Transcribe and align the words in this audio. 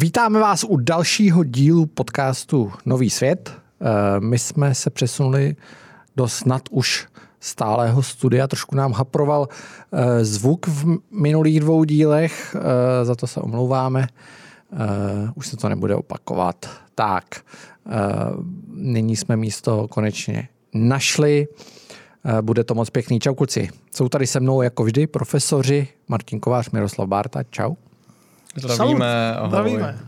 Vítáme 0.00 0.40
vás 0.40 0.64
u 0.64 0.76
dalšího 0.76 1.44
dílu 1.44 1.86
podcastu 1.86 2.72
Nový 2.86 3.10
svět. 3.10 3.52
Eh, 3.80 4.20
my 4.20 4.38
jsme 4.38 4.74
se 4.74 4.90
přesunuli 4.90 5.56
do 6.16 6.28
snad 6.28 6.62
už 6.70 7.06
stálého 7.40 8.02
studia. 8.02 8.46
Trošku 8.46 8.76
nám 8.76 8.92
haproval 8.92 9.48
eh, 9.92 10.24
zvuk 10.24 10.66
v 10.66 10.98
minulých 11.10 11.60
dvou 11.60 11.84
dílech, 11.84 12.56
eh, 12.56 13.04
za 13.04 13.14
to 13.14 13.26
se 13.26 13.40
omlouváme. 13.40 14.06
Už 15.34 15.46
se 15.46 15.56
to 15.56 15.68
nebude 15.68 15.94
opakovat. 15.94 16.70
Tak, 16.94 17.24
nyní 18.74 19.16
jsme 19.16 19.36
místo 19.36 19.88
konečně 19.88 20.48
našli. 20.74 21.48
Bude 22.40 22.64
to 22.64 22.74
moc 22.74 22.90
pěkný. 22.90 23.20
Čau 23.20 23.34
kluci. 23.34 23.68
Jsou 23.94 24.08
tady 24.08 24.26
se 24.26 24.40
mnou 24.40 24.62
jako 24.62 24.84
vždy 24.84 25.06
profesoři 25.06 25.88
Martin 26.08 26.40
Kovář, 26.40 26.70
Miroslav 26.70 27.08
Bárta. 27.08 27.42
Čau. 27.42 27.74
Zdravíme, 28.56 29.34
ahoj. 29.36 29.48
Zdravíme. 29.48 29.98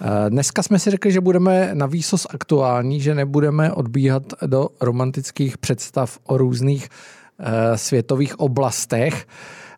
Eh, 0.00 0.30
dneska 0.30 0.62
jsme 0.62 0.78
si 0.78 0.90
řekli, 0.90 1.12
že 1.12 1.20
budeme 1.20 1.70
na 1.74 1.86
výsos 1.86 2.26
aktuální, 2.30 3.00
že 3.00 3.14
nebudeme 3.14 3.72
odbíhat 3.72 4.22
do 4.46 4.68
romantických 4.80 5.58
představ 5.58 6.18
o 6.24 6.38
různých 6.38 6.88
eh, 7.38 7.78
světových 7.78 8.40
oblastech. 8.40 9.26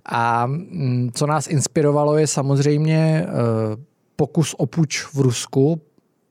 A 0.06 0.46
mm, 0.46 1.10
co 1.14 1.26
nás 1.26 1.46
inspirovalo 1.46 2.18
je 2.18 2.26
samozřejmě 2.26 3.26
eh, 3.26 3.30
pokus 4.16 4.54
o 4.58 4.66
puč 4.66 5.04
v 5.14 5.18
Rusku, 5.20 5.80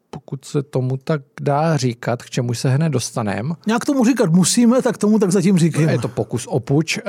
pokud 0.10 0.46
se 0.46 0.64
tomu 0.64 0.98
tak 0.98 1.22
dá 1.42 1.78
říkat, 1.78 2.24
k 2.24 2.30
čemu 2.30 2.54
se 2.54 2.70
hned 2.70 2.90
dostaneme. 2.90 3.54
Nějak 3.68 3.86
tomu 3.86 4.06
říkat 4.06 4.30
musíme, 4.34 4.82
tak 4.82 4.98
tomu 4.98 5.20
tak 5.20 5.32
zatím 5.32 5.58
říkáme. 5.58 5.92
Je 5.92 6.00
to 6.00 6.08
pokus 6.08 6.48
o 6.48 6.60
puč 6.60 7.00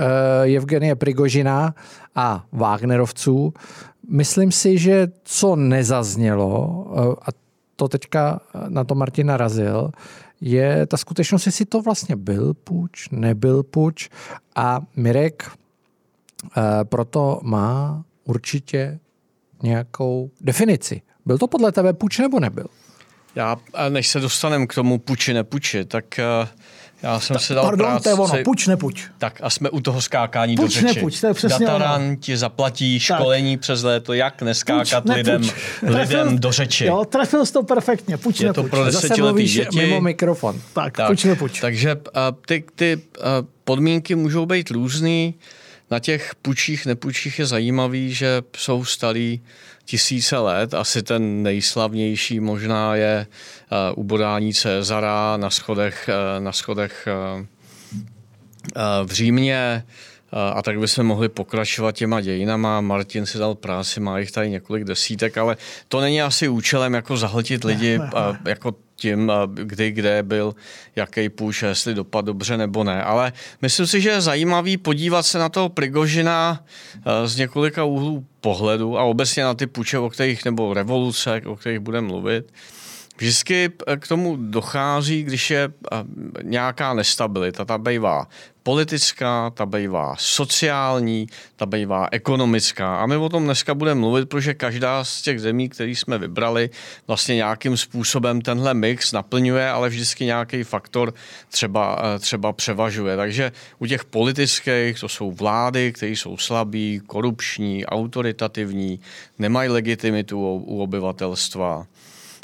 Evgenie 0.56 0.94
Prigožina 0.94 1.74
a 2.14 2.44
Wagnerovců. 2.52 3.54
Myslím 4.12 4.52
si, 4.52 4.78
že 4.78 5.08
co 5.24 5.56
nezaznělo, 5.56 6.86
eh, 6.92 7.16
a 7.22 7.28
to 7.76 7.88
teďka 7.88 8.40
na 8.68 8.84
to 8.84 8.94
Martin 8.94 9.26
narazil, 9.26 9.90
je 10.40 10.86
ta 10.86 10.96
skutečnost, 10.96 11.46
jestli 11.46 11.64
to 11.64 11.82
vlastně 11.82 12.16
byl 12.16 12.54
puč, 12.54 13.08
nebyl 13.10 13.62
puč 13.62 14.08
a 14.56 14.80
Mirek 14.96 15.50
eh, 15.50 16.60
proto 16.84 17.40
má 17.42 18.04
určitě 18.24 18.98
nějakou 19.62 20.30
definici. 20.40 21.02
Byl 21.26 21.38
to 21.38 21.46
podle 21.46 21.72
tebe 21.72 21.92
puč 21.92 22.18
nebo 22.18 22.40
nebyl? 22.40 22.66
Já, 23.36 23.56
než 23.88 24.08
se 24.08 24.20
dostaneme 24.20 24.66
k 24.66 24.74
tomu 24.74 24.98
puči, 24.98 25.34
nepuči, 25.34 25.84
tak 25.84 26.04
uh, 26.42 26.48
já 27.02 27.20
jsem 27.20 27.34
Ta, 27.34 27.40
si 27.40 27.54
dal 27.54 27.64
Pardon, 27.64 27.86
práci. 27.86 28.02
to 28.02 28.08
je 28.08 28.14
ono, 28.14 28.44
puč, 28.44 28.66
nepuč. 28.66 29.04
Tak 29.18 29.38
a 29.42 29.50
jsme 29.50 29.70
u 29.70 29.80
toho 29.80 30.00
skákání 30.02 30.56
puč, 30.56 30.74
do 30.74 30.80
řeči. 30.80 30.94
Nepuč, 30.94 31.20
to 31.20 31.26
je 31.26 31.34
přesně 31.34 31.66
Dataran 31.66 32.02
ono. 32.02 32.16
ti 32.16 32.36
zaplatí 32.36 33.00
školení 33.00 33.56
tak. 33.56 33.60
přes 33.60 33.82
léto, 33.82 34.12
jak 34.12 34.42
neskákat 34.42 35.04
puč, 35.04 35.16
lidem, 35.16 35.42
lidem 35.82 35.94
trefil, 35.94 36.38
do 36.38 36.52
řeči. 36.52 36.84
Jo, 36.84 37.04
trefil 37.04 37.46
jsi 37.46 37.52
to 37.52 37.62
perfektně, 37.62 38.16
puč, 38.16 38.40
Je 38.40 38.46
nepuč. 38.46 38.64
to 38.64 38.70
pro 38.70 38.84
desetiletý 38.84 39.44
děti. 39.44 39.78
mimo 39.78 40.00
mikrofon. 40.00 40.60
Tak, 40.72 40.96
tak 40.96 41.06
puč, 41.06 41.24
nepuč. 41.24 41.60
Takže 41.60 41.94
uh, 41.96 42.02
ty, 42.46 42.64
ty 42.74 42.96
uh, 42.96 43.24
podmínky 43.64 44.14
můžou 44.14 44.46
být 44.46 44.70
různý. 44.70 45.34
Na 45.90 45.98
těch 45.98 46.34
pučích, 46.42 46.86
nepučích 46.86 47.38
je 47.38 47.46
zajímavý, 47.46 48.14
že 48.14 48.42
jsou 48.56 48.84
starý 48.84 49.40
tisíce 49.90 50.38
let. 50.38 50.74
Asi 50.74 51.02
ten 51.02 51.42
nejslavnější 51.42 52.40
možná 52.40 52.94
je 52.94 53.26
uh, 53.26 53.98
ubodání 53.98 54.54
Cezara 54.54 55.36
na 55.36 55.50
schodech, 55.50 56.08
uh, 56.08 56.44
na 56.44 56.52
schodech 56.52 57.08
uh, 57.36 57.46
v 59.04 59.12
Římě. 59.12 59.84
A 60.32 60.62
tak 60.62 60.78
bychom 60.78 61.06
mohli 61.06 61.28
pokračovat 61.28 61.92
těma 61.92 62.20
dějinama. 62.20 62.80
Martin 62.80 63.26
si 63.26 63.38
dal 63.38 63.54
práci, 63.54 64.00
má 64.00 64.18
jich 64.18 64.30
tady 64.30 64.50
několik 64.50 64.84
desítek, 64.84 65.38
ale 65.38 65.56
to 65.88 66.00
není 66.00 66.22
asi 66.22 66.48
účelem 66.48 66.94
jako 66.94 67.16
zahltit 67.16 67.64
lidi 67.64 67.98
ne, 67.98 68.04
ne, 68.04 68.20
ne. 68.32 68.50
jako 68.50 68.74
tím, 68.96 69.32
kdy, 69.54 69.90
kde 69.90 70.22
byl, 70.22 70.54
jaký 70.96 71.28
půjč, 71.28 71.62
jestli 71.62 71.94
dopad 71.94 72.24
dobře 72.24 72.56
nebo 72.56 72.84
ne. 72.84 73.02
Ale 73.02 73.32
myslím 73.62 73.86
si, 73.86 74.00
že 74.00 74.08
je 74.08 74.20
zajímavý 74.20 74.76
podívat 74.76 75.22
se 75.22 75.38
na 75.38 75.48
toho 75.48 75.68
Prigožina 75.68 76.64
z 77.24 77.36
několika 77.36 77.84
úhlů 77.84 78.26
pohledu 78.40 78.98
a 78.98 79.02
obecně 79.02 79.44
na 79.44 79.54
ty 79.54 79.66
půjče, 79.66 79.98
o 79.98 80.10
kterých, 80.10 80.44
nebo 80.44 80.74
revoluce, 80.74 81.42
o 81.46 81.56
kterých 81.56 81.78
budeme 81.78 82.06
mluvit. 82.06 82.52
Vždycky 83.20 83.70
eh, 83.86 83.96
k 83.96 84.08
tomu 84.08 84.36
dochází, 84.36 85.22
když 85.22 85.50
je 85.50 85.72
eh, 85.92 85.96
nějaká 86.42 86.94
nestabilita, 86.94 87.64
ta 87.64 87.78
bývá 87.78 88.28
politická, 88.62 89.50
ta 89.50 89.66
bývá 89.66 90.14
sociální, 90.18 91.26
ta 91.56 91.66
bývá 91.66 92.08
ekonomická. 92.12 92.96
A 92.96 93.06
my 93.06 93.16
o 93.16 93.28
tom 93.28 93.44
dneska 93.44 93.74
budeme 93.74 94.00
mluvit, 94.00 94.28
protože 94.28 94.54
každá 94.54 95.04
z 95.04 95.22
těch 95.22 95.40
zemí, 95.40 95.68
které 95.68 95.90
jsme 95.90 96.18
vybrali, 96.18 96.70
vlastně 97.06 97.34
nějakým 97.34 97.76
způsobem 97.76 98.40
tenhle 98.40 98.74
mix 98.74 99.12
naplňuje, 99.12 99.68
ale 99.68 99.88
vždycky 99.88 100.24
nějaký 100.24 100.62
faktor 100.62 101.14
třeba, 101.48 102.02
eh, 102.02 102.18
třeba 102.18 102.52
převažuje. 102.52 103.16
Takže 103.16 103.52
u 103.78 103.86
těch 103.86 104.04
politických 104.04 105.00
to 105.00 105.08
jsou 105.08 105.32
vlády, 105.32 105.92
které 105.92 106.12
jsou 106.12 106.36
slabí, 106.36 107.00
korupční, 107.06 107.86
autoritativní, 107.86 109.00
nemají 109.38 109.68
legitimitu 109.68 110.40
u 110.40 110.82
obyvatelstva 110.82 111.86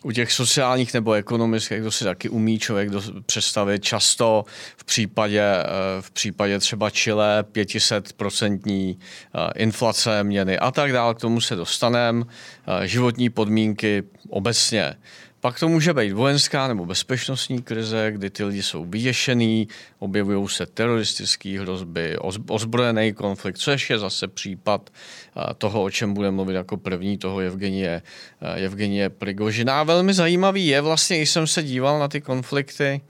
u 0.05 0.12
těch 0.12 0.33
sociálních 0.33 0.95
nebo 0.95 1.12
ekonomických, 1.12 1.83
to 1.83 1.91
si 1.91 2.05
taky 2.05 2.29
umí 2.29 2.59
člověk 2.59 2.91
představit 3.27 3.84
často 3.84 4.45
v 4.77 4.84
případě, 4.84 5.43
eh, 5.43 5.67
v 6.01 6.11
případě 6.11 6.59
třeba 6.59 6.91
Chile 6.91 7.45
500% 7.53 8.99
eh, 9.34 9.62
inflace 9.62 10.25
měny 10.25 10.59
a 10.59 10.71
tak 10.71 10.93
dále, 10.93 11.15
k 11.15 11.21
tomu 11.21 11.41
se 11.41 11.57
dostaneme, 11.57 12.25
eh, 12.83 12.89
životní 12.89 13.31
podmínky 13.31 14.03
obecně. 14.29 14.97
Pak 15.47 15.59
to 15.59 15.69
může 15.69 15.95
být 15.95 16.12
vojenská 16.12 16.69
nebo 16.69 16.87
bezpečnostní 16.87 17.62
krize, 17.62 18.12
kdy 18.12 18.31
ty 18.31 18.45
lidi 18.45 18.62
jsou 18.62 18.84
vyděšený, 18.84 19.69
objevují 19.99 20.49
se 20.49 20.67
teroristické 20.67 21.61
hrozby, 21.61 22.17
ozbrojený 22.49 23.12
konflikt, 23.12 23.59
což 23.59 23.91
je 23.91 23.99
zase 23.99 24.29
případ 24.29 24.91
toho, 25.59 25.83
o 25.83 25.91
čem 25.91 26.15
budeme 26.15 26.34
mluvit 26.34 26.55
jako 26.55 26.77
první, 26.77 27.19
toho 27.19 27.39
Evgenie, 27.39 28.03
Evgenie 28.57 29.11
Prigožina. 29.11 29.81
A 29.81 29.83
velmi 29.83 30.15
zajímavý 30.15 30.67
je 30.67 30.81
vlastně, 30.81 31.17
když 31.17 31.31
jsem 31.31 31.47
se 31.47 31.63
díval 31.63 31.99
na 31.99 32.09
ty 32.09 32.21
konflikty 32.21 33.01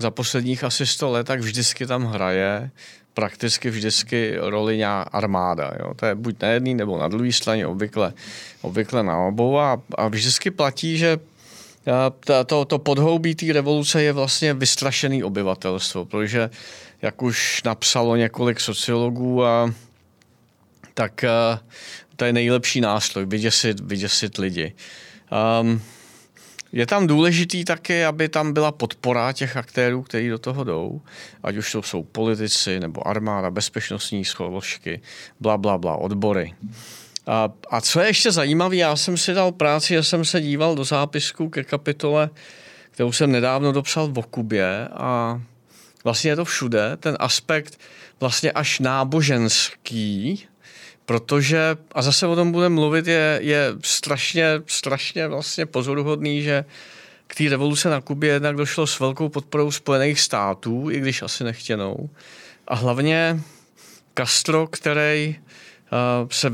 za 0.00 0.10
posledních 0.10 0.64
asi 0.64 0.86
100 0.86 1.10
let, 1.10 1.26
tak 1.26 1.40
vždycky 1.40 1.86
tam 1.86 2.04
hraje 2.04 2.70
prakticky 3.14 3.70
vždycky 3.70 4.36
roli 4.40 4.84
armáda. 4.84 5.72
Jo? 5.80 5.94
To 5.94 6.06
je 6.06 6.14
buď 6.14 6.42
na 6.42 6.48
jedné 6.48 6.74
nebo 6.74 6.98
na 6.98 7.08
druhé 7.08 7.32
straně, 7.32 7.66
obvykle, 7.66 8.12
obvykle 8.62 9.02
na 9.02 9.18
obou 9.18 9.58
a, 9.58 9.82
a 9.94 10.08
vždycky 10.08 10.50
platí, 10.50 10.98
že 10.98 11.18
to, 12.46 12.64
to 12.64 12.78
podhoubí 12.78 13.34
té 13.34 13.52
revoluce 13.52 14.02
je 14.02 14.12
vlastně 14.12 14.54
vystrašený 14.54 15.24
obyvatelstvo, 15.24 16.04
protože 16.04 16.50
jak 17.02 17.22
už 17.22 17.62
napsalo 17.62 18.16
několik 18.16 18.60
sociologů, 18.60 19.44
a, 19.44 19.74
tak 20.94 21.24
a, 21.24 21.60
to 22.16 22.24
je 22.24 22.32
nejlepší 22.32 22.80
nástroj, 22.80 23.26
vyděsit, 23.26 23.80
vyděsit 23.80 24.38
lidi. 24.38 24.72
Um, 25.60 25.82
je 26.72 26.86
tam 26.86 27.06
důležitý 27.06 27.64
taky, 27.64 28.04
aby 28.04 28.28
tam 28.28 28.52
byla 28.52 28.72
podpora 28.72 29.32
těch 29.32 29.56
aktérů, 29.56 30.02
kteří 30.02 30.28
do 30.28 30.38
toho 30.38 30.64
jdou, 30.64 31.00
ať 31.42 31.56
už 31.56 31.72
to 31.72 31.82
jsou 31.82 32.02
politici 32.02 32.80
nebo 32.80 33.08
armáda, 33.08 33.50
bezpečnostní 33.50 34.24
složky, 34.24 35.00
bla, 35.40 35.56
bla, 35.56 35.78
bla, 35.78 35.96
odbory. 35.96 36.54
A, 37.28 37.52
a 37.70 37.80
co 37.80 38.00
je 38.00 38.06
ještě 38.06 38.32
zajímavé, 38.32 38.76
já 38.76 38.96
jsem 38.96 39.16
si 39.16 39.34
dal 39.34 39.52
práci, 39.52 39.94
já 39.94 40.02
jsem 40.02 40.24
se 40.24 40.40
díval 40.40 40.74
do 40.74 40.84
zápisku 40.84 41.48
ke 41.48 41.64
kapitole, 41.64 42.30
kterou 42.90 43.12
jsem 43.12 43.32
nedávno 43.32 43.72
dopsal 43.72 44.08
v 44.08 44.18
Okubě 44.18 44.88
a 44.92 45.40
vlastně 46.04 46.30
je 46.30 46.36
to 46.36 46.44
všude, 46.44 46.96
ten 46.96 47.16
aspekt 47.20 47.80
vlastně 48.20 48.52
až 48.52 48.80
náboženský, 48.80 50.46
protože, 51.06 51.76
a 51.92 52.02
zase 52.02 52.26
o 52.26 52.36
tom 52.36 52.52
budeme 52.52 52.74
mluvit, 52.74 53.06
je, 53.06 53.38
je 53.42 53.72
strašně, 53.82 54.46
strašně 54.66 55.28
vlastně 55.28 55.66
pozoruhodný, 55.66 56.42
že 56.42 56.64
k 57.26 57.34
té 57.34 57.48
revoluce 57.48 57.90
na 57.90 58.00
Kubě 58.00 58.30
jednak 58.30 58.56
došlo 58.56 58.86
s 58.86 59.00
velkou 59.00 59.28
podporou 59.28 59.70
Spojených 59.70 60.20
států, 60.20 60.90
i 60.90 61.00
když 61.00 61.22
asi 61.22 61.44
nechtěnou. 61.44 62.10
A 62.68 62.74
hlavně 62.74 63.40
Castro, 64.18 64.66
který 64.66 65.36
se, 66.30 66.50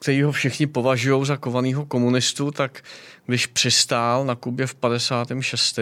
který 0.00 0.22
ho 0.22 0.32
všichni 0.32 0.66
považují 0.66 1.26
za 1.26 1.36
kovaného 1.36 1.86
komunistu, 1.86 2.50
tak 2.50 2.84
když 3.26 3.46
přistál 3.46 4.24
na 4.24 4.34
Kubě 4.34 4.66
v 4.66 4.74
56., 4.74 5.78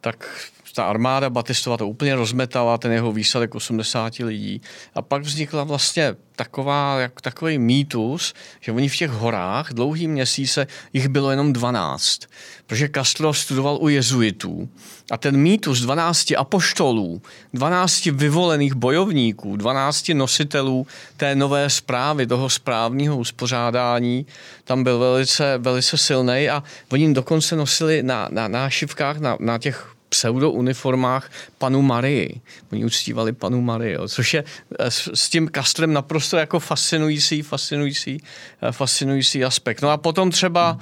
tak 0.00 0.48
ta 0.74 0.84
armáda 0.84 1.30
Batistova 1.30 1.76
to 1.76 1.88
úplně 1.88 2.14
rozmetala, 2.14 2.78
ten 2.78 2.92
jeho 2.92 3.12
výsledek 3.12 3.54
80 3.54 4.14
lidí. 4.18 4.60
A 4.94 5.02
pak 5.02 5.22
vznikla 5.22 5.64
vlastně 5.64 6.16
taková, 6.36 7.00
jak, 7.00 7.20
takový 7.20 7.58
mýtus, 7.58 8.34
že 8.60 8.72
oni 8.72 8.88
v 8.88 8.96
těch 8.96 9.10
horách 9.10 9.72
dlouhý 9.72 10.08
měsíce 10.08 10.66
jich 10.92 11.08
bylo 11.08 11.30
jenom 11.30 11.52
12. 11.52 12.20
Protože 12.66 12.88
Castro 12.94 13.34
studoval 13.34 13.78
u 13.80 13.88
jezuitů. 13.88 14.68
A 15.10 15.16
ten 15.16 15.36
mýtus 15.36 15.80
12 15.80 16.32
apoštolů, 16.38 17.22
12 17.52 18.04
vyvolených 18.04 18.74
bojovníků, 18.74 19.56
12 19.56 20.08
nositelů 20.08 20.86
té 21.16 21.34
nové 21.34 21.70
zprávy, 21.70 22.26
toho 22.26 22.50
správního 22.50 23.16
uspořádání, 23.16 24.26
tam 24.64 24.84
byl 24.84 24.98
velice, 24.98 25.58
velice 25.58 25.98
silný 25.98 26.48
a 26.48 26.62
oni 26.92 27.14
dokonce 27.14 27.56
nosili 27.56 28.02
na, 28.02 28.28
na 28.32 28.48
nášivkách, 28.48 29.18
na, 29.18 29.36
na 29.40 29.58
těch 29.58 29.99
pseudouniformách 30.10 31.30
panu 31.58 31.82
Marii. 31.82 32.40
Oni 32.72 32.84
uctívali 32.84 33.32
panu 33.32 33.60
Marii, 33.60 33.92
jo, 33.92 34.08
což 34.08 34.34
je 34.34 34.44
eh, 34.78 34.90
s, 34.90 35.10
s 35.14 35.30
tím 35.30 35.48
Kastrem 35.48 35.92
naprosto 35.92 36.36
jako 36.36 36.60
fascinující, 36.60 37.42
fascinující, 37.42 38.22
eh, 38.62 38.72
fascinující 38.72 39.44
aspekt. 39.44 39.82
No 39.82 39.90
a 39.90 39.96
potom 39.96 40.30
třeba 40.30 40.78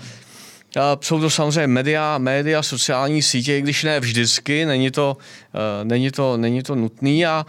eh, 0.76 0.80
jsou 1.00 1.20
to 1.20 1.30
samozřejmě 1.30 1.66
média, 1.66 2.19
média, 2.19 2.62
sociální 2.62 3.22
sítě, 3.22 3.58
i 3.58 3.62
když 3.62 3.84
ne 3.84 4.00
vždycky, 4.00 4.66
není 4.66 4.90
to, 4.90 5.16
není 5.84 6.10
to, 6.10 6.36
není 6.36 6.62
to 6.62 6.75
nutný 6.75 7.26
a 7.26 7.46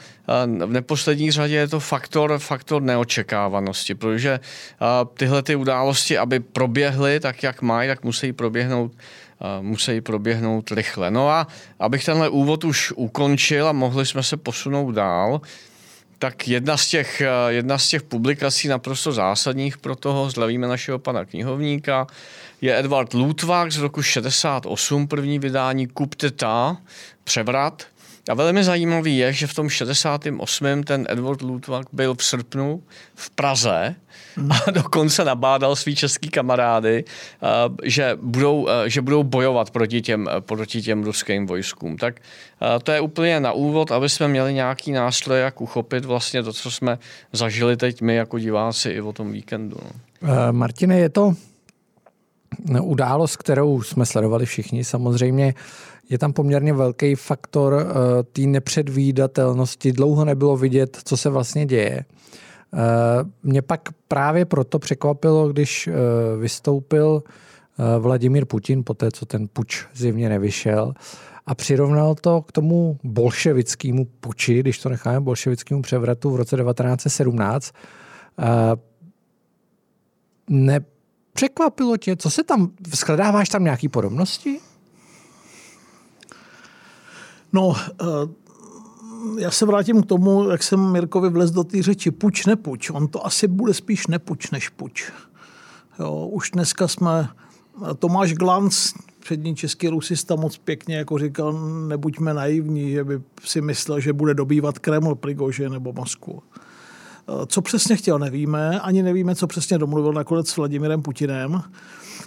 v 0.66 0.72
neposlední 0.72 1.32
řadě 1.32 1.56
je 1.56 1.68
to 1.68 1.80
faktor, 1.80 2.40
faktor 2.40 2.82
neočekávanosti, 2.82 3.96
protože 3.96 4.40
tyhle 5.14 5.44
ty 5.44 5.56
události, 5.56 6.18
aby 6.18 6.40
proběhly 6.40 7.20
tak, 7.20 7.44
jak 7.44 7.62
mají, 7.62 7.90
tak 7.90 8.04
musí 8.04 8.34
proběhnout 8.34 8.92
musí 9.62 10.02
proběhnout 10.02 10.72
rychle. 10.72 11.12
No 11.12 11.30
a 11.30 11.48
abych 11.80 12.06
tenhle 12.06 12.30
úvod 12.30 12.64
už 12.64 12.94
ukončil 12.96 13.68
a 13.68 13.72
mohli 13.72 14.06
jsme 14.06 14.24
se 14.24 14.38
posunout 14.38 14.92
dál, 14.92 15.42
tak 16.20 16.48
jedna 16.48 16.78
z 16.78 16.88
těch, 16.88 17.22
jedna 17.48 17.78
z 17.78 17.88
těch 17.88 18.04
publikací 18.04 18.68
naprosto 18.68 19.12
zásadních 19.12 19.78
pro 19.78 19.96
toho, 19.96 20.30
zdravíme 20.30 20.68
našeho 20.68 21.00
pana 21.00 21.26
knihovníka, 21.26 22.08
je 22.62 22.80
Edward 22.80 23.14
Lutwak 23.14 23.72
z 23.72 23.78
roku 23.78 24.02
68, 24.02 25.08
první 25.08 25.40
vydání 25.40 25.88
Kupteta, 25.88 26.78
převrat. 27.24 27.84
A 28.30 28.34
velmi 28.34 28.64
zajímavý 28.64 29.18
je, 29.18 29.34
že 29.34 29.48
v 29.48 29.54
tom 29.54 29.70
68. 29.70 30.84
ten 30.84 31.06
Edward 31.10 31.42
Lutwak 31.42 31.88
byl 31.94 32.16
v 32.16 32.24
srpnu 32.24 32.84
v 33.16 33.30
Praze 33.30 33.96
a 34.50 34.72
dokonce 34.72 35.26
nabádal 35.26 35.76
svý 35.76 35.96
český 35.96 36.30
kamarády, 36.30 37.04
eh, 37.04 37.48
že 37.84 38.18
budou, 38.22 38.68
eh, 38.70 38.90
že 38.90 39.02
budou 39.02 39.24
bojovat 39.24 39.72
proti 39.72 40.02
těm, 40.02 40.28
eh, 40.30 40.42
proti 40.42 40.82
těm 40.82 41.04
ruským 41.04 41.46
vojskům. 41.46 41.98
Tak 41.98 42.16
to 42.84 42.92
je 42.92 43.02
úplně 43.02 43.40
na 43.40 43.52
úvod, 43.52 43.92
aby 43.92 44.10
jsme 44.10 44.28
měli 44.28 44.54
nějaký 44.54 44.92
nástroj, 44.92 45.40
jak 45.40 45.62
uchopit 45.62 46.06
vlastně 46.06 46.44
to, 46.44 46.54
co 46.54 46.72
jsme 46.72 47.00
zažili 47.34 47.78
teď 47.78 48.02
my 48.02 48.16
jako 48.16 48.40
diváci 48.40 48.90
i 48.90 49.02
o 49.02 49.14
tom 49.14 49.32
víkendu. 49.32 49.78
No. 49.82 50.30
Martine, 50.52 51.00
je 51.00 51.10
to 51.10 51.34
událost, 52.82 53.38
kterou 53.38 53.82
jsme 53.82 54.06
sledovali 54.06 54.46
všichni. 54.46 54.84
Samozřejmě 54.84 55.54
je 56.10 56.18
tam 56.18 56.34
poměrně 56.34 56.74
velký 56.74 57.16
faktor 57.16 57.86
té 58.34 58.42
nepředvídatelnosti. 58.42 59.92
Dlouho 59.92 60.26
nebylo 60.26 60.58
vidět, 60.58 60.98
co 61.04 61.18
se 61.18 61.30
vlastně 61.30 61.66
děje. 61.66 62.06
Eh, 62.74 62.78
mě 63.44 63.62
pak 63.62 63.90
právě 64.08 64.46
proto 64.46 64.80
překvapilo, 64.80 65.48
když 65.48 65.88
eh, 65.88 65.94
vystoupil 66.38 67.24
eh, 67.24 68.00
Vladimír 68.00 68.46
Putin, 68.46 68.84
po 68.84 68.94
té, 68.94 69.12
co 69.12 69.26
ten 69.26 69.48
puč 69.54 69.86
zjevně 69.94 70.30
nevyšel, 70.30 70.94
a 71.46 71.56
přirovnal 71.56 72.16
to 72.16 72.42
k 72.42 72.52
tomu 72.52 73.00
bolševickému 73.04 74.06
puči, 74.06 74.60
když 74.60 74.80
to 74.80 74.90
necháme 74.90 75.20
bolševickému 75.20 75.82
převratu 75.82 76.30
v 76.30 76.36
roce 76.36 76.58
1917. 76.58 77.72
Nepřekvapilo 80.50 81.98
tě, 81.98 82.16
co 82.16 82.30
se 82.30 82.44
tam, 82.44 82.72
shledáváš 82.96 83.50
tam 83.50 83.64
nějaké 83.64 83.90
podobnosti? 83.90 84.60
No, 87.54 87.76
já 89.38 89.52
se 89.52 89.66
vrátím 89.66 90.04
k 90.04 90.06
tomu, 90.06 90.50
jak 90.50 90.64
jsem 90.64 90.92
Mirkovi 90.92 91.30
vlez 91.30 91.52
do 91.52 91.64
té 91.64 91.84
řeči. 91.84 92.12
Puč, 92.12 92.46
nepuč. 92.46 92.90
On 92.90 93.08
to 93.08 93.26
asi 93.26 93.48
bude 93.48 93.74
spíš 93.74 94.08
nepuč 94.08 94.52
než 94.52 94.70
puč. 94.70 95.12
Jo, 96.00 96.30
už 96.32 96.52
dneska 96.52 96.88
jsme... 96.88 97.30
Tomáš 98.00 98.34
Glanc, 98.34 98.94
přední 99.20 99.56
český 99.56 99.88
rusista, 99.88 100.36
moc 100.36 100.58
pěkně 100.58 100.98
jako 100.98 101.18
říkal, 101.18 101.54
nebuďme 101.88 102.34
naivní, 102.34 102.92
že 102.92 103.04
by 103.04 103.22
si 103.44 103.62
myslel, 103.62 104.00
že 104.00 104.14
bude 104.14 104.34
dobývat 104.34 104.80
Kreml, 104.80 105.16
Prigože 105.16 105.70
nebo 105.70 105.94
Moskvu. 105.94 106.42
Co 107.48 107.62
přesně 107.62 107.96
chtěl, 107.96 108.20
nevíme. 108.20 108.80
Ani 108.80 109.04
nevíme, 109.04 109.36
co 109.36 109.48
přesně 109.48 109.78
domluvil 109.78 110.14
nakonec 110.14 110.50
s 110.50 110.58
Vladimirem 110.58 111.02
Putinem. 111.02 111.64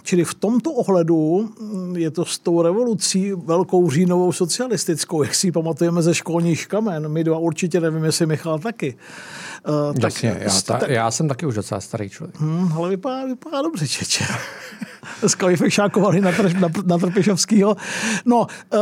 Čili 0.03 0.23
v 0.23 0.33
tomto 0.33 0.71
ohledu 0.71 1.49
mm, 1.59 1.97
je 1.97 2.11
to 2.11 2.25
s 2.25 2.39
tou 2.39 2.61
revolucí 2.61 3.31
velkou 3.33 3.91
říjnovou 3.91 4.31
socialistickou, 4.31 5.23
jak 5.23 5.35
si 5.35 5.47
ji 5.47 5.51
pamatujeme 5.51 6.01
ze 6.01 6.13
školních 6.15 6.67
kamen. 6.67 7.07
My 7.07 7.23
dva 7.23 7.37
určitě 7.37 7.79
nevím, 7.79 8.03
jestli 8.03 8.25
Michal 8.25 8.59
taky. 8.59 8.95
Uh, 9.67 9.95
Jasně, 10.03 10.31
tak, 10.31 10.41
já, 10.41 10.61
ta, 10.61 10.79
tak, 10.79 10.89
já 10.89 11.11
jsem 11.11 11.27
taky 11.27 11.45
už 11.45 11.55
docela 11.55 11.81
starý 11.81 12.09
člověk. 12.09 12.39
Hmm, 12.39 12.73
ale 12.73 12.89
vypadá, 12.89 13.25
vypadá 13.25 13.61
dobře, 13.61 13.87
čeče. 13.87 14.25
Dneska 15.19 15.47
vyfekšákovali 15.47 16.21
na, 16.21 16.31
na, 16.59 16.69
na 16.85 16.97
Trpišovskýho. 16.97 17.75
No, 18.25 18.39
uh, 18.39 18.79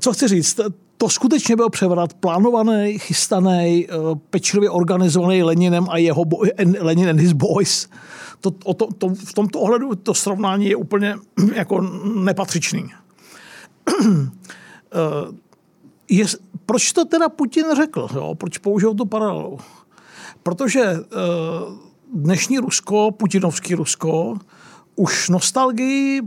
co 0.00 0.12
chci 0.12 0.28
říct, 0.28 0.60
to 0.96 1.08
skutečně 1.08 1.56
byl 1.56 1.70
převrat 1.70 2.14
plánovaný, 2.14 2.98
chystaný, 2.98 3.88
pečlivě 4.30 4.70
organizovaný 4.70 5.42
Leninem 5.42 5.86
a 5.90 5.96
jeho 5.98 6.24
boj, 6.24 6.50
Lenin 6.80 7.08
and 7.08 7.20
his 7.20 7.32
boys 7.32 7.88
to, 8.40 8.50
to, 8.50 8.74
to, 8.74 8.86
to, 8.98 9.08
v 9.08 9.32
tomto 9.32 9.60
ohledu 9.60 9.94
to 9.94 10.14
srovnání 10.14 10.66
je 10.66 10.76
úplně 10.76 11.16
jako 11.54 11.80
nepatřičný. 12.14 12.90
Eh, 14.92 15.34
je, 16.08 16.24
proč 16.66 16.92
to 16.92 17.04
teda 17.04 17.28
Putin 17.28 17.64
řekl? 17.76 18.08
Jo? 18.14 18.34
Proč 18.34 18.58
použil 18.58 18.94
tu 18.94 19.06
paralelu? 19.06 19.58
Protože 20.42 20.80
eh, 20.80 21.00
dnešní 22.14 22.58
Rusko, 22.58 23.10
putinovský 23.10 23.74
Rusko, 23.74 24.38
už 24.96 25.28
nostalgii 25.28 26.22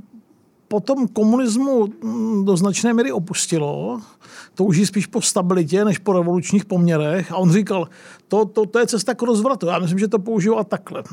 po 0.68 0.80
tom 0.80 1.08
komunismu 1.08 1.88
hm, 1.88 2.46
do 2.46 2.58
značné 2.58 2.94
míry 2.94 3.12
opustilo, 3.12 4.02
touží 4.56 4.86
spíš 4.86 5.06
po 5.06 5.22
stabilitě 5.22 5.86
než 5.86 5.98
po 5.98 6.14
revolučních 6.14 6.66
poměrech. 6.66 7.32
A 7.32 7.36
on 7.36 7.52
říkal, 7.52 7.88
to, 8.28 8.46
to, 8.46 8.66
to 8.66 8.80
je 8.80 8.88
cesta 8.88 9.16
k 9.16 9.22
rozvratu. 9.22 9.68
Já 9.68 9.80
myslím, 9.80 10.00
že 10.00 10.08
to 10.08 10.20
používá 10.20 10.64
takhle. 10.64 11.04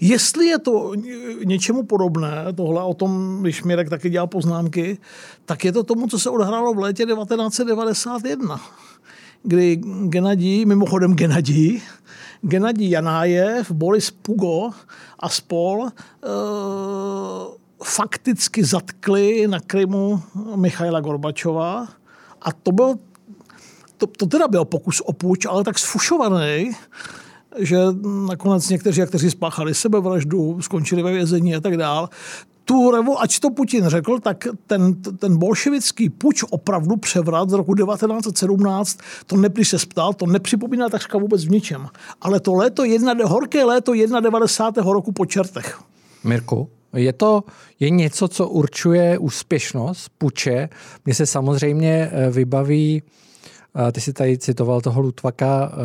Jestli 0.00 0.46
je 0.46 0.58
to 0.58 0.92
něčemu 1.44 1.82
podobné, 1.82 2.30
tohle 2.54 2.82
o 2.82 2.94
tom, 2.94 3.38
když 3.40 3.62
Mirek 3.62 3.90
taky 3.90 4.10
dělal 4.10 4.26
poznámky, 4.26 4.98
tak 5.44 5.64
je 5.64 5.72
to 5.72 5.82
tomu, 5.82 6.06
co 6.06 6.18
se 6.18 6.30
odhrálo 6.30 6.74
v 6.74 6.78
létě 6.78 7.06
1991, 7.06 8.60
kdy 9.42 9.76
Genadí, 10.04 10.66
mimochodem 10.66 11.14
Genadí, 11.14 11.82
Genadí 12.42 12.90
Janájev, 12.90 13.70
Boris 13.70 14.10
Pugo 14.10 14.70
a 15.18 15.28
spol 15.28 15.86
e, 15.86 15.90
fakticky 17.84 18.64
zatkli 18.64 19.48
na 19.48 19.60
Krymu 19.60 20.22
Michaila 20.56 21.00
Gorbačova 21.00 21.88
a 22.42 22.52
to 22.52 22.72
byl 22.72 22.94
to, 24.02 24.06
to 24.06 24.26
teda 24.26 24.48
byl 24.48 24.64
pokus 24.64 25.00
o 25.00 25.12
půjč, 25.12 25.46
ale 25.46 25.64
tak 25.64 25.78
sfušovaný, 25.78 26.70
že 27.58 27.78
nakonec 28.26 28.68
někteří, 28.68 29.02
kteří 29.06 29.30
spáchali 29.30 29.74
sebevraždu, 29.74 30.62
skončili 30.62 31.02
ve 31.02 31.12
vězení 31.12 31.54
a 31.54 31.60
tak 31.60 31.76
dál, 31.76 32.08
tu 32.64 32.90
revo, 32.90 33.20
ať 33.20 33.38
to 33.38 33.50
Putin 33.50 33.84
řekl, 33.86 34.18
tak 34.18 34.48
ten, 34.66 34.94
ten 34.94 35.36
bolševický 35.36 36.10
puč 36.10 36.42
opravdu 36.50 36.96
převrat 36.96 37.50
z 37.50 37.52
roku 37.52 37.74
1917, 37.74 38.98
to 39.26 39.36
nepři 39.36 39.64
se 39.64 39.76
ptal, 39.86 40.12
to 40.12 40.26
nepřipomíná 40.26 40.88
takřka 40.88 41.18
vůbec 41.18 41.44
v 41.44 41.50
ničem. 41.50 41.88
Ale 42.20 42.40
to 42.40 42.54
léto, 42.54 42.84
jedna, 42.84 43.14
horké 43.24 43.64
léto 43.64 43.92
91. 44.20 44.92
roku 44.92 45.12
po 45.12 45.26
čertech. 45.26 45.80
Mirku, 46.24 46.68
je 46.92 47.12
to 47.12 47.44
je 47.80 47.90
něco, 47.90 48.28
co 48.28 48.48
určuje 48.48 49.18
úspěšnost 49.18 50.08
puče. 50.18 50.68
Mně 51.04 51.14
se 51.14 51.26
samozřejmě 51.26 52.10
eh, 52.12 52.30
vybaví 52.30 53.02
ty 53.92 54.00
jsi 54.00 54.12
tady 54.12 54.38
citoval 54.38 54.80
toho 54.80 55.00
Lutvaka. 55.00 55.72
Eh, 55.72 55.82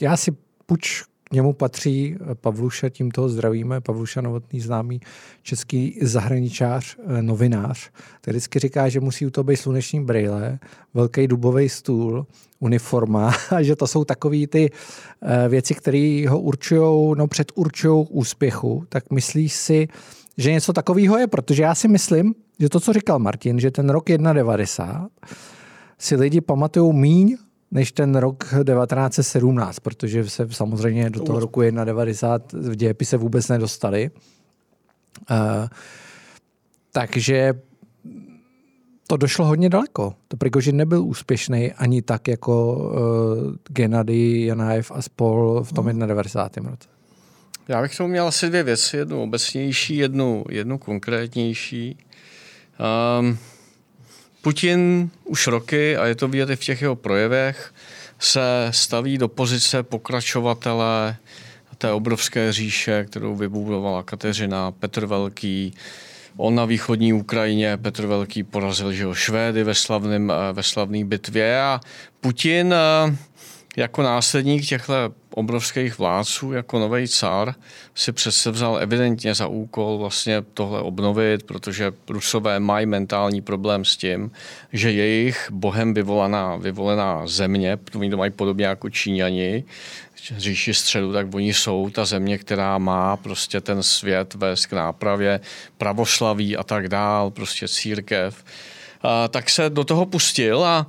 já 0.00 0.16
si 0.16 0.32
puč 0.66 1.02
k 1.24 1.32
němu 1.32 1.52
patří 1.52 2.16
Pavluša, 2.34 2.88
tím 2.88 3.10
toho 3.10 3.28
zdravíme, 3.28 3.80
Pavluša 3.80 4.20
Novotný 4.20 4.60
známý 4.60 5.00
český 5.42 5.98
zahraničář, 6.02 6.96
eh, 6.98 7.22
novinář, 7.22 7.90
který 8.20 8.36
vždycky 8.36 8.58
říká, 8.58 8.88
že 8.88 9.00
musí 9.00 9.26
u 9.26 9.30
toho 9.30 9.44
být 9.44 9.56
sluneční 9.56 10.04
brýle, 10.04 10.58
velký 10.94 11.28
dubový 11.28 11.68
stůl, 11.68 12.26
uniforma 12.60 13.34
a 13.50 13.62
že 13.62 13.76
to 13.76 13.86
jsou 13.86 14.04
takové 14.04 14.46
ty 14.46 14.70
eh, 15.22 15.48
věci, 15.48 15.74
které 15.74 16.24
ho 16.28 16.40
určují, 16.40 17.14
no 17.16 17.26
předurčují 17.26 18.06
úspěchu, 18.10 18.84
tak 18.88 19.10
myslíš 19.10 19.52
si, 19.52 19.88
že 20.36 20.52
něco 20.52 20.72
takového 20.72 21.18
je, 21.18 21.26
protože 21.26 21.62
já 21.62 21.74
si 21.74 21.88
myslím, 21.88 22.34
že 22.60 22.68
to, 22.68 22.80
co 22.80 22.92
říkal 22.92 23.18
Martin, 23.18 23.60
že 23.60 23.70
ten 23.70 23.90
rok 23.90 24.08
1,90 24.08 25.08
si 25.98 26.16
lidi 26.16 26.40
pamatují 26.40 26.94
míň 26.94 27.36
než 27.74 27.92
ten 27.92 28.14
rok 28.16 28.44
1917, 28.44 29.78
protože 29.80 30.30
se 30.30 30.48
samozřejmě 30.50 31.10
do 31.10 31.20
toho 31.20 31.40
roku 31.40 31.60
1,90 31.60 32.40
v 32.70 32.76
dějepise 32.76 33.16
vůbec 33.16 33.48
nedostali. 33.48 34.10
Uh, 35.30 35.68
takže 36.92 37.54
to 39.06 39.16
došlo 39.16 39.46
hodně 39.46 39.68
daleko. 39.68 40.14
To 40.28 40.36
Prigožin 40.36 40.76
nebyl 40.76 41.04
úspěšný 41.04 41.72
ani 41.72 42.02
tak 42.02 42.28
jako 42.28 42.76
uh, 42.76 43.54
Gennady, 43.68 44.46
Janajev 44.46 44.92
a 44.94 45.02
spol 45.02 45.64
v 45.64 45.72
tom 45.72 45.98
91. 45.98 46.70
roce. 46.70 46.88
Já 47.68 47.82
bych 47.82 47.96
tomu 47.96 48.08
měl 48.08 48.26
asi 48.26 48.48
dvě 48.48 48.62
věci, 48.62 48.96
jednu 48.96 49.22
obecnější, 49.22 49.96
jednu, 49.96 50.44
jednu 50.50 50.78
konkrétnější. 50.78 51.98
Um, 53.20 53.38
Putin 54.44 55.10
už 55.24 55.46
roky, 55.46 55.96
a 55.96 56.06
je 56.06 56.14
to 56.14 56.28
vidět 56.28 56.50
i 56.50 56.56
v 56.56 56.60
těch 56.60 56.82
jeho 56.82 56.96
projevech, 56.96 57.74
se 58.18 58.68
staví 58.70 59.18
do 59.18 59.28
pozice 59.28 59.82
pokračovatele 59.82 61.16
té 61.84 61.92
obrovské 61.92 62.52
říše, 62.52 63.04
kterou 63.04 63.36
vybudovala 63.36 64.02
Kateřina, 64.02 64.70
Petr 64.70 65.06
Velký, 65.06 65.74
On 66.36 66.54
na 66.54 66.64
východní 66.64 67.12
Ukrajině, 67.12 67.76
Petr 67.76 68.06
Velký 68.06 68.42
porazil 68.42 68.92
že 68.92 69.02
jo, 69.02 69.14
Švédy 69.14 69.64
ve, 69.64 69.74
slavném, 69.74 70.32
ve 70.52 70.62
slavné 70.62 71.04
bitvě. 71.04 71.60
A 71.60 71.80
Putin 72.20 72.74
eh, 72.74 73.16
jako 73.76 74.02
následník 74.02 74.66
těchto 74.66 74.94
obrovských 75.30 75.98
vládců, 75.98 76.52
jako 76.52 76.78
nový 76.78 77.08
cár, 77.08 77.54
si 77.94 78.12
přece 78.12 78.50
vzal 78.50 78.78
evidentně 78.78 79.34
za 79.34 79.46
úkol 79.46 79.98
vlastně 79.98 80.42
tohle 80.54 80.80
obnovit, 80.80 81.42
protože 81.42 81.92
Rusové 82.08 82.60
mají 82.60 82.86
mentální 82.86 83.40
problém 83.40 83.84
s 83.84 83.96
tím, 83.96 84.30
že 84.72 84.92
jejich 84.92 85.48
bohem 85.50 85.94
vyvolaná, 85.94 86.56
vyvolená 86.56 87.26
země, 87.26 87.78
oni 87.96 88.10
to 88.10 88.16
mají 88.16 88.30
podobně 88.30 88.66
jako 88.66 88.90
Číňani, 88.90 89.64
říši 90.36 90.74
středu, 90.74 91.12
tak 91.12 91.34
oni 91.34 91.54
jsou 91.54 91.90
ta 91.90 92.04
země, 92.04 92.38
která 92.38 92.78
má 92.78 93.16
prostě 93.16 93.60
ten 93.60 93.82
svět 93.82 94.34
vést 94.34 94.66
k 94.66 94.72
nápravě, 94.72 95.40
pravoslaví 95.78 96.56
a 96.56 96.62
tak 96.62 96.88
dál, 96.88 97.30
prostě 97.30 97.68
církev. 97.68 98.44
A, 99.02 99.28
tak 99.28 99.50
se 99.50 99.70
do 99.70 99.84
toho 99.84 100.06
pustil 100.06 100.64
a 100.64 100.86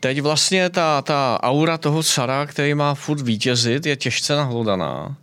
teď 0.00 0.20
vlastně 0.20 0.70
ta, 0.70 1.02
ta 1.02 1.38
aura 1.42 1.78
toho 1.78 2.02
cara, 2.02 2.46
který 2.46 2.74
má 2.74 2.94
furt 2.94 3.20
vítězit, 3.20 3.86
je 3.86 3.96
těžce 3.96 4.36
nahlodaná. 4.36 5.16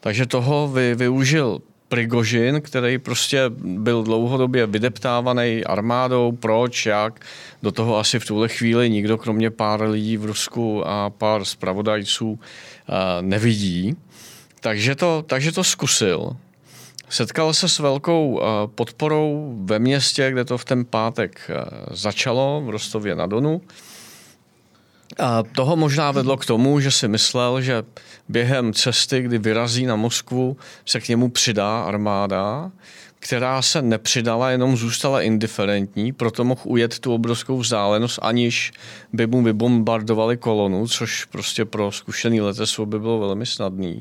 Takže 0.00 0.26
toho 0.26 0.68
vy, 0.68 0.94
využil 0.94 1.60
Prigožin, 1.88 2.60
který 2.60 2.98
prostě 2.98 3.42
byl 3.58 4.02
dlouhodobě 4.02 4.66
vydeptávaný 4.66 5.64
armádou, 5.64 6.32
proč, 6.32 6.86
jak. 6.86 7.20
Do 7.62 7.72
toho 7.72 7.98
asi 7.98 8.18
v 8.18 8.26
tuhle 8.26 8.48
chvíli 8.48 8.90
nikdo, 8.90 9.18
kromě 9.18 9.50
pár 9.50 9.82
lidí 9.82 10.16
v 10.16 10.24
Rusku 10.24 10.88
a 10.88 11.10
pár 11.10 11.44
zpravodajců, 11.44 12.38
nevidí. 13.20 13.96
Takže 14.60 14.94
to, 14.94 15.24
takže 15.26 15.52
to 15.52 15.64
zkusil. 15.64 16.36
Setkal 17.08 17.54
se 17.54 17.68
s 17.68 17.78
velkou 17.78 18.40
podporou 18.74 19.58
ve 19.64 19.78
městě, 19.78 20.30
kde 20.30 20.44
to 20.44 20.58
v 20.58 20.64
ten 20.64 20.84
pátek 20.84 21.50
začalo, 21.90 22.62
v 22.64 22.70
Rostově 22.70 23.14
na 23.14 23.26
Donu. 23.26 23.60
A 25.18 25.42
toho 25.42 25.76
možná 25.76 26.10
vedlo 26.10 26.36
k 26.36 26.46
tomu, 26.46 26.80
že 26.80 26.90
si 26.90 27.08
myslel, 27.08 27.60
že 27.60 27.82
během 28.28 28.72
cesty, 28.72 29.22
kdy 29.22 29.38
vyrazí 29.38 29.86
na 29.86 29.96
Moskvu, 29.96 30.56
se 30.86 31.00
k 31.00 31.08
němu 31.08 31.28
přidá 31.28 31.82
armáda, 31.82 32.70
která 33.18 33.62
se 33.62 33.82
nepřidala, 33.82 34.50
jenom 34.50 34.76
zůstala 34.76 35.22
indiferentní, 35.22 36.12
proto 36.12 36.44
mohl 36.44 36.60
ujet 36.64 36.98
tu 36.98 37.14
obrovskou 37.14 37.58
vzdálenost, 37.58 38.18
aniž 38.22 38.72
by 39.12 39.26
mu 39.26 39.42
vybombardovali 39.42 40.36
kolonu, 40.36 40.88
což 40.88 41.24
prostě 41.24 41.64
pro 41.64 41.92
zkušený 41.92 42.40
letectvo 42.40 42.86
by 42.86 42.98
bylo 42.98 43.18
velmi 43.18 43.46
snadný. 43.46 44.00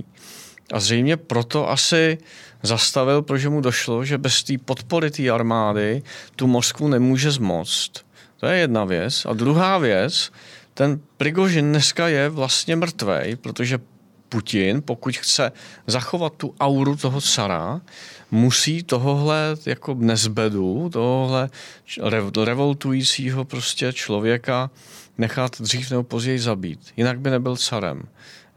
A 0.74 0.80
zřejmě 0.80 1.18
proto 1.18 1.70
asi 1.70 2.18
zastavil, 2.64 3.22
protože 3.22 3.50
mu 3.50 3.62
došlo, 3.62 4.06
že 4.06 4.18
bez 4.18 4.44
té 4.44 4.58
podpory 4.66 5.12
té 5.12 5.30
armády 5.30 6.04
tu 6.36 6.48
Moskvu 6.48 6.88
nemůže 6.88 7.32
zmoct. 7.32 7.92
To 8.40 8.46
je 8.46 8.60
jedna 8.60 8.86
věc. 8.86 9.26
A 9.26 9.34
druhá 9.34 9.78
věc, 9.78 10.32
ten 10.74 11.00
Prigožin 11.18 11.70
dneska 11.70 12.08
je 12.08 12.30
vlastně 12.30 12.76
mrtvej, 12.76 13.36
protože 13.36 13.80
Putin, 14.30 14.82
pokud 14.86 15.18
chce 15.18 15.52
zachovat 15.88 16.34
tu 16.38 16.56
auru 16.60 16.96
toho 16.96 17.22
cara, 17.22 17.82
musí 18.32 18.84
tohohle 18.84 19.56
jako 19.66 19.94
nezbedu, 20.00 20.90
tohohle 20.94 21.50
revoltujícího 22.44 23.46
prostě 23.46 23.94
člověka 23.94 24.70
nechat 25.18 25.62
dřív 25.62 25.92
nebo 25.92 26.04
později 26.04 26.40
zabít. 26.40 26.80
Jinak 26.98 27.20
by 27.20 27.30
nebyl 27.30 27.58
carem. 27.58 28.04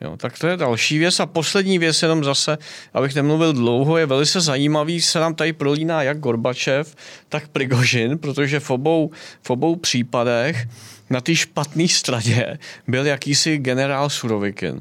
Jo, 0.00 0.16
tak 0.16 0.38
to 0.38 0.46
je 0.48 0.56
další 0.56 0.98
věc. 0.98 1.20
A 1.20 1.26
poslední 1.26 1.78
věc, 1.78 2.02
jenom 2.02 2.24
zase, 2.24 2.58
abych 2.94 3.14
nemluvil 3.14 3.52
dlouho, 3.52 3.96
je 3.96 4.06
velice 4.06 4.40
zajímavý, 4.40 5.00
se 5.00 5.20
nám 5.20 5.34
tady 5.34 5.52
prolíná 5.52 6.02
jak 6.02 6.18
Gorbačev, 6.18 6.96
tak 7.28 7.48
Prigožin, 7.48 8.18
protože 8.18 8.60
v 8.60 8.70
obou, 8.70 9.10
v 9.42 9.50
obou 9.50 9.76
případech 9.76 10.66
na 11.10 11.20
té 11.20 11.34
špatné 11.34 11.88
straně 11.88 12.58
byl 12.88 13.06
jakýsi 13.06 13.58
generál 13.58 14.10
Surovikin 14.10 14.80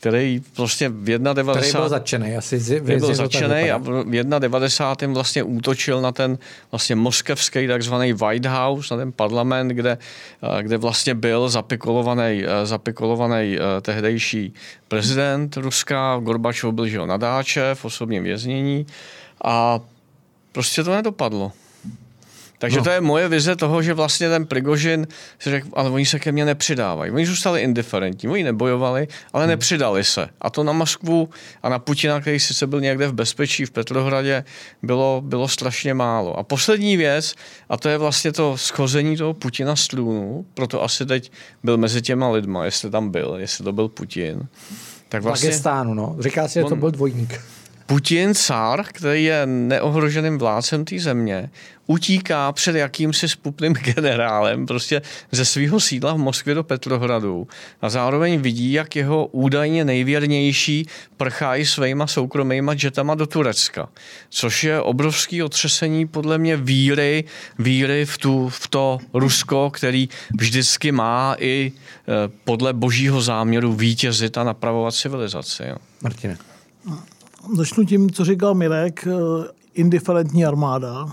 který 0.00 0.40
prostě 0.56 0.88
v 0.88 1.04
91. 1.04 1.54
Který 1.54 1.72
byl 1.72 1.88
začený 1.88 2.36
asi. 2.36 2.58
Z, 2.58 2.80
byl 2.80 3.14
začený 3.14 3.70
a 3.70 3.76
v 3.76 4.04
91. 4.38 5.14
vlastně 5.14 5.42
útočil 5.42 6.00
na 6.00 6.12
ten 6.12 6.38
vlastně 6.70 6.96
moskevský 6.96 7.66
takzvaný 7.66 8.12
White 8.12 8.46
House, 8.46 8.94
na 8.94 8.98
ten 8.98 9.12
parlament, 9.12 9.68
kde, 9.68 9.98
eh, 10.42 10.62
kde 10.62 10.76
vlastně 10.76 11.14
byl 11.14 11.48
zapikolovaný, 11.48 12.44
eh, 12.44 12.66
zapikolovaný 12.66 13.56
eh, 13.56 13.80
tehdejší 13.80 14.54
prezident 14.88 15.56
Ruska, 15.56 16.20
Gorbačov 16.22 16.74
byl 16.74 16.86
jo, 16.86 17.06
nadáče 17.06 17.74
v 17.74 17.84
osobním 17.84 18.24
věznění 18.24 18.86
a 19.44 19.80
prostě 20.52 20.84
to 20.84 20.94
nedopadlo. 20.94 21.52
Takže 22.60 22.78
no. 22.78 22.84
to 22.84 22.90
je 22.90 23.00
moje 23.00 23.28
vize 23.28 23.56
toho, 23.56 23.82
že 23.82 23.94
vlastně 23.94 24.28
ten 24.28 24.46
Prigožin 24.46 25.06
si 25.38 25.50
řekl, 25.50 25.68
ale 25.72 25.90
oni 25.90 26.06
se 26.06 26.18
ke 26.18 26.32
mně 26.32 26.44
nepřidávají. 26.44 27.10
Oni 27.12 27.26
zůstali 27.26 27.60
indiferentní, 27.60 28.28
oni 28.28 28.44
nebojovali, 28.44 29.08
ale 29.32 29.44
hmm. 29.44 29.50
nepřidali 29.50 30.04
se. 30.04 30.28
A 30.40 30.50
to 30.50 30.64
na 30.64 30.72
Moskvu 30.72 31.28
a 31.62 31.68
na 31.68 31.78
Putina, 31.78 32.20
který 32.20 32.40
sice 32.40 32.66
byl 32.66 32.80
někde 32.80 33.08
v 33.08 33.12
bezpečí 33.12 33.64
v 33.64 33.70
Petrohradě, 33.70 34.44
bylo, 34.82 35.22
bylo 35.24 35.48
strašně 35.48 35.94
málo. 35.94 36.38
A 36.38 36.42
poslední 36.42 36.96
věc, 36.96 37.34
a 37.68 37.76
to 37.76 37.88
je 37.88 37.98
vlastně 37.98 38.32
to 38.32 38.58
schození 38.58 39.16
toho 39.16 39.34
Putina 39.34 39.76
z 39.76 39.88
trůnu, 39.88 40.46
proto 40.54 40.82
asi 40.82 41.06
teď 41.06 41.32
byl 41.64 41.76
mezi 41.76 42.02
těma 42.02 42.30
lidma, 42.30 42.64
jestli 42.64 42.90
tam 42.90 43.10
byl, 43.10 43.36
jestli 43.38 43.64
to 43.64 43.72
byl 43.72 43.88
Putin. 43.88 44.46
Tak 45.08 45.22
vlastně, 45.22 45.48
Pagistánu, 45.48 45.94
no. 45.94 46.16
Říká 46.18 46.48
si, 46.48 46.58
že 46.58 46.64
to 46.64 46.76
byl 46.76 46.90
dvojník. 46.90 47.40
Putin, 47.90 48.34
cár, 48.34 48.84
který 48.84 49.24
je 49.24 49.46
neohroženým 49.46 50.38
vládcem 50.38 50.84
té 50.84 50.98
země, 50.98 51.50
utíká 51.86 52.52
před 52.52 52.76
jakýmsi 52.76 53.28
spupným 53.28 53.72
generálem 53.94 54.66
prostě 54.66 55.02
ze 55.32 55.44
svého 55.44 55.80
sídla 55.80 56.12
v 56.12 56.18
Moskvě 56.18 56.54
do 56.54 56.64
Petrohradu 56.64 57.48
a 57.82 57.88
zároveň 57.88 58.40
vidí, 58.40 58.72
jak 58.72 58.96
jeho 58.96 59.26
údajně 59.26 59.84
nejvěrnější 59.84 60.86
prchají 61.16 61.66
svýma 61.66 62.06
soukromýma 62.06 62.74
jetama 62.82 63.14
do 63.14 63.26
Turecka. 63.26 63.88
Což 64.28 64.64
je 64.64 64.80
obrovský 64.80 65.42
otřesení 65.42 66.06
podle 66.06 66.38
mě 66.38 66.56
víry, 66.56 67.24
víry 67.58 68.04
v, 68.04 68.18
tu, 68.18 68.48
v 68.48 68.68
to 68.68 68.98
Rusko, 69.14 69.70
který 69.70 70.08
vždycky 70.38 70.92
má 70.92 71.36
i 71.38 71.72
e, 71.72 72.12
podle 72.44 72.72
božího 72.72 73.22
záměru 73.22 73.72
vítězit 73.72 74.38
a 74.38 74.44
napravovat 74.44 74.94
civilizaci. 74.94 75.62
Jo. 75.66 75.76
Martine. 76.02 76.38
Začnu 77.56 77.84
tím, 77.84 78.10
co 78.10 78.24
říkal 78.24 78.54
Mirek, 78.54 79.06
e, 79.06 79.10
indiferentní 79.74 80.44
armáda. 80.44 81.12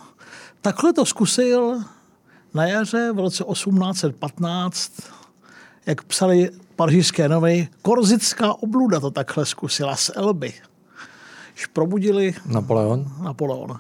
Takhle 0.62 0.94
to 0.94 1.06
zkusil 1.06 1.80
na 2.54 2.66
jaře 2.66 3.12
v 3.16 3.20
roce 3.20 3.44
1815, 3.44 4.92
jak 5.86 6.04
psali 6.04 6.50
pařížské 6.76 7.30
noviny, 7.30 7.70
korzická 7.82 8.54
obluda 8.54 9.00
to 9.00 9.12
takhle 9.12 9.46
zkusila 9.46 9.96
z 9.96 10.12
Elby. 10.16 10.54
Když 11.54 11.66
probudili... 11.66 12.36
Napoleon? 12.46 13.06
Napoleon. 13.24 13.80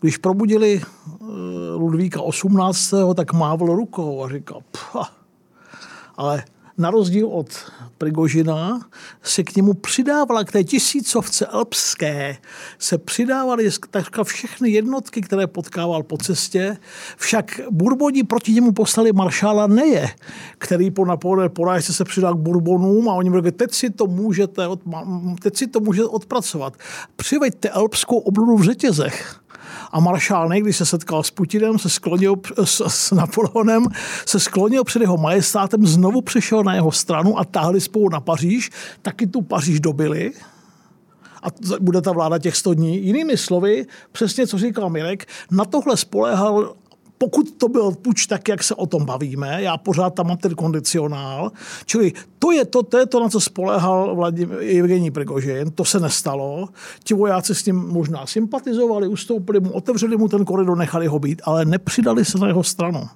Když 0.00 0.16
probudili 0.16 0.82
uh, 1.20 1.28
Ludvíka 1.76 2.20
18., 2.20 2.94
tak 3.14 3.32
mávl 3.32 3.66
rukou 3.66 4.24
a 4.24 4.28
říkal, 4.28 4.60
ale 6.16 6.44
na 6.78 6.90
rozdíl 6.90 7.26
od 7.26 7.48
Prigožina 7.98 8.80
se 9.22 9.42
k 9.42 9.56
němu 9.56 9.74
přidávala, 9.74 10.44
k 10.44 10.52
té 10.52 10.64
tisícovce 10.64 11.46
alpské, 11.46 12.36
se 12.78 12.98
přidávaly 12.98 13.70
takřka 13.90 14.24
všechny 14.24 14.70
jednotky, 14.70 15.20
které 15.20 15.46
potkával 15.46 16.02
po 16.02 16.18
cestě. 16.18 16.76
Však 17.16 17.60
Bourboni 17.70 18.22
proti 18.24 18.52
němu 18.52 18.72
poslali 18.72 19.12
maršála 19.12 19.66
Neje, 19.66 20.08
který 20.58 20.90
po 20.90 21.04
Napoleon 21.04 21.50
porážce 21.50 21.92
se 21.92 22.04
přidal 22.04 22.34
k 22.34 22.38
Bourbonům 22.38 23.08
a 23.08 23.14
oni 23.14 23.30
řekli, 23.32 23.52
teď 23.52 23.74
si 23.74 23.90
to 23.90 24.06
můžete, 24.06 24.68
od, 24.68 24.80
teď 25.42 25.56
si 25.56 25.66
to 25.66 25.80
můžete 25.80 26.08
odpracovat. 26.08 26.76
Přiveďte 27.16 27.70
alpskou 27.70 28.18
obludu 28.18 28.56
v 28.56 28.62
řetězech. 28.62 29.43
A 29.94 30.00
maršál 30.00 30.48
když 30.48 30.76
se 30.76 30.86
setkal 30.86 31.22
s 31.22 31.30
Putinem, 31.30 31.78
se 31.78 31.88
sklonil 31.88 32.34
s, 32.64 32.82
s 32.86 33.10
Napoleonem, 33.10 33.86
se 34.26 34.40
sklonil 34.40 34.84
před 34.84 35.02
jeho 35.02 35.16
majestátem, 35.16 35.86
znovu 35.86 36.22
přešel 36.22 36.64
na 36.64 36.74
jeho 36.74 36.92
stranu 36.92 37.38
a 37.38 37.44
táhli 37.44 37.80
spolu 37.80 38.08
na 38.08 38.20
Paříž, 38.20 38.70
taky 39.02 39.26
tu 39.26 39.42
Paříž 39.42 39.80
dobili 39.80 40.32
a 41.42 41.48
bude 41.80 42.00
ta 42.00 42.12
vláda 42.12 42.38
těch 42.38 42.56
100 42.56 42.74
dní. 42.74 43.06
Jinými 43.06 43.36
slovy, 43.36 43.86
přesně 44.12 44.46
co 44.46 44.58
říkal 44.58 44.90
Mirek, 44.90 45.26
na 45.50 45.64
tohle 45.64 45.96
spolehal 45.96 46.74
pokud 47.24 47.50
to 47.50 47.68
byl 47.68 47.90
puč 47.90 48.26
tak, 48.26 48.48
jak 48.48 48.62
se 48.62 48.74
o 48.74 48.86
tom 48.86 49.04
bavíme, 49.04 49.62
já 49.62 49.76
pořád 49.76 50.14
tam 50.14 50.26
mám 50.26 50.36
ten 50.36 50.54
kondicionál, 50.54 51.52
čili 51.86 52.12
to 52.38 52.52
je 52.52 52.64
to, 52.64 52.82
to, 52.82 52.98
je 52.98 53.06
to 53.06 53.20
na 53.20 53.28
co 53.28 53.40
spolehal 53.40 54.14
Vladimir 54.14 54.58
Evgení 54.58 55.10
Prigožin, 55.10 55.70
to 55.70 55.84
se 55.84 56.00
nestalo. 56.00 56.68
Ti 57.04 57.14
vojáci 57.14 57.54
s 57.54 57.66
ním 57.66 57.76
možná 57.76 58.26
sympatizovali, 58.26 59.08
ustoupili 59.08 59.60
mu, 59.60 59.70
otevřeli 59.70 60.16
mu 60.16 60.28
ten 60.28 60.44
koridor, 60.44 60.78
nechali 60.78 61.06
ho 61.06 61.18
být, 61.18 61.42
ale 61.44 61.64
nepřidali 61.64 62.24
se 62.24 62.38
na 62.38 62.46
jeho 62.46 62.62
stranu. 62.62 63.08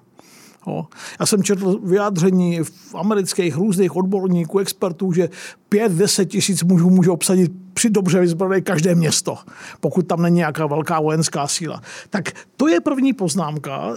Jo. 0.69 0.87
Já 1.21 1.27
jsem 1.27 1.43
četl 1.43 1.81
vyjádření 1.85 2.61
v 2.63 2.95
amerických 2.95 3.57
různých 3.57 3.97
odborníků, 3.97 4.59
expertů, 4.59 5.13
že 5.13 5.29
5-10 5.71 6.27
tisíc 6.27 6.63
mužů 6.63 6.91
může 6.91 7.11
obsadit 7.11 7.53
při 7.75 7.91
dobře 7.91 8.21
vyzbrojené 8.21 8.61
každé 8.61 8.95
město, 8.95 9.39
pokud 9.81 10.07
tam 10.07 10.23
není 10.23 10.37
nějaká 10.37 10.67
velká 10.67 11.01
vojenská 11.01 11.49
síla. 11.49 11.83
Tak 12.11 12.33
to 12.57 12.69
je 12.69 12.81
první 12.81 13.13
poznámka. 13.13 13.97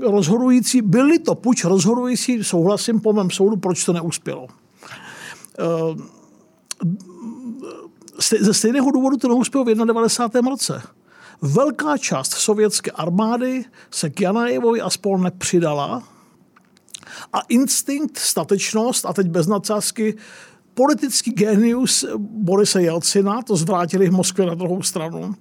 Rozhodující, 0.00 0.82
byli 0.82 1.18
to 1.18 1.34
puč 1.34 1.64
rozhodující, 1.64 2.44
souhlasím 2.44 3.00
po 3.00 3.12
mém 3.12 3.30
soudu, 3.30 3.56
proč 3.56 3.84
to 3.84 3.92
neuspělo. 3.92 4.46
Eh, 5.58 6.18
ze 8.40 8.54
stejného 8.54 8.90
důvodu 8.90 9.16
to 9.16 9.28
neuspělo 9.28 9.64
v 9.64 9.68
91. 9.86 10.50
roce. 10.50 10.82
Velká 11.42 11.98
část 11.98 12.32
sovětské 12.32 12.90
armády 12.90 13.64
se 13.90 14.10
k 14.10 14.20
Janajevovi 14.20 14.80
a 14.80 14.90
spol. 14.90 15.18
nepřidala 15.18 16.02
a 17.32 17.40
instinkt, 17.48 18.18
statečnost, 18.18 19.06
a 19.06 19.12
teď 19.12 19.26
bez 19.26 19.46
nadsázky, 19.46 20.16
politický 20.74 21.30
genius 21.30 22.04
Borise 22.18 22.82
Jelcina, 22.82 23.42
to 23.42 23.56
zvrátili 23.56 24.08
v 24.08 24.12
Moskvě 24.12 24.46
na 24.46 24.54
druhou 24.54 24.82
stranu, 24.82 25.34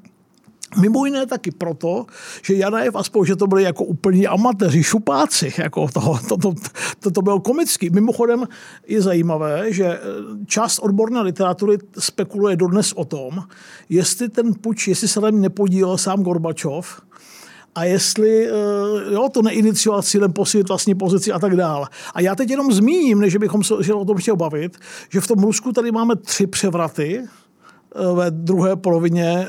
Mimo 0.75 1.05
jiné 1.05 1.25
taky 1.25 1.51
proto, 1.51 2.05
že 2.43 2.53
Janajev 2.53 2.95
aspoň, 2.95 3.25
že 3.25 3.35
to 3.35 3.47
byli 3.47 3.63
jako 3.63 3.83
úplní 3.83 4.27
amatéři, 4.27 4.83
šupáci, 4.83 5.53
jako 5.57 5.87
to, 5.87 6.19
to, 6.29 6.37
to, 6.37 6.53
to, 6.99 7.11
to 7.11 7.21
byl 7.21 7.39
komický. 7.39 7.89
Mimochodem 7.89 8.47
je 8.87 9.01
zajímavé, 9.01 9.73
že 9.73 9.99
část 10.45 10.79
odborné 10.79 11.21
literatury 11.21 11.77
spekuluje 11.99 12.55
dodnes 12.55 12.93
o 12.93 13.05
tom, 13.05 13.43
jestli 13.89 14.29
ten 14.29 14.53
puč, 14.61 14.87
jestli 14.87 15.07
se 15.07 15.21
tam 15.21 15.41
nepodílel 15.41 15.97
sám 15.97 16.23
Gorbačov, 16.23 17.01
a 17.75 17.83
jestli 17.83 18.47
eh, 18.47 18.51
jo, 19.13 19.29
to 19.33 19.41
neinicioval 19.41 20.01
cílem 20.01 20.33
posílit 20.33 20.67
vlastní 20.67 20.95
pozici 20.95 21.31
a 21.31 21.39
tak 21.39 21.55
dále. 21.55 21.87
A 22.13 22.21
já 22.21 22.35
teď 22.35 22.49
jenom 22.49 22.71
zmíním, 22.71 23.19
než 23.19 23.35
bychom 23.35 23.63
se 23.63 23.93
o 23.93 24.05
tom 24.05 24.17
chtěl 24.17 24.35
bavit, 24.35 24.77
že 25.09 25.21
v 25.21 25.27
tom 25.27 25.43
Rusku 25.43 25.71
tady 25.71 25.91
máme 25.91 26.15
tři 26.15 26.47
převraty, 26.47 27.23
Eh, 27.23 27.46
ve 28.13 28.31
druhé 28.31 28.75
polovině 28.75 29.47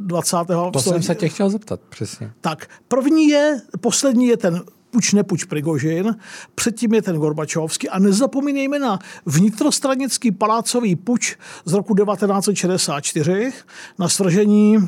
20. 0.00 0.36
Eh, 0.36 0.44
to 0.72 0.80
století. 0.80 0.82
jsem 0.82 1.02
se 1.02 1.14
tě 1.14 1.28
chtěl 1.28 1.50
zeptat, 1.50 1.80
přesně. 1.88 2.32
Tak, 2.40 2.66
první 2.88 3.28
je, 3.28 3.60
poslední 3.80 4.26
je 4.26 4.36
ten 4.36 4.62
puč 4.90 5.12
nepuč 5.12 5.44
Prigožin, 5.44 6.16
předtím 6.54 6.94
je 6.94 7.02
ten 7.02 7.16
Gorbačovský 7.16 7.88
a 7.88 7.98
nezapomínejme 7.98 8.78
na 8.78 8.98
vnitrostranický 9.26 10.32
palácový 10.32 10.96
puč 10.96 11.36
z 11.64 11.72
roku 11.72 11.94
1964 11.94 13.52
na 13.98 14.08
svržení 14.08 14.76
uh, 14.76 14.84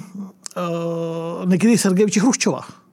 Nikity 1.46 1.78
Sergejeviče 1.78 2.20
Hruščova. 2.20 2.83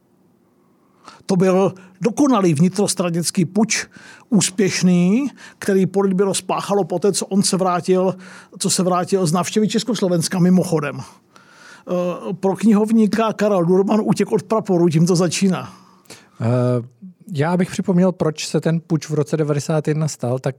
To 1.32 1.38
byl 1.38 1.74
dokonalý 2.02 2.54
vnitrostranický 2.54 3.46
puč, 3.46 3.88
úspěšný, 4.30 5.28
který 5.60 5.86
Politbyro 5.86 6.34
spáchalo 6.34 6.84
poté, 6.84 7.14
co 7.14 7.26
on 7.26 7.44
se 7.44 7.58
vrátil, 7.58 8.16
co 8.60 8.70
se 8.70 8.84
vrátil 8.84 9.28
z 9.28 9.32
návštěvy 9.32 9.68
Československa 9.68 10.40
mimochodem. 10.40 11.00
Eh, 11.00 12.34
pro 12.34 12.56
knihovníka 12.56 13.34
Karel 13.34 13.66
Durman 13.66 14.02
utěk 14.04 14.32
od 14.32 14.44
praporu, 14.44 14.90
tím 14.90 15.06
to 15.06 15.16
začíná. 15.16 15.74
Uh, 16.42 16.48
já 17.34 17.58
bych 17.58 17.72
připomněl, 17.72 18.12
proč 18.12 18.48
se 18.48 18.62
ten 18.62 18.82
puč 18.88 19.10
v 19.10 19.14
roce 19.14 19.38
91 19.38 20.08
stal, 20.08 20.40
tak 20.40 20.56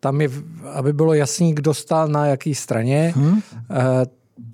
tam 0.00 0.20
je, 0.20 0.30
aby 0.72 0.92
bylo 0.92 1.14
jasný, 1.14 1.54
kdo 1.54 1.74
stál 1.74 2.08
na 2.08 2.26
jaký 2.26 2.54
straně. 2.54 3.12
Hmm. 3.16 3.32
Uh, 3.32 3.40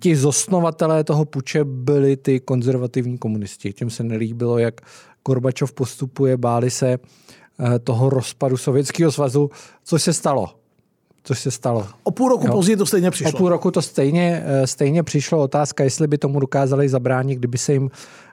ti 0.00 0.16
zosnovatelé 0.16 1.04
toho 1.04 1.25
puče 1.25 1.64
byli 1.64 2.16
ty 2.16 2.40
konzervativní 2.40 3.18
komunisti. 3.18 3.73
Těm 3.73 3.90
se 3.90 4.04
nelíbilo, 4.04 4.58
jak 4.58 4.80
Gorbačov 5.26 5.73
postupuje, 5.73 6.37
báli 6.37 6.71
se 6.71 6.99
eh, 6.99 7.78
toho 7.78 8.11
rozpadu 8.11 8.56
Sovětského 8.56 9.13
svazu, 9.13 9.50
což 9.85 10.02
se 10.02 10.13
stalo. 10.13 10.54
Což 11.25 11.39
se 11.39 11.50
stalo. 11.50 11.87
O 12.02 12.11
půl 12.11 12.28
roku 12.28 12.47
jo. 12.47 12.52
později 12.52 12.76
to 12.76 12.87
stejně 12.87 13.11
přišlo. 13.11 13.33
O 13.33 13.37
půl 13.39 13.49
roku 13.49 13.71
to 13.71 13.83
stejně, 13.83 14.43
eh, 14.47 14.67
stejně 14.67 15.02
přišlo. 15.02 15.39
Otázka, 15.39 15.85
jestli 15.85 16.06
by 16.06 16.19
tomu 16.19 16.41
dokázali 16.41 16.89
zabránit, 16.89 17.35
kdyby 17.39 17.59
se 17.59 17.73
jim 17.73 17.91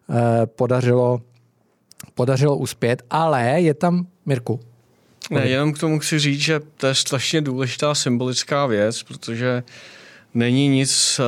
eh, 0.09 0.45
podařilo, 0.45 1.21
podařilo 2.13 2.57
uspět. 2.57 3.03
Ale 3.09 3.61
je 3.61 3.73
tam, 3.73 4.07
Mirku, 4.25 4.59
ne, 5.31 5.47
jenom 5.47 5.73
k 5.73 5.79
tomu 5.79 5.99
chci 5.99 6.19
říct, 6.19 6.39
že 6.39 6.59
to 6.77 6.87
je 6.87 6.95
strašně 6.95 7.41
důležitá 7.41 7.95
symbolická 7.95 8.65
věc, 8.65 9.03
protože 9.03 9.63
není 10.33 10.67
nic 10.67 11.21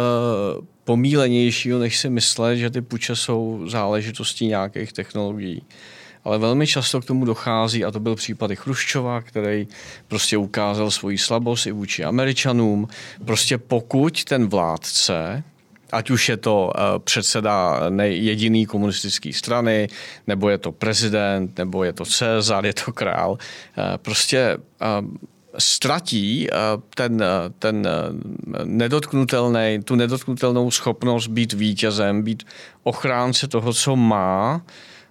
pomílenějšího, 0.90 1.80
než 1.80 1.98
si 1.98 2.10
myslet, 2.10 2.58
že 2.58 2.70
ty 2.70 2.82
puče 2.82 3.16
jsou 3.16 3.62
záležitostí 3.70 4.48
nějakých 4.48 4.94
technologií. 4.94 5.62
Ale 6.24 6.38
velmi 6.38 6.68
často 6.68 7.02
k 7.02 7.06
tomu 7.06 7.26
dochází, 7.26 7.86
a 7.86 7.92
to 7.92 8.00
byl 8.00 8.16
případ 8.16 8.52
i 8.52 8.56
Chruščova, 8.56 9.22
který 9.22 9.68
prostě 10.08 10.38
ukázal 10.38 10.92
svoji 10.92 11.18
slabost 11.18 11.68
i 11.68 11.72
vůči 11.72 12.04
Američanům. 12.04 12.88
Prostě 13.26 13.58
pokud 13.58 14.24
ten 14.24 14.48
vládce, 14.48 15.44
ať 15.92 16.10
už 16.10 16.30
je 16.30 16.38
to 16.38 16.74
uh, 16.74 17.00
předseda 17.00 17.82
jediný 18.04 18.66
komunistické 18.66 19.34
strany, 19.34 19.88
nebo 20.28 20.50
je 20.50 20.58
to 20.58 20.72
prezident, 20.72 21.58
nebo 21.58 21.84
je 21.84 21.94
to 21.94 22.06
Cezar, 22.06 22.66
je 22.66 22.74
to 22.74 22.94
král, 22.94 23.32
uh, 23.32 23.38
prostě 23.98 24.58
uh, 24.58 25.06
ztratí 25.58 26.48
eh, 26.48 26.56
ten, 26.96 27.24
eh, 27.24 27.50
ten 27.60 27.88
eh, 27.88 28.66
nedotknutelný, 28.66 29.80
tu 29.84 29.96
nedotknutelnou 29.96 30.72
schopnost 30.72 31.28
být 31.28 31.54
vítězem, 31.54 32.24
být 32.24 32.44
ochránce 32.84 33.48
toho, 33.48 33.74
co 33.74 33.96
má, 33.96 34.62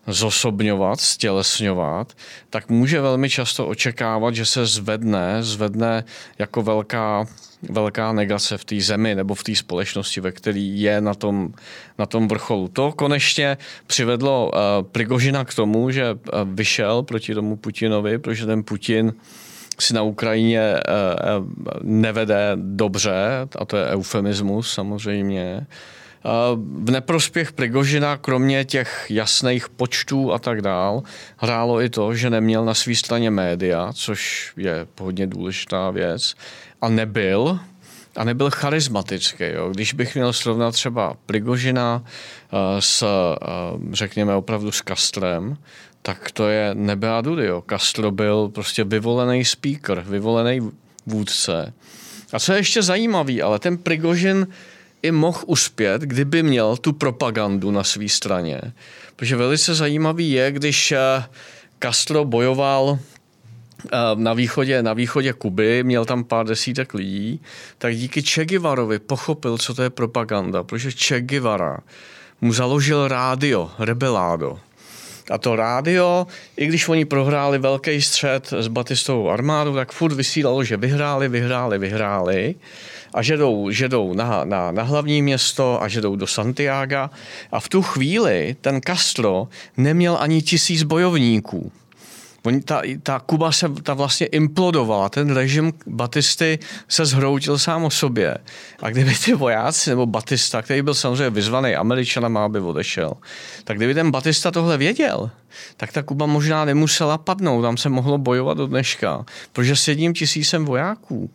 zosobňovat, 0.09 1.01
stělesňovat, 1.01 2.13
tak 2.51 2.69
může 2.69 3.01
velmi 3.01 3.31
často 3.31 3.67
očekávat, 3.67 4.35
že 4.35 4.47
se 4.47 4.67
zvedne, 4.67 5.43
zvedne 5.43 6.05
jako 6.39 6.63
velká, 6.63 7.27
velká 7.63 8.13
negace 8.13 8.59
v 8.59 8.65
té 8.65 8.81
zemi 8.81 9.15
nebo 9.15 9.35
v 9.35 9.45
té 9.45 9.55
společnosti, 9.55 10.21
ve 10.21 10.33
které 10.33 10.59
je 10.61 11.01
na 11.01 11.15
tom, 11.15 11.53
na 11.99 12.07
tom 12.07 12.29
vrcholu. 12.29 12.69
To 12.69 12.93
konečně 12.93 13.59
přivedlo 13.87 14.51
uh, 14.51 14.61
Prigožina 14.93 15.45
k 15.45 15.55
tomu, 15.55 15.91
že 15.91 16.13
uh, 16.13 16.19
vyšel 16.45 17.03
proti 17.03 17.35
tomu 17.35 17.57
Putinovi, 17.57 18.19
protože 18.19 18.47
ten 18.47 18.63
Putin 18.63 19.13
si 19.81 19.95
na 19.95 20.03
Ukrajině 20.03 20.61
eh, 20.61 20.81
eh, 20.81 21.25
nevede 21.83 22.53
dobře, 22.55 23.49
a 23.59 23.65
to 23.65 23.77
je 23.77 23.87
eufemismus 23.87 24.73
samozřejmě. 24.73 25.67
V 26.57 26.91
neprospěch 26.91 27.53
Prigožina, 27.53 28.17
kromě 28.17 28.65
těch 28.65 29.07
jasných 29.11 29.69
počtů 29.69 30.33
a 30.33 30.39
tak 30.39 30.63
dál, 30.63 31.03
hrálo 31.37 31.83
i 31.83 31.89
to, 31.89 32.15
že 32.15 32.31
neměl 32.31 32.65
na 32.65 32.75
své 32.75 32.95
straně 32.95 33.31
média, 33.31 33.93
což 33.95 34.53
je 34.57 34.87
hodně 35.01 35.27
důležitá 35.27 35.91
věc, 35.91 36.35
a 36.81 36.89
nebyl, 36.89 37.59
a 38.17 38.25
nebyl 38.25 38.51
charismatický. 38.51 39.45
Jo. 39.45 39.71
Když 39.71 39.93
bych 39.93 40.15
měl 40.15 40.33
srovnat 40.33 40.73
třeba 40.73 41.15
Prigožina 41.27 42.03
eh, 42.05 42.57
s, 42.81 43.05
řekněme, 43.93 44.35
opravdu 44.35 44.73
s 44.73 44.81
Kastrem, 44.81 45.57
tak 46.03 46.31
to 46.31 46.49
je 46.49 46.75
nebe 46.75 47.11
a 47.11 47.21
dudy. 47.21 47.49
Castro 47.71 48.11
byl 48.11 48.49
prostě 48.49 48.85
vyvolený 48.85 49.45
speaker, 49.45 50.05
vyvolený 50.09 50.71
vůdce. 51.07 51.73
A 52.33 52.39
co 52.39 52.53
je 52.53 52.59
ještě 52.59 52.83
zajímavý, 52.83 53.43
ale 53.43 53.59
ten 53.59 53.79
Prigožin 53.79 54.47
i 55.03 55.11
mohl 55.11 55.39
uspět, 55.47 56.03
kdyby 56.03 56.43
měl 56.43 56.77
tu 56.77 56.93
propagandu 56.93 57.71
na 57.71 57.85
své 57.85 58.09
straně. 58.09 58.61
Protože 59.17 59.37
velice 59.37 59.75
zajímavý 59.75 60.31
je, 60.31 60.53
když 60.53 60.93
eh, 60.93 61.25
Castro 61.83 62.25
bojoval 62.25 62.99
eh, 62.99 63.89
na 64.15 64.35
východě, 64.35 64.83
na 64.83 64.93
východě 64.93 65.33
Kuby, 65.33 65.83
měl 65.83 66.05
tam 66.05 66.25
pár 66.25 66.47
desítek 66.47 66.95
lidí, 66.95 67.41
tak 67.79 67.97
díky 67.97 68.23
Che 68.23 68.47
Guevarovi 68.47 68.99
pochopil, 68.99 69.59
co 69.59 69.75
to 69.75 69.83
je 69.83 69.91
propaganda, 69.91 70.63
protože 70.63 70.91
Che 70.93 71.21
Guevara 71.21 71.79
mu 72.41 72.53
založil 72.53 73.09
rádio, 73.09 73.71
Rebelado 73.79 74.59
A 75.31 75.39
to 75.39 75.57
rádio, 75.57 76.27
i 76.57 76.67
když 76.67 76.89
oni 76.89 77.05
prohráli 77.05 77.59
velký 77.59 78.03
střed 78.03 78.53
s 78.53 78.69
Batistovou 78.69 79.31
armádou, 79.31 79.75
tak 79.75 79.93
furt 79.93 80.15
vysílalo, 80.15 80.65
že 80.65 80.77
vyhráli, 80.77 81.29
vyhráli, 81.29 81.79
vyhráli 81.79 82.55
a 83.15 83.23
že 83.23 83.37
jdou, 83.37 83.71
že 83.71 83.89
jdou 83.89 84.15
na, 84.15 84.45
na, 84.45 84.71
na 84.71 84.83
hlavní 84.83 85.23
město 85.23 85.83
a 85.83 85.89
že 85.89 86.01
jdou 86.01 86.17
do 86.17 86.27
Santiago. 86.27 87.11
A 87.53 87.61
v 87.61 87.69
tu 87.69 87.83
chvíli 87.83 88.57
ten 88.61 88.81
Castro 88.87 89.49
neměl 89.77 90.17
ani 90.21 90.43
tisíc 90.43 90.83
bojovníků. 90.83 91.73
Oni, 92.49 92.61
ta, 92.61 92.83
ta 93.03 93.21
Kuba 93.21 93.53
se 93.53 93.69
ta 93.83 93.95
vlastně 93.95 94.27
implodovala, 94.27 95.09
ten 95.09 95.35
režim 95.35 95.73
Batisty 95.87 96.59
se 96.89 97.07
zhroutil 97.07 97.59
sám 97.59 97.85
o 97.85 97.91
sobě. 97.91 98.39
A 98.83 98.91
kdyby 98.91 99.15
ty 99.25 99.35
vojáci, 99.35 99.91
nebo 99.91 100.07
Batista, 100.07 100.63
který 100.63 100.83
byl 100.83 100.95
samozřejmě 100.95 101.31
vyzvaný 101.31 101.75
Američanem, 101.75 102.37
aby 102.37 102.61
odešel, 102.61 103.13
tak 103.65 103.77
kdyby 103.77 103.95
ten 103.95 104.11
Batista 104.11 104.51
tohle 104.51 104.77
věděl, 104.77 105.31
tak 105.77 105.93
ta 105.93 106.03
Kuba 106.03 106.27
možná 106.27 106.65
nemusela 106.65 107.19
padnout, 107.19 107.63
tam 107.63 107.77
se 107.77 107.89
mohlo 107.89 108.19
bojovat 108.19 108.57
do 108.57 108.67
dneška, 108.67 109.25
protože 109.53 109.77
s 109.77 109.89
jedním 109.89 110.15
tisícem 110.15 110.65
vojáků 110.65 111.31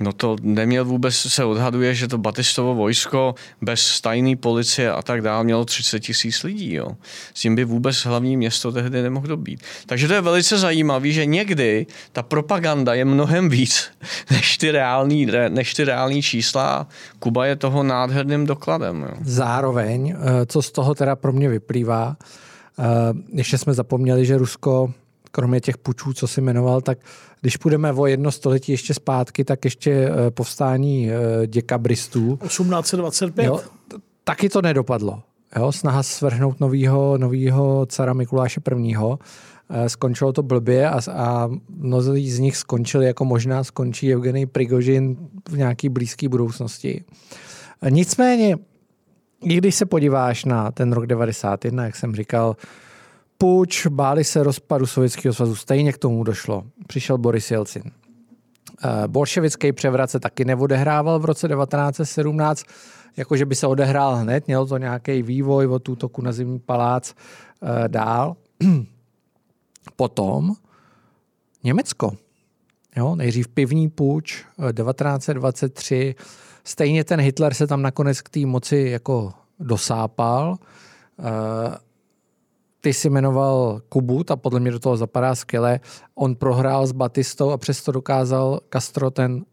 No 0.00 0.12
to 0.12 0.36
neměl 0.42 0.84
vůbec, 0.84 1.14
se 1.14 1.44
odhaduje, 1.44 1.94
že 1.94 2.08
to 2.08 2.18
Batistovo 2.18 2.74
vojsko 2.74 3.34
bez 3.62 4.00
tajné 4.00 4.36
policie 4.36 4.92
a 4.92 5.02
tak 5.02 5.22
dále 5.22 5.44
mělo 5.44 5.64
30 5.64 6.00
tisíc 6.00 6.42
lidí. 6.42 6.74
Jo. 6.74 6.88
S 7.34 7.40
tím 7.40 7.54
by 7.54 7.64
vůbec 7.64 7.96
hlavní 7.96 8.36
město 8.36 8.72
tehdy 8.72 9.02
nemohlo 9.02 9.36
být. 9.36 9.60
Takže 9.86 10.08
to 10.08 10.14
je 10.14 10.20
velice 10.20 10.58
zajímavé, 10.58 11.10
že 11.10 11.26
někdy 11.26 11.86
ta 12.12 12.22
propaganda 12.22 12.94
je 12.94 13.04
mnohem 13.04 13.48
víc 13.48 13.90
než 14.30 14.58
ty 14.58 14.70
reální, 14.70 15.26
než 15.48 15.74
ty 15.74 15.84
reální 15.84 16.22
čísla. 16.22 16.86
Kuba 17.18 17.46
je 17.46 17.56
toho 17.56 17.82
nádherným 17.82 18.46
dokladem. 18.46 19.02
Jo. 19.02 19.16
Zároveň, 19.24 20.14
eh, 20.16 20.46
co 20.46 20.62
z 20.62 20.72
toho 20.72 20.94
teda 20.94 21.16
pro 21.16 21.32
mě 21.32 21.48
vyplývá, 21.48 22.16
eh, 22.78 22.82
ještě 23.32 23.58
jsme 23.58 23.74
zapomněli, 23.74 24.26
že 24.26 24.38
Rusko 24.38 24.92
kromě 25.36 25.60
těch 25.60 25.78
pučů, 25.78 26.12
co 26.12 26.26
si 26.26 26.40
jmenoval, 26.40 26.80
tak 26.80 26.98
když 27.40 27.56
půjdeme 27.56 27.92
o 27.92 28.06
jedno 28.06 28.32
století 28.32 28.72
ještě 28.72 28.94
zpátky, 28.94 29.44
tak 29.44 29.64
ještě 29.64 29.92
eh, 29.92 30.30
povstání 30.30 31.10
eh, 31.10 31.46
děkabristů. 31.46 32.36
1825. 32.36 33.44
Jo, 33.44 33.60
taky 34.24 34.48
to 34.48 34.62
nedopadlo. 34.62 35.22
Jo, 35.56 35.72
snaha 35.72 36.02
svrhnout 36.02 36.60
novýho, 36.60 37.18
novýho 37.18 37.86
cara 37.86 38.12
Mikuláše 38.12 38.60
I. 38.86 38.94
Eh, 39.70 39.88
skončilo 39.88 40.32
to 40.32 40.42
blbě 40.42 40.90
a, 40.90 41.00
a 41.12 41.50
mnozí 41.68 42.30
z 42.30 42.38
nich 42.38 42.56
skončili, 42.56 43.06
jako 43.06 43.24
možná 43.24 43.64
skončí 43.64 44.12
Evgenij 44.12 44.46
Prigožin 44.46 45.16
v 45.48 45.56
nějaké 45.56 45.88
blízké 45.88 46.28
budoucnosti. 46.28 47.04
Nicméně, 47.90 48.56
i 49.42 49.56
když 49.56 49.74
se 49.74 49.86
podíváš 49.86 50.44
na 50.44 50.72
ten 50.72 50.92
rok 50.92 51.06
91, 51.06 51.84
jak 51.84 51.96
jsem 51.96 52.14
říkal, 52.14 52.56
puč, 53.38 53.86
báli 53.86 54.24
se 54.24 54.42
rozpadu 54.42 54.86
Sovětského 54.86 55.34
svazu, 55.34 55.54
stejně 55.54 55.92
k 55.92 55.98
tomu 55.98 56.24
došlo. 56.24 56.64
Přišel 56.86 57.18
Boris 57.18 57.50
Jelcin. 57.50 57.82
Eh, 58.84 59.08
bolševický 59.08 59.72
převrat 59.72 60.10
se 60.10 60.20
taky 60.20 60.44
neodehrával 60.44 61.18
v 61.18 61.24
roce 61.24 61.48
1917, 61.48 62.64
jakože 63.16 63.46
by 63.46 63.54
se 63.54 63.66
odehrál 63.66 64.16
hned, 64.16 64.46
měl 64.46 64.66
to 64.66 64.78
nějaký 64.78 65.22
vývoj 65.22 65.66
od 65.66 65.88
útoku 65.88 66.22
na 66.22 66.32
zimní 66.32 66.58
palác 66.58 67.14
eh, 67.14 67.88
dál. 67.88 68.36
Potom 69.96 70.54
Německo. 71.64 72.16
Jo, 72.96 73.14
nejdřív 73.14 73.48
pivní 73.48 73.88
půjč 73.88 74.44
1923. 74.72 76.14
Eh, 76.18 76.24
stejně 76.64 77.04
ten 77.04 77.20
Hitler 77.20 77.54
se 77.54 77.66
tam 77.66 77.82
nakonec 77.82 78.20
k 78.20 78.28
té 78.28 78.46
moci 78.46 78.76
jako 78.76 79.32
dosápal 79.60 80.56
ty 82.86 82.92
si 82.92 83.10
jmenoval 83.10 83.80
Kubu, 83.88 84.24
a 84.28 84.36
podle 84.36 84.60
mě 84.60 84.70
do 84.70 84.78
toho 84.78 84.96
zapadá 84.96 85.34
skvěle. 85.34 85.80
On 86.14 86.34
prohrál 86.34 86.86
s 86.86 86.92
Batistou 86.92 87.50
a 87.50 87.56
přesto 87.56 87.92
dokázal 87.92 88.60
Castro 88.72 89.10
ten 89.10 89.44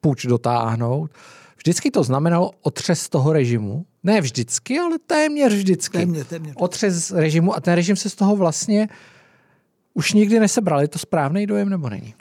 půjč 0.00 0.26
dotáhnout. 0.26 1.10
Vždycky 1.56 1.90
to 1.90 2.02
znamenalo 2.02 2.50
otřes 2.62 3.08
toho 3.08 3.32
režimu. 3.32 3.86
Ne 4.02 4.20
vždycky, 4.20 4.78
ale 4.78 4.98
téměř 5.06 5.52
vždycky. 5.52 5.98
Téměř, 5.98 6.26
téměř. 6.26 6.54
Otřes 6.58 7.10
režimu 7.10 7.54
a 7.54 7.60
ten 7.60 7.74
režim 7.74 7.96
se 7.96 8.10
z 8.10 8.14
toho 8.14 8.36
vlastně 8.36 8.88
už 9.94 10.12
nikdy 10.12 10.40
nesebral. 10.40 10.80
Je 10.80 10.88
to 10.88 10.98
správný 10.98 11.46
dojem 11.46 11.68
nebo 11.68 11.88
není? 11.88 12.14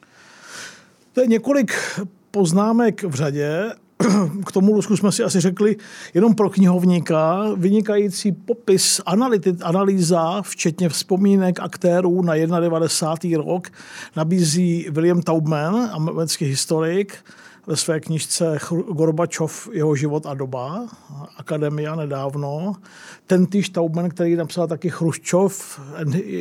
To 1.14 1.22
je 1.22 1.28
několik 1.28 1.74
poznámek 2.32 3.04
v 3.04 3.14
řadě 3.14 3.72
k 4.46 4.52
tomu 4.52 4.76
Rusku 4.76 4.98
jsme 4.98 5.12
si 5.12 5.24
asi 5.24 5.40
řekli 5.40 5.76
jenom 6.14 6.36
pro 6.36 6.50
knihovníka 6.50 7.46
vynikající 7.56 8.32
popis, 8.32 9.02
analyty, 9.06 9.56
analýza, 9.62 10.42
včetně 10.42 10.90
vzpomínek 10.90 11.60
aktérů 11.60 12.22
na 12.22 12.36
91. 12.60 13.44
rok, 13.44 13.68
nabízí 14.16 14.88
William 14.92 15.22
Taubman, 15.22 15.90
americký 15.94 16.46
historik, 16.46 17.18
ve 17.67 17.76
své 17.76 18.00
knižce 18.00 18.58
Gorbačov, 18.91 19.69
jeho 19.71 19.95
život 19.95 20.26
a 20.26 20.34
doba, 20.34 20.88
Akademia 21.38 21.95
nedávno. 21.95 22.74
Ten 23.28 23.45
týž 23.45 23.69
Taubman, 23.69 24.10
který 24.10 24.36
napsal 24.36 24.67
taky 24.67 24.89
Chruščov, 24.89 25.80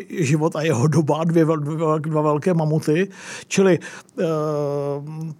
život 0.08 0.56
a 0.56 0.62
jeho 0.62 0.86
doba, 0.86 1.24
dvě, 1.24 1.44
dvě, 1.44 1.76
dva 1.98 2.22
velké 2.22 2.54
mamuty. 2.54 3.08
Čili 3.48 3.78
eh, 3.78 4.24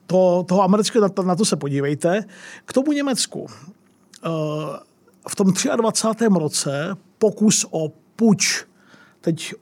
to, 0.07 0.45
toho 0.49 0.63
amerického, 0.63 1.09
na, 1.09 1.25
na 1.25 1.37
to 1.37 1.45
se 1.45 1.57
podívejte. 1.57 2.25
K 2.65 2.73
tomu 2.73 2.93
Německu. 2.93 3.47
Eh, 4.25 4.29
v 5.29 5.37
tom 5.37 5.53
23. 5.77 6.27
roce 6.39 6.97
pokus 7.19 7.67
o 7.71 7.93
puč, 8.17 8.65
teď 9.21 9.55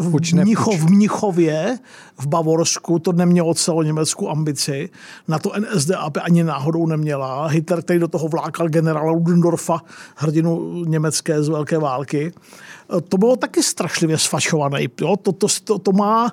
v, 0.00 0.10
puč, 0.10 0.32
Mnichov, 0.32 0.80
v 0.80 0.90
Mnichově 0.90 1.78
v 2.18 2.26
Bavorsku 2.26 2.98
to 2.98 3.12
nemělo 3.12 3.54
celou 3.54 3.82
německou 3.82 4.28
ambici. 4.28 4.90
Na 5.28 5.38
to 5.38 5.52
NSDAP 5.58 6.16
ani 6.22 6.44
náhodou 6.44 6.86
neměla. 6.86 7.46
Hitler, 7.46 7.82
který 7.82 7.98
do 7.98 8.08
toho 8.08 8.28
vlákal 8.28 8.68
generála 8.68 9.12
Ludendorfa, 9.12 9.80
hrdinu 10.16 10.84
německé 10.84 11.42
z 11.42 11.48
Velké 11.48 11.78
války, 11.78 12.32
to 13.08 13.18
bylo 13.18 13.36
taky 13.36 13.62
strašlivě 13.62 14.18
sfašované. 14.18 14.82
Jo? 15.00 15.16
To, 15.16 15.32
to, 15.32 15.46
to, 15.64 15.78
to 15.78 15.92
má 15.92 16.32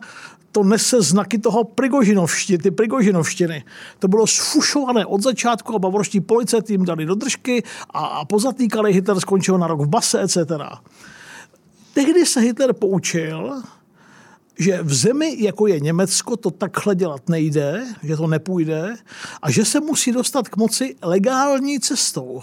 to 0.51 0.63
nese 0.63 1.01
znaky 1.01 1.38
toho 1.38 1.63
prigožinovštiny, 1.63 2.58
ty 2.58 2.71
prigožinovštiny. 2.71 3.63
To 3.99 4.08
bylo 4.08 4.27
sfušované 4.27 5.06
od 5.06 5.21
začátku 5.21 5.75
a 5.75 5.80
bavorští 5.80 6.19
policajti 6.19 6.73
jim 6.73 6.86
dali 6.86 7.06
do 7.06 7.15
držky 7.15 7.63
a, 7.93 7.99
a 7.99 8.25
pozatýkali, 8.25 8.93
Hitler 8.93 9.19
skončil 9.19 9.58
na 9.58 9.67
rok 9.67 9.86
v 9.86 9.88
base, 9.88 10.21
etc. 10.21 10.58
Tehdy 11.97 12.25
se 12.25 12.39
Hitler 12.39 12.73
poučil, 12.73 13.62
že 14.60 14.83
v 14.83 14.93
zemi, 14.93 15.36
jako 15.39 15.67
je 15.67 15.79
Německo, 15.79 16.38
to 16.38 16.51
takhle 16.51 16.95
dělat 16.95 17.29
nejde, 17.29 17.88
že 18.03 18.17
to 18.17 18.27
nepůjde 18.27 18.95
a 19.41 19.51
že 19.51 19.65
se 19.65 19.79
musí 19.79 20.12
dostat 20.12 20.49
k 20.49 20.57
moci 20.57 20.95
legální 21.01 21.79
cestou. 21.79 22.41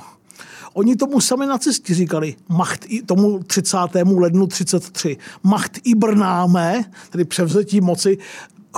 Oni 0.73 0.97
tomu 0.97 1.21
sami 1.21 1.47
nacisti 1.47 1.95
říkali, 1.95 2.37
macht 2.49 2.85
i, 2.89 3.03
tomu 3.03 3.43
30. 3.43 3.77
lednu 4.17 4.47
33, 4.47 5.17
macht 5.43 5.81
i 5.85 5.95
brnáme, 5.95 6.85
tedy 7.11 7.25
převzetí 7.25 7.81
moci, 7.81 8.19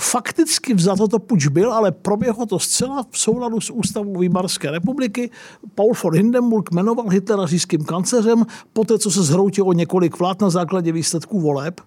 fakticky 0.00 0.74
vzato 0.74 1.08
to 1.08 1.18
puč 1.18 1.46
byl, 1.46 1.72
ale 1.72 1.92
proběhlo 1.92 2.46
to 2.46 2.58
zcela 2.58 3.06
v 3.10 3.18
souladu 3.18 3.60
s 3.60 3.70
ústavou 3.70 4.18
Výmarské 4.18 4.70
republiky. 4.70 5.30
Paul 5.74 5.92
von 6.02 6.14
Hindenburg 6.14 6.70
jmenoval 6.70 7.08
Hitlera 7.08 7.46
říšským 7.46 7.84
kancleřem, 7.84 8.46
poté 8.72 8.98
co 8.98 9.10
se 9.10 9.22
zhroutilo 9.22 9.72
několik 9.72 10.18
vlád 10.18 10.40
na 10.40 10.50
základě 10.50 10.92
výsledků 10.92 11.40
voleb. 11.40 11.80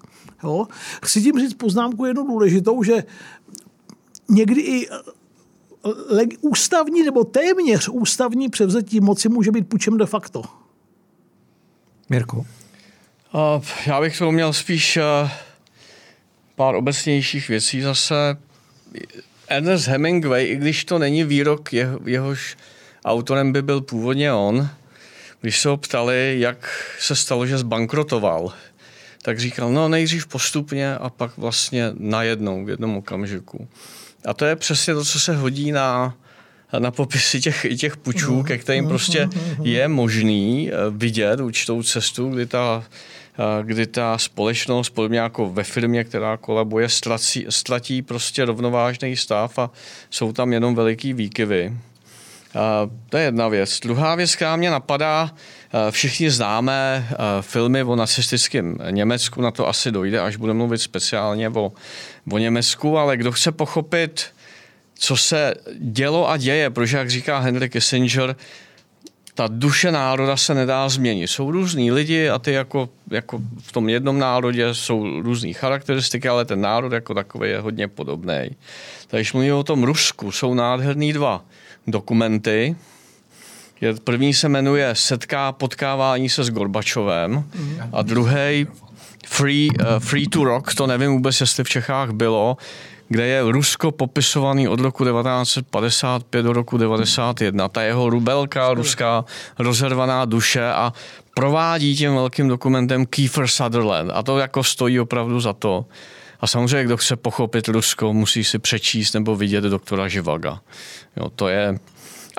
Jo. 0.43 0.67
Chci 1.03 1.21
tím 1.21 1.39
říct 1.39 1.53
poznámku 1.53 2.05
jednu 2.05 2.27
důležitou, 2.27 2.83
že 2.83 3.03
někdy 4.29 4.61
i 4.61 4.87
eh, 4.89 6.37
ústavní 6.41 7.03
nebo 7.03 7.23
téměř 7.23 7.89
ústavní 7.89 8.49
převzetí 8.49 8.99
moci 8.99 9.29
může 9.29 9.51
být 9.51 9.67
pučem 9.67 9.97
de 9.97 10.05
facto. 10.05 10.41
Mirko? 12.09 12.37
Uh, 12.37 13.63
já 13.85 14.01
bych 14.01 14.17
to 14.17 14.31
měl 14.31 14.53
spíš 14.53 14.97
uh 14.97 15.29
pár 16.59 16.75
obecnějších 16.75 17.47
věcí 17.47 17.81
zase. 17.81 18.37
Ernest 19.47 19.87
Hemingway, 19.87 20.45
i 20.45 20.55
když 20.55 20.85
to 20.85 20.99
není 20.99 21.23
výrok, 21.23 21.73
jeho, 21.73 21.99
jehož 22.05 22.57
autorem 23.05 23.53
by 23.53 23.61
byl 23.61 23.81
původně 23.81 24.33
on, 24.33 24.69
když 25.41 25.59
se 25.59 25.69
ho 25.69 25.77
ptali, 25.77 26.35
jak 26.39 26.69
se 26.99 27.15
stalo, 27.15 27.45
že 27.45 27.57
zbankrotoval, 27.57 28.53
tak 29.21 29.39
říkal, 29.39 29.71
no 29.71 29.89
nejdřív 29.89 30.27
postupně 30.27 30.95
a 30.95 31.09
pak 31.09 31.37
vlastně 31.37 31.91
najednou 31.97 32.65
v 32.65 32.69
jednom 32.69 32.97
okamžiku. 32.97 33.67
A 34.25 34.33
to 34.33 34.45
je 34.45 34.55
přesně 34.55 34.93
to, 34.93 35.05
co 35.05 35.19
se 35.19 35.35
hodí 35.35 35.71
na, 35.71 36.15
na 36.79 36.91
popisy 36.91 37.41
těch, 37.41 37.65
těch 37.77 37.97
pučů, 37.97 38.43
ke 38.43 38.57
kterým 38.57 38.87
prostě 38.87 39.29
je 39.63 39.87
možný 39.87 40.71
eh, 40.71 40.75
vidět 40.89 41.39
určitou 41.39 41.83
cestu, 41.83 42.29
kdy 42.29 42.45
ta 42.45 42.83
kdy 43.63 43.87
ta 43.87 44.17
společnost, 44.17 44.89
podobně 44.89 45.19
jako 45.19 45.49
ve 45.49 45.63
firmě, 45.63 46.03
která 46.03 46.37
kolabuje, 46.37 46.89
ztratí, 46.89 47.45
ztratí 47.49 48.01
prostě 48.01 48.45
rovnovážný 48.45 49.15
stav 49.15 49.59
a 49.59 49.71
jsou 50.09 50.33
tam 50.33 50.53
jenom 50.53 50.75
veliký 50.75 51.13
výkyvy. 51.13 51.73
to 53.09 53.17
je 53.17 53.23
jedna 53.23 53.47
věc. 53.47 53.79
Druhá 53.79 54.15
věc, 54.15 54.35
která 54.35 54.55
mě 54.55 54.71
napadá, 54.71 55.31
všichni 55.91 56.31
známe 56.31 57.07
filmy 57.41 57.83
o 57.83 57.95
nacistickém 57.95 58.77
Německu, 58.89 59.41
na 59.41 59.51
to 59.51 59.67
asi 59.67 59.91
dojde, 59.91 60.19
až 60.19 60.35
budeme 60.35 60.57
mluvit 60.57 60.77
speciálně 60.77 61.49
o, 61.49 61.71
o 62.31 62.37
Německu, 62.37 62.97
ale 62.97 63.17
kdo 63.17 63.31
chce 63.31 63.51
pochopit, 63.51 64.25
co 64.93 65.17
se 65.17 65.53
dělo 65.79 66.29
a 66.29 66.37
děje, 66.37 66.69
protože 66.69 66.97
jak 66.97 67.09
říká 67.09 67.39
Henry 67.39 67.69
Kissinger, 67.69 68.35
ta 69.39 69.47
duše 69.47 69.91
národa 69.91 70.37
se 70.37 70.53
nedá 70.53 70.89
změnit. 70.89 71.27
Jsou 71.27 71.51
různí 71.51 71.91
lidi 71.91 72.29
a 72.29 72.39
ty 72.39 72.51
jako, 72.51 72.89
jako 73.11 73.41
v 73.61 73.71
tom 73.71 73.89
jednom 73.89 74.19
národě 74.19 74.73
jsou 74.73 75.21
různé 75.21 75.53
charakteristiky, 75.53 76.27
ale 76.27 76.45
ten 76.45 76.61
národ 76.61 76.93
jako 76.93 77.13
takový 77.13 77.49
je 77.49 77.59
hodně 77.59 77.87
podobný. 77.87 78.49
Takže 79.07 79.21
když 79.21 79.33
mluvíme 79.33 79.53
o 79.53 79.63
tom 79.63 79.83
Rusku, 79.83 80.31
jsou 80.31 80.53
nádherný 80.53 81.13
dva 81.13 81.45
dokumenty. 81.87 82.75
První 84.03 84.33
se 84.33 84.49
jmenuje 84.49 84.95
Setká 84.95 85.51
potkávání 85.51 86.29
se 86.29 86.43
s 86.43 86.49
Gorbačovem 86.49 87.43
a 87.93 88.01
druhý 88.01 88.67
Free, 89.27 89.69
uh, 89.69 89.99
Free 89.99 90.27
to 90.27 90.43
Rock, 90.43 90.75
to 90.75 90.87
nevím 90.87 91.11
vůbec, 91.11 91.41
jestli 91.41 91.63
v 91.63 91.69
Čechách 91.69 92.11
bylo, 92.11 92.57
kde 93.09 93.27
je 93.27 93.41
Rusko 93.41 93.91
popisovaný 93.91 94.67
od 94.67 94.79
roku 94.79 95.03
1955 95.03 96.43
do 96.43 96.53
roku 96.53 96.77
1991. 96.77 97.69
Ta 97.69 97.81
jeho 97.81 98.09
rubelka, 98.09 98.73
ruská 98.73 99.25
rozervaná 99.59 100.25
duše 100.25 100.65
a 100.65 100.93
provádí 101.33 101.95
tím 101.95 102.15
velkým 102.15 102.47
dokumentem 102.47 103.05
Kiefer 103.05 103.47
Sutherland. 103.47 104.11
A 104.13 104.23
to 104.23 104.37
jako 104.37 104.63
stojí 104.63 104.99
opravdu 104.99 105.39
za 105.39 105.53
to. 105.53 105.85
A 106.41 106.47
samozřejmě, 106.47 106.83
kdo 106.83 106.97
chce 106.97 107.15
pochopit 107.15 107.67
Rusko, 107.67 108.13
musí 108.13 108.43
si 108.43 108.59
přečíst 108.59 109.13
nebo 109.13 109.35
vidět 109.35 109.63
doktora 109.63 110.07
Živaga. 110.07 110.59
Jo, 111.17 111.29
to 111.29 111.47
je, 111.47 111.79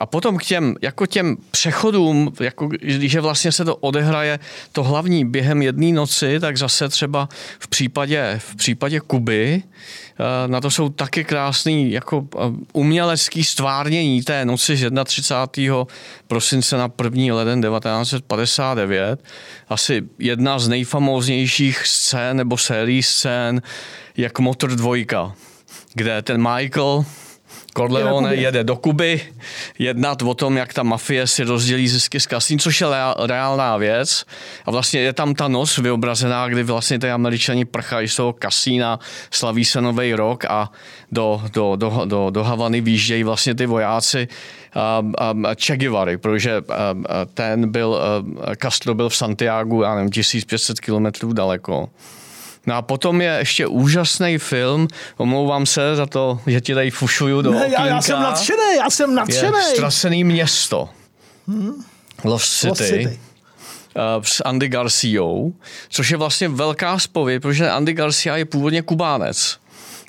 a 0.01 0.07
potom 0.07 0.39
k 0.39 0.45
těm, 0.45 0.77
jako 0.83 1.07
těm 1.07 1.37
přechodům, 1.51 2.33
jako 2.41 2.67
když 2.67 3.17
vlastně 3.17 3.53
se 3.53 3.65
to 3.65 3.77
odehraje 3.77 4.39
to 4.73 4.83
hlavní 4.83 5.25
během 5.25 5.63
jedné 5.63 5.93
noci, 5.93 6.41
tak 6.41 6.57
zase 6.57 6.89
třeba 6.89 7.29
v 7.59 7.69
případě, 7.69 8.35
v 8.39 8.57
případě 8.57 9.01
Kuby, 9.01 9.63
eh, 9.63 10.49
na 10.49 10.61
to 10.61 10.71
jsou 10.71 10.89
taky 10.89 11.25
krásný 11.25 11.93
jako 11.93 12.27
eh, 12.35 12.39
umělecký 12.73 13.45
stvárnění 13.45 14.23
té 14.23 14.45
noci 14.45 14.77
z 14.77 14.91
31. 15.05 15.87
prosince 16.27 16.77
na 16.77 16.91
1. 17.03 17.35
leden 17.35 17.63
1959. 17.63 19.25
Asi 19.69 20.03
jedna 20.19 20.59
z 20.59 20.69
nejfamóznějších 20.69 21.87
scén 21.87 22.37
nebo 22.37 22.59
sérií 22.59 23.03
scén, 23.03 23.63
jak 24.17 24.39
Motor 24.39 24.71
dvojka, 24.71 25.33
kde 25.95 26.23
ten 26.23 26.49
Michael 26.55 27.05
Corleone 27.73 28.35
jede 28.35 28.65
do 28.65 28.77
Kuby 28.77 29.21
jednat 29.79 30.23
o 30.23 30.35
tom, 30.35 30.57
jak 30.57 30.75
ta 30.75 30.83
mafie 30.83 31.27
si 31.27 31.45
rozdělí 31.45 31.89
zisky 31.89 32.21
z 32.21 32.27
kasín, 32.27 32.59
což 32.59 32.81
je 32.81 32.87
reálná 33.27 33.77
věc. 33.77 34.25
A 34.67 34.71
vlastně 34.71 35.01
je 35.01 35.13
tam 35.13 35.35
ta 35.35 35.49
noc 35.49 35.79
vyobrazená, 35.79 36.49
kdy 36.49 36.63
vlastně 36.63 36.99
ty 36.99 37.11
američani 37.11 37.65
prchají 37.65 38.09
z 38.09 38.17
toho 38.17 38.33
kasína, 38.33 38.99
slaví 39.31 39.65
se 39.65 39.81
nový 39.81 40.15
rok 40.15 40.45
a 40.45 40.73
do, 41.13 41.43
do, 41.53 41.77
do, 41.77 42.03
do, 42.05 42.31
do 42.31 42.45
Havany 42.45 42.81
výjíždějí 42.81 43.25
vlastně 43.25 43.55
ty 43.55 43.67
vojáci 43.67 44.29
um, 45.01 45.15
um, 45.33 45.47
Che 45.65 45.77
Guevary, 45.77 46.19
protože 46.19 46.61
um, 46.61 47.05
ten 47.35 47.71
byl, 47.71 48.01
um, 48.23 48.39
Castro 48.63 48.95
byl 48.95 49.09
v 49.09 49.17
Santiago, 49.17 49.83
já 49.83 49.95
nevím, 49.95 50.11
1500 50.11 50.81
kilometrů 50.81 51.33
daleko. 51.33 51.89
No 52.67 52.75
a 52.75 52.83
potom 52.83 53.21
je 53.21 53.37
ještě 53.39 53.67
úžasný 53.67 54.39
film, 54.39 54.89
omlouvám 55.17 55.67
se 55.67 55.97
za 55.97 56.07
to, 56.07 56.41
že 56.47 56.61
ti 56.61 56.75
tady 56.75 56.91
fušuju 56.91 57.43
do 57.43 57.51
ne, 57.51 57.69
já, 57.73 57.87
já 57.87 58.03
jsem 58.03 58.21
nadšený, 58.21 58.77
já 58.77 58.91
jsem 58.91 59.15
nadšený. 59.15 59.59
Je 59.59 59.63
Strasený 59.63 60.25
město. 60.25 60.89
Hmm. 61.49 61.85
Lost 62.25 62.53
City. 62.53 62.69
Lost 62.69 62.83
City 62.83 63.21
uh, 63.97 64.23
s 64.23 64.43
Andy 64.45 64.69
Garciou, 64.69 65.55
což 65.89 66.11
je 66.11 66.17
vlastně 66.17 66.49
velká 66.49 66.99
spověď, 66.99 67.43
protože 67.43 67.71
Andy 67.71 67.93
Garcia 67.93 68.37
je 68.37 68.45
původně 68.45 68.83
kubánec. 68.83 69.59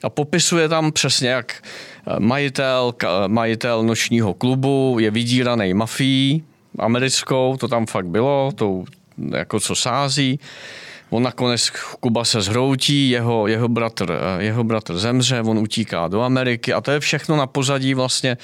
A 0.03 0.09
popisuje 0.09 0.69
tam 0.69 0.91
přesně, 0.91 1.29
jak 1.29 1.63
eh, 2.07 2.19
majitel, 2.19 2.93
majitel 3.27 3.83
nočního 3.83 4.33
klubu 4.33 4.97
je 4.99 5.11
vydíraný 5.11 5.73
mafií 5.73 6.43
americkou, 6.79 7.57
to 7.59 7.67
tam 7.67 7.85
fakt 7.85 8.05
bylo, 8.05 8.51
to 8.55 8.83
jako 9.31 9.59
co 9.59 9.75
sází 9.75 10.39
On 11.11 11.23
nakonec 11.23 11.69
Kuba 11.99 12.25
se 12.25 12.41
zhroutí, 12.41 13.09
jeho, 13.09 13.47
jeho, 13.47 13.67
bratr, 13.67 14.19
jeho 14.37 14.63
bratr 14.63 14.97
zemře, 14.97 15.41
on 15.41 15.57
utíká 15.57 16.07
do 16.07 16.21
Ameriky 16.21 16.73
a 16.73 16.81
to 16.81 16.91
je 16.91 16.99
všechno 16.99 17.37
na 17.37 17.47
pozadí 17.47 17.93
vlastně 17.93 18.37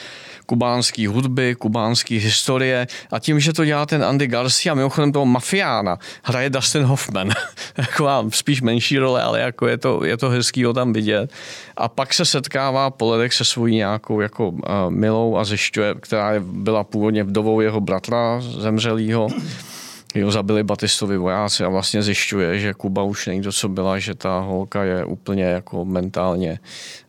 kubánský 0.45 1.07
hudby, 1.07 1.55
kubánský 1.55 2.17
historie 2.17 2.87
a 3.11 3.19
tím, 3.19 3.39
že 3.39 3.53
to 3.53 3.65
dělá 3.65 3.85
ten 3.85 4.03
Andy 4.03 4.27
Garcia, 4.27 4.73
mimochodem 4.73 5.11
toho 5.11 5.25
mafiána, 5.25 5.97
hraje 6.23 6.49
Dustin 6.49 6.83
Hoffman. 6.83 7.29
Taková 7.73 8.25
spíš 8.29 8.61
menší 8.61 8.97
role, 8.97 9.23
ale 9.23 9.39
jako 9.39 9.67
je 9.67 9.77
to, 9.77 10.03
je 10.03 10.17
to 10.17 10.29
hezký 10.29 10.63
ho 10.63 10.73
tam 10.73 10.93
vidět. 10.93 11.31
A 11.77 11.87
pak 11.87 12.13
se 12.13 12.25
setkává 12.25 12.89
po 12.89 13.11
ledech 13.11 13.33
se 13.33 13.45
svojí 13.45 13.75
nějakou 13.75 14.21
jako 14.21 14.49
uh, 14.49 14.59
milou 14.89 15.37
a 15.37 15.43
zjišťuje, 15.43 15.95
která 15.99 16.31
byla 16.39 16.83
původně 16.83 17.23
vdovou 17.23 17.61
jeho 17.61 17.81
bratra 17.81 18.41
zemřelýho 18.41 19.27
jo, 20.15 20.31
zabili 20.31 20.63
Batistovi 20.63 21.17
vojáci 21.17 21.63
a 21.63 21.69
vlastně 21.69 22.03
zjišťuje, 22.03 22.59
že 22.59 22.73
Kuba 22.73 23.03
už 23.03 23.27
není 23.27 23.41
to, 23.41 23.51
co 23.51 23.69
byla, 23.69 23.99
že 23.99 24.15
ta 24.15 24.39
holka 24.39 24.83
je 24.83 25.05
úplně 25.05 25.43
jako 25.43 25.85
mentálně, 25.85 26.59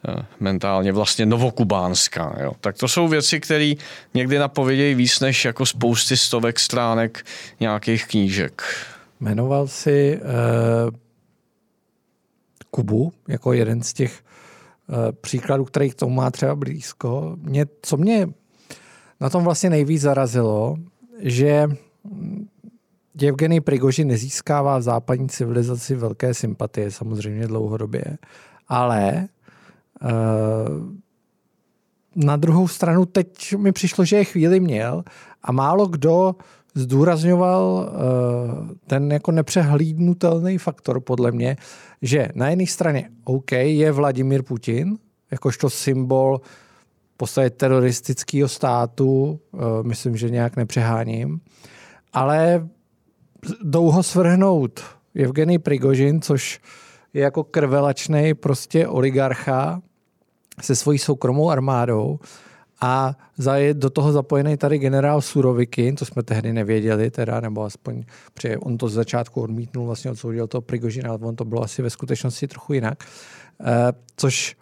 eh, 0.08 0.26
mentálně 0.40 0.92
vlastně 0.92 1.26
novokubánská. 1.26 2.36
Jo. 2.40 2.52
Tak 2.60 2.76
to 2.76 2.88
jsou 2.88 3.08
věci, 3.08 3.40
které 3.40 3.72
někdy 4.14 4.38
napovědějí 4.38 4.94
víc 4.94 5.20
než 5.20 5.44
jako 5.44 5.66
spousty 5.66 6.16
stovek 6.16 6.58
stránek 6.58 7.26
nějakých 7.60 8.06
knížek. 8.06 8.62
Jmenoval 9.20 9.68
si 9.68 10.20
uh, 10.22 10.90
Kubu 12.70 13.12
jako 13.28 13.52
jeden 13.52 13.82
z 13.82 13.92
těch 13.92 14.20
uh, 14.88 14.96
příkladů, 15.20 15.64
který 15.64 15.90
k 15.90 15.94
tomu 15.94 16.14
má 16.14 16.30
třeba 16.30 16.54
blízko. 16.54 17.36
Mě, 17.42 17.66
co 17.82 17.96
mě 17.96 18.28
na 19.20 19.30
tom 19.30 19.44
vlastně 19.44 19.70
nejvíc 19.70 20.02
zarazilo, 20.02 20.76
že 21.20 21.68
Evgeny 23.22 23.60
Prigožin 23.60 24.08
nezískává 24.08 24.78
v 24.78 24.82
západní 24.82 25.28
civilizaci 25.28 25.94
velké 25.94 26.34
sympatie, 26.34 26.90
samozřejmě 26.90 27.46
dlouhodobě, 27.46 28.04
ale 28.68 29.28
uh, 30.02 30.08
na 32.16 32.36
druhou 32.36 32.68
stranu 32.68 33.06
teď 33.06 33.54
mi 33.56 33.72
přišlo, 33.72 34.04
že 34.04 34.16
je 34.16 34.24
chvíli 34.24 34.60
měl 34.60 35.04
a 35.42 35.52
málo 35.52 35.86
kdo 35.86 36.36
zdůrazňoval 36.74 37.62
uh, 37.62 38.76
ten 38.86 39.12
jako 39.12 39.32
nepřehlídnutelný 39.32 40.58
faktor 40.58 41.00
podle 41.00 41.32
mě, 41.32 41.56
že 42.02 42.28
na 42.34 42.48
jedné 42.48 42.66
straně 42.66 43.10
OK 43.24 43.52
je 43.52 43.92
Vladimír 43.92 44.42
Putin, 44.42 44.98
jakožto 45.30 45.70
symbol 45.70 46.40
podstatě 47.18 47.50
teroristického 47.50 48.48
státu, 48.48 49.40
uh, 49.52 49.60
myslím, 49.82 50.16
že 50.16 50.30
nějak 50.30 50.56
nepřeháním, 50.56 51.40
ale 52.12 52.68
dlouho 53.62 54.02
svrhnout 54.02 54.80
Evgeny 55.14 55.58
Prigožin, 55.58 56.20
což 56.20 56.60
je 57.14 57.22
jako 57.22 57.44
krvelačný 57.44 58.34
prostě 58.34 58.88
oligarcha 58.88 59.82
se 60.60 60.76
svojí 60.76 60.98
soukromou 60.98 61.50
armádou 61.50 62.18
a 62.80 63.16
je 63.54 63.74
do 63.74 63.90
toho 63.90 64.12
zapojený 64.12 64.56
tady 64.56 64.78
generál 64.78 65.20
Surovikin, 65.20 65.96
to 65.96 66.04
jsme 66.04 66.22
tehdy 66.22 66.52
nevěděli, 66.52 67.10
teda, 67.10 67.40
nebo 67.40 67.64
aspoň, 67.64 68.04
protože 68.34 68.58
on 68.58 68.78
to 68.78 68.88
z 68.88 68.92
začátku 68.92 69.40
odmítnul, 69.40 69.86
vlastně 69.86 70.10
odsoudil 70.10 70.46
toho 70.46 70.62
Prigožina, 70.62 71.10
ale 71.10 71.18
on 71.22 71.36
to 71.36 71.44
bylo 71.44 71.62
asi 71.62 71.82
ve 71.82 71.90
skutečnosti 71.90 72.48
trochu 72.48 72.72
jinak. 72.72 73.04
E, 73.04 73.92
což 74.16 74.56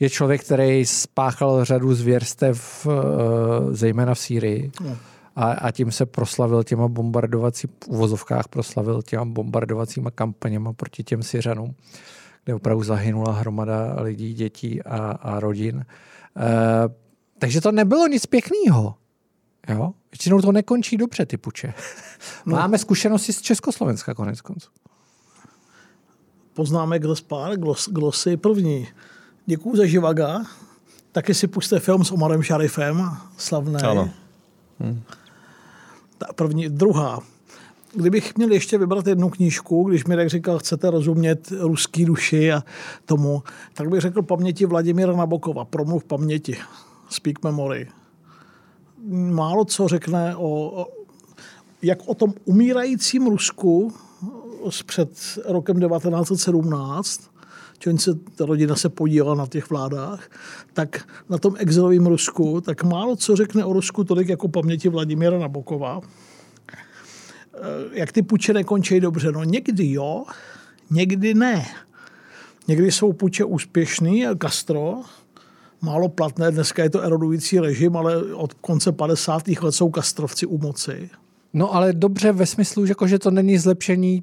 je 0.00 0.10
člověk, 0.10 0.44
který 0.44 0.86
spáchal 0.86 1.64
řadu 1.64 1.94
zvěrstev, 1.94 2.86
e, 2.86 2.90
zejména 3.74 4.14
v 4.14 4.18
Sýrii. 4.18 4.70
No 4.80 4.96
a, 5.36 5.52
a 5.52 5.70
tím 5.70 5.92
se 5.92 6.06
proslavil 6.06 6.64
těma 6.64 6.88
bombardovací, 6.88 7.66
v 7.66 7.88
uvozovkách 7.88 8.48
proslavil 8.48 9.02
těma 9.02 9.24
bombardovacíma 9.24 10.10
kampaněma 10.10 10.72
proti 10.72 11.04
těm 11.04 11.22
Syřanům, 11.22 11.74
kde 12.44 12.54
opravdu 12.54 12.84
zahynula 12.84 13.32
hromada 13.32 13.96
lidí, 14.00 14.34
dětí 14.34 14.82
a, 14.82 14.96
a 14.98 15.40
rodin. 15.40 15.84
E, 16.36 16.44
takže 17.38 17.60
to 17.60 17.72
nebylo 17.72 18.06
nic 18.06 18.26
pěkného. 18.26 18.94
Jo? 19.68 19.92
Většinou 20.12 20.40
to 20.40 20.52
nekončí 20.52 20.96
dobře, 20.96 21.26
ty 21.26 21.36
puče. 21.36 21.74
No. 22.46 22.56
Máme 22.56 22.78
zkušenosti 22.78 23.32
z 23.32 23.40
Československa 23.40 24.14
konec 24.14 24.40
konců. 24.40 24.70
Poznáme 26.54 26.98
Glospár, 26.98 27.56
glos, 27.56 27.88
glosy 27.88 28.36
první. 28.36 28.88
Děkuju 29.46 29.76
za 29.76 29.86
Živaga. 29.86 30.42
Taky 31.12 31.34
si 31.34 31.46
puste 31.46 31.80
film 31.80 32.04
s 32.04 32.12
Omarem 32.12 32.42
Šarifem, 32.42 33.10
slavný. 33.36 33.82
Ano. 33.82 34.10
Hmm. 34.80 35.02
Ta 36.26 36.32
první, 36.32 36.68
druhá. 36.68 37.20
Kdybych 37.94 38.36
měl 38.36 38.52
ještě 38.52 38.78
vybrat 38.78 39.06
jednu 39.06 39.30
knížku, 39.30 39.84
když 39.84 40.04
mi 40.04 40.16
tak 40.16 40.28
říkal, 40.28 40.58
chcete 40.58 40.90
rozumět 40.90 41.52
ruský 41.58 42.04
duši 42.04 42.52
a 42.52 42.64
tomu, 43.04 43.42
tak 43.74 43.88
bych 43.88 44.00
řekl 44.00 44.22
paměti 44.22 44.66
Vladimíra 44.66 45.16
Nabokova, 45.16 45.64
Promluv 45.64 46.04
paměti, 46.04 46.56
Speak 47.08 47.44
Memory. 47.44 47.88
málo 49.10 49.64
co 49.64 49.88
řekne 49.88 50.36
o, 50.36 50.86
jak 51.82 51.98
o 52.06 52.14
tom 52.14 52.34
umírajícím 52.44 53.26
Rusku 53.26 53.92
před 54.86 55.38
rokem 55.48 55.80
1917, 55.80 57.31
čím 57.82 57.98
se 57.98 58.14
ta 58.14 58.46
rodina 58.46 58.76
se 58.76 58.88
podívala 58.88 59.34
na 59.34 59.46
těch 59.46 59.70
vládách, 59.70 60.30
tak 60.72 61.08
na 61.28 61.38
tom 61.38 61.54
exilovém 61.58 62.06
Rusku, 62.06 62.60
tak 62.60 62.84
málo 62.84 63.16
co 63.16 63.36
řekne 63.36 63.64
o 63.64 63.72
Rusku 63.72 64.04
tolik 64.04 64.28
jako 64.28 64.48
paměti 64.48 64.88
Vladimíra 64.88 65.38
Nabokova. 65.38 66.00
Eh, 66.72 66.78
jak 67.92 68.12
ty 68.12 68.22
puče 68.22 68.52
nekončí 68.52 69.00
dobře? 69.00 69.32
No 69.32 69.44
někdy 69.44 69.92
jo, 69.92 70.24
někdy 70.90 71.34
ne. 71.34 71.66
Někdy 72.68 72.92
jsou 72.92 73.12
puče 73.12 73.44
úspěšný, 73.44 74.24
Castro, 74.42 75.00
málo 75.80 76.08
platné, 76.08 76.50
dneska 76.50 76.82
je 76.82 76.90
to 76.90 77.02
erodující 77.02 77.60
režim, 77.60 77.96
ale 77.96 78.34
od 78.34 78.54
konce 78.54 78.92
50. 78.92 79.48
let 79.62 79.72
jsou 79.72 79.90
kastrovci 79.90 80.46
u 80.46 80.58
moci. 80.58 81.10
No 81.52 81.74
ale 81.74 81.92
dobře 81.92 82.32
ve 82.32 82.46
smyslu, 82.46 82.86
že, 82.86 82.90
jako, 82.90 83.06
že 83.06 83.18
to 83.18 83.30
není 83.30 83.58
zlepšení 83.58 84.22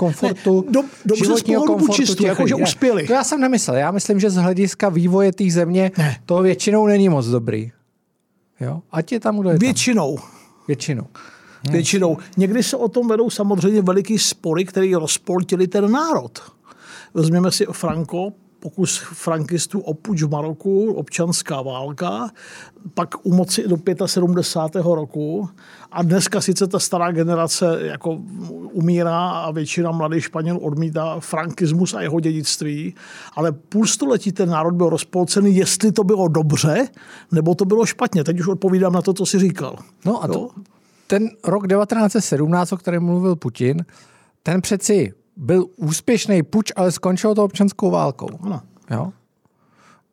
komfortu, 0.00 0.64
ne, 0.66 0.72
do, 0.72 0.82
dobře 1.04 1.24
životního 1.24 1.62
komfortu. 1.64 1.92
Čistu, 1.92 2.26
jako, 2.26 2.46
že 2.46 2.54
uspěli. 2.54 3.06
To 3.06 3.12
já 3.12 3.24
jsem 3.24 3.40
nemyslel. 3.40 3.76
Já 3.76 3.90
myslím, 3.90 4.20
že 4.20 4.30
z 4.30 4.36
hlediska 4.36 4.88
vývoje 4.88 5.32
té 5.32 5.50
země 5.50 5.92
ne. 5.98 6.16
to 6.26 6.42
většinou 6.42 6.86
není 6.86 7.08
moc 7.08 7.26
dobrý. 7.26 7.72
Jo? 8.60 8.82
Ať 8.92 9.12
je 9.12 9.20
tam, 9.20 9.38
kdo 9.38 9.50
je 9.50 9.58
Většinou. 9.58 10.16
Tam. 10.16 10.26
Většinou. 10.68 11.06
Hmm. 11.62 11.72
Většinou. 11.72 12.18
Někdy 12.36 12.62
se 12.62 12.76
o 12.76 12.88
tom 12.88 13.08
vedou 13.08 13.30
samozřejmě 13.30 13.82
veliký 13.82 14.18
spory, 14.18 14.64
které 14.64 14.90
rozpoltili 14.94 15.66
ten 15.68 15.90
národ. 15.90 16.40
Vezměme 17.14 17.52
si 17.52 17.66
Franco, 17.72 18.32
pokus 18.60 18.98
frankistů 18.98 19.80
o 19.80 19.94
puč 19.94 20.22
v 20.22 20.30
Maroku, 20.30 20.92
občanská 20.92 21.62
válka, 21.62 22.30
pak 22.94 23.26
u 23.26 23.34
moci 23.34 23.64
do 23.68 24.08
75. 24.08 24.84
roku 24.84 25.48
a 25.92 26.02
dneska 26.02 26.40
sice 26.40 26.66
ta 26.66 26.78
stará 26.78 27.12
generace 27.12 27.78
jako 27.80 28.10
umírá 28.72 29.28
a 29.28 29.50
většina 29.50 29.90
mladých 29.90 30.24
Španělů 30.24 30.58
odmítá 30.58 31.20
frankismus 31.20 31.94
a 31.94 32.00
jeho 32.00 32.20
dědictví, 32.20 32.94
ale 33.34 33.52
půl 33.52 33.86
století 33.86 34.32
ten 34.32 34.48
národ 34.48 34.74
byl 34.74 34.88
rozpolcený, 34.88 35.56
jestli 35.56 35.92
to 35.92 36.04
bylo 36.04 36.28
dobře, 36.28 36.88
nebo 37.32 37.54
to 37.54 37.64
bylo 37.64 37.86
špatně. 37.86 38.24
Teď 38.24 38.40
už 38.40 38.48
odpovídám 38.48 38.92
na 38.92 39.02
to, 39.02 39.12
co 39.12 39.26
jsi 39.26 39.38
říkal. 39.38 39.76
No 40.04 40.24
a 40.24 40.28
to, 40.28 40.48
ten 41.06 41.30
rok 41.44 41.68
1917, 41.68 42.72
o 42.72 42.76
kterém 42.76 43.04
mluvil 43.04 43.36
Putin, 43.36 43.84
ten 44.42 44.60
přeci 44.60 45.12
byl 45.36 45.66
úspěšný 45.76 46.42
puč, 46.42 46.72
ale 46.76 46.92
skončilo 46.92 47.34
to 47.34 47.44
občanskou 47.44 47.90
válkou. 47.90 48.28
Ano. 48.42 48.62
Jo? 48.90 49.12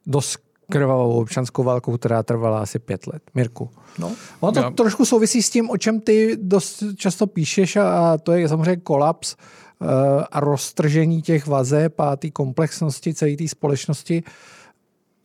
Dost 0.05 0.39
krvavou 0.71 1.21
občanskou 1.21 1.63
válkou, 1.63 1.97
která 1.97 2.23
trvala 2.23 2.59
asi 2.59 2.79
pět 2.79 3.07
let. 3.07 3.23
Mirku. 3.33 3.69
No. 3.99 4.11
Ono 4.39 4.51
to 4.51 4.59
Já... 4.59 4.69
trošku 4.69 5.05
souvisí 5.05 5.41
s 5.41 5.49
tím, 5.49 5.69
o 5.69 5.77
čem 5.77 5.99
ty 5.99 6.37
dost 6.41 6.83
často 6.95 7.27
píšeš 7.27 7.75
a 7.75 8.17
to 8.17 8.31
je 8.31 8.49
samozřejmě 8.49 8.77
kolaps 8.77 9.35
uh, 9.35 9.87
a 10.31 10.39
roztržení 10.39 11.21
těch 11.21 11.47
vazeb 11.47 11.99
a 11.99 12.15
té 12.15 12.31
komplexnosti 12.31 13.13
celé 13.13 13.35
té 13.35 13.47
společnosti, 13.47 14.23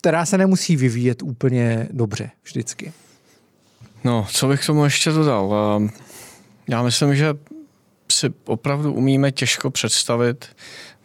která 0.00 0.26
se 0.26 0.38
nemusí 0.38 0.76
vyvíjet 0.76 1.22
úplně 1.22 1.88
dobře 1.92 2.30
vždycky. 2.44 2.92
No, 4.04 4.26
co 4.30 4.48
bych 4.48 4.62
k 4.62 4.66
tomu 4.66 4.84
ještě 4.84 5.10
dodal? 5.10 5.54
Ehm, 5.76 5.90
já 6.68 6.82
myslím, 6.82 7.14
že 7.14 7.34
si 8.12 8.30
opravdu 8.44 8.92
umíme 8.92 9.32
těžko 9.32 9.70
představit 9.70 10.46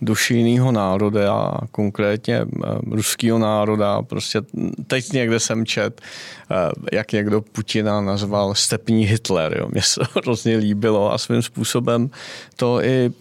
duši 0.02 0.34
jiného 0.34 0.72
národa 0.72 1.34
a 1.34 1.68
konkrétně 1.72 2.38
ehm, 2.38 2.50
ruského 2.92 3.40
národa. 3.40 4.02
Prostě 4.02 4.42
teď 4.88 5.12
někde 5.12 5.40
jsem 5.40 5.66
čet, 5.66 6.02
ehm, 6.50 6.72
jak 6.94 7.12
někdo 7.12 7.42
Putina 7.42 8.02
nazval 8.02 8.56
stepní 8.56 9.06
Hitler. 9.06 9.58
Jo. 9.60 9.68
Mně 9.72 9.82
se 9.82 10.00
to 10.00 10.06
hrozně 10.20 10.58
líbilo 10.58 11.14
a 11.14 11.18
svým 11.18 11.42
způsobem 11.42 12.10
to 12.56 12.84
i 12.84 13.12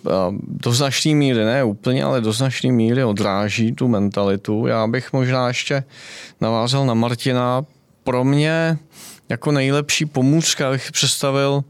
do 0.43 0.73
značné 0.73 1.15
míry, 1.15 1.45
ne 1.45 1.65
úplně, 1.65 2.05
ale 2.05 2.21
do 2.21 2.33
značné 2.33 2.73
míry 2.73 3.05
odráží 3.05 3.73
tu 3.73 3.89
mentalitu. 3.89 4.67
Já 4.67 4.87
bych 4.87 5.13
možná 5.13 5.49
ještě 5.49 5.85
navázal 6.41 6.87
na 6.87 6.95
Martina. 6.95 7.65
Pro 8.05 8.25
mě 8.25 8.79
jako 9.29 9.53
nejlepší 9.53 10.07
pomůcka 10.07 10.71
bych 10.71 10.93
představil 10.93 11.65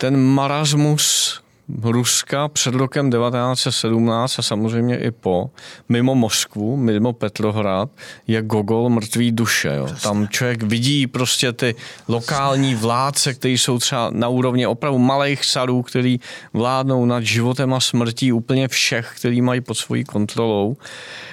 ten 0.00 0.16
marasmus 0.16 1.39
Ruska 1.82 2.48
před 2.48 2.74
rokem 2.74 3.10
1917 3.10 4.38
a 4.38 4.42
samozřejmě 4.42 4.98
i 4.98 5.10
po, 5.10 5.50
mimo 5.88 6.14
Moskvu, 6.14 6.76
mimo 6.76 7.12
Petrohrad, 7.12 7.90
je 8.26 8.42
Gogol 8.42 8.88
mrtvý 8.88 9.32
duše. 9.32 9.72
Jo. 9.76 9.88
Tam 10.02 10.28
člověk 10.28 10.62
vidí 10.62 11.06
prostě 11.06 11.52
ty 11.52 11.74
lokální 12.08 12.74
vládce, 12.74 13.34
kteří 13.34 13.58
jsou 13.58 13.78
třeba 13.78 14.10
na 14.12 14.28
úrovni 14.28 14.66
opravdu 14.66 14.98
malých 14.98 15.44
sadů, 15.44 15.82
který 15.82 16.20
vládnou 16.52 17.04
nad 17.04 17.20
životem 17.20 17.74
a 17.74 17.80
smrtí 17.80 18.32
úplně 18.32 18.68
všech, 18.68 19.12
který 19.16 19.40
mají 19.42 19.60
pod 19.60 19.74
svojí 19.74 20.04
kontrolou. 20.04 20.76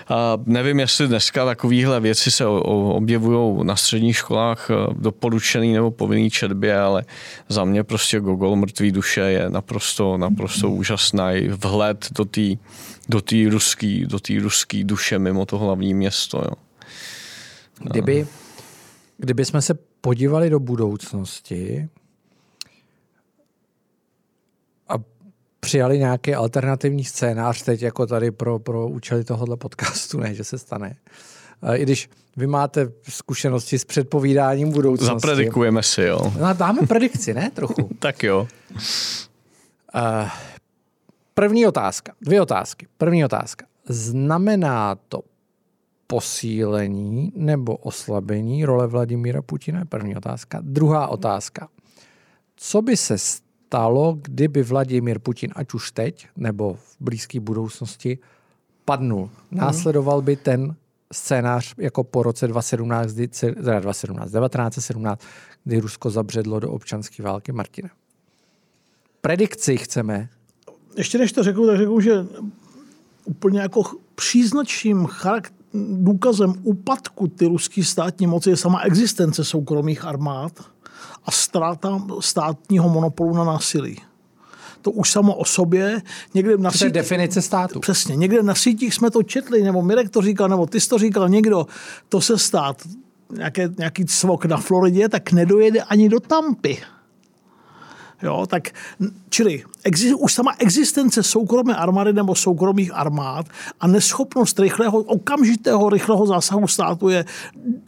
A 0.10 0.38
nevím, 0.46 0.80
jestli 0.80 1.08
dneska 1.08 1.46
takovéhle 1.46 2.00
věci 2.00 2.32
se 2.32 2.46
objevují 2.46 3.66
na 3.66 3.76
středních 3.76 4.18
školách 4.18 4.70
eh, 4.70 4.94
doporučený 4.94 5.74
nebo 5.74 5.92
povinný 5.92 6.30
četbě, 6.30 6.80
ale 6.80 7.06
za 7.50 7.64
mě 7.64 7.84
prostě 7.84 8.20
Gogol 8.20 8.56
mrtvý 8.56 8.92
duše 8.92 9.22
je 9.22 9.50
naprosto, 9.50 10.18
naprosto 10.18 10.27
úžasný 10.70 11.48
vhled 11.50 12.08
do 12.12 12.26
té 12.26 12.56
do 13.10 13.22
tý 13.22 13.48
ruský, 13.48 14.06
do 14.06 14.20
tý 14.20 14.40
ruský 14.40 14.84
duše 14.84 15.20
mimo 15.20 15.46
to 15.46 15.58
hlavní 15.58 15.94
město. 15.94 16.38
Jo. 16.38 16.54
Kdyby, 17.80 18.28
kdyby 19.18 19.46
jsme 19.46 19.62
se 19.62 19.74
podívali 20.02 20.50
do 20.50 20.60
budoucnosti, 20.60 21.90
přijali 25.60 26.00
nějaký 26.00 26.36
alternativní 26.36 27.04
scénář 27.04 27.64
teď 27.64 27.82
jako 27.82 28.08
tady 28.08 28.32
pro, 28.32 28.60
pro 28.60 28.88
účely 28.88 29.24
tohohle 29.24 29.58
podcastu, 29.58 30.20
ne, 30.20 30.34
že 30.34 30.44
se 30.44 30.58
stane. 30.58 30.96
I 31.76 31.84
když 31.84 32.10
vy 32.38 32.48
máte 32.48 32.92
zkušenosti 33.10 33.80
s 33.80 33.86
předpovídáním 33.86 34.72
budoucnosti. 34.72 35.14
Zapredikujeme 35.14 35.84
si, 35.84 36.02
jo. 36.02 36.34
No, 36.40 36.54
dáme 36.54 36.88
predikci, 36.88 37.34
ne? 37.34 37.52
Trochu. 37.54 37.90
tak 38.00 38.24
jo. 38.24 38.48
Uh, 39.98 40.30
první 41.34 41.68
otázka. 41.68 42.14
Dvě 42.22 42.42
otázky. 42.42 42.88
První 42.98 43.26
otázka. 43.26 43.66
Znamená 43.90 44.96
to 44.96 45.24
posílení 46.08 47.32
nebo 47.36 47.76
oslabení 47.76 48.66
role 48.66 48.88
Vladimíra 48.88 49.42
Putina? 49.42 49.86
První 49.86 50.16
otázka. 50.16 50.60
Druhá 50.62 51.08
otázka. 51.08 51.68
Co 52.56 52.82
by 52.82 52.98
se 52.98 53.18
stalo, 53.18 54.18
kdyby 54.22 54.64
Vladimír 54.64 55.20
Putin, 55.20 55.52
ať 55.56 55.74
už 55.74 55.92
teď 55.92 56.28
nebo 56.36 56.74
v 56.74 56.96
blízké 57.00 57.40
budoucnosti, 57.40 58.20
padnul. 58.86 59.30
Následoval 59.52 60.22
by 60.22 60.36
ten 60.36 60.76
scénář 61.14 61.74
jako 61.78 62.04
po 62.04 62.24
roce 62.24 62.48
2017, 62.48 63.12
kdy, 63.12 63.28
teda 63.28 63.80
2017, 63.80 64.32
1917, 64.32 65.22
kdy 65.64 65.80
Rusko 65.80 66.10
zabředlo 66.10 66.60
do 66.60 66.72
občanské 66.72 67.24
války 67.24 67.52
Martina. 67.52 67.90
Predikci 69.22 69.78
chceme. 69.78 70.30
Ještě 70.98 71.18
než 71.18 71.32
to 71.32 71.44
řeknu, 71.44 71.68
tak 71.68 71.78
řeknu, 71.78 72.00
že 72.00 72.26
úplně 73.26 73.60
jako 73.60 73.84
příznačným 74.16 75.06
charakter, 75.06 75.58
důkazem 75.74 76.54
úpadku 76.64 77.28
ty 77.28 77.46
ruské 77.46 77.84
státní 77.84 78.28
moci 78.28 78.50
je 78.50 78.58
sama 78.58 78.82
existence 78.82 79.44
soukromých 79.44 80.06
armád 80.06 80.52
a 81.26 81.32
ztráta 81.32 82.02
státního 82.20 82.90
monopolu 82.90 83.36
na 83.36 83.44
násilí. 83.44 83.98
To 84.82 84.92
už 84.92 85.12
samo 85.12 85.36
o 85.36 85.46
sobě. 85.46 86.02
Někde 86.34 86.58
na 86.58 86.72
to 86.72 86.86
je 86.86 86.90
definice 86.90 87.42
státu. 87.42 87.80
Přesně. 87.80 88.16
Někde 88.16 88.44
na 88.44 88.56
sítích 88.56 88.94
jsme 88.94 89.12
to 89.12 89.24
četli, 89.24 89.64
nebo 89.64 89.82
Mirek 89.82 90.10
to 90.10 90.22
říkal, 90.22 90.50
nebo 90.50 90.66
ty 90.66 90.80
jsi 90.80 90.90
to 90.90 90.98
říkal 90.98 91.30
někdo. 91.30 91.68
To 92.10 92.22
se 92.22 92.38
stát, 92.38 92.82
nějaké, 93.32 93.70
nějaký 93.78 94.06
cvok 94.06 94.46
na 94.46 94.58
Floridě, 94.58 95.10
tak 95.10 95.32
nedojede 95.32 95.82
ani 95.82 96.10
do 96.10 96.20
Tampy. 96.20 96.78
Jo, 98.24 98.46
tak, 98.50 98.74
čili 99.38 99.64
exist, 99.84 100.16
už 100.18 100.34
sama 100.34 100.56
existence 100.58 101.24
soukromé 101.24 101.76
armády 101.76 102.14
nebo 102.14 102.36
soukromých 102.36 102.90
armád 102.94 103.46
a 103.80 103.88
neschopnost 103.88 104.60
rychlého, 104.60 104.98
okamžitého 105.00 105.90
rychlého 105.90 106.26
zásahu 106.26 106.68
státu 106.68 107.10
je 107.10 107.26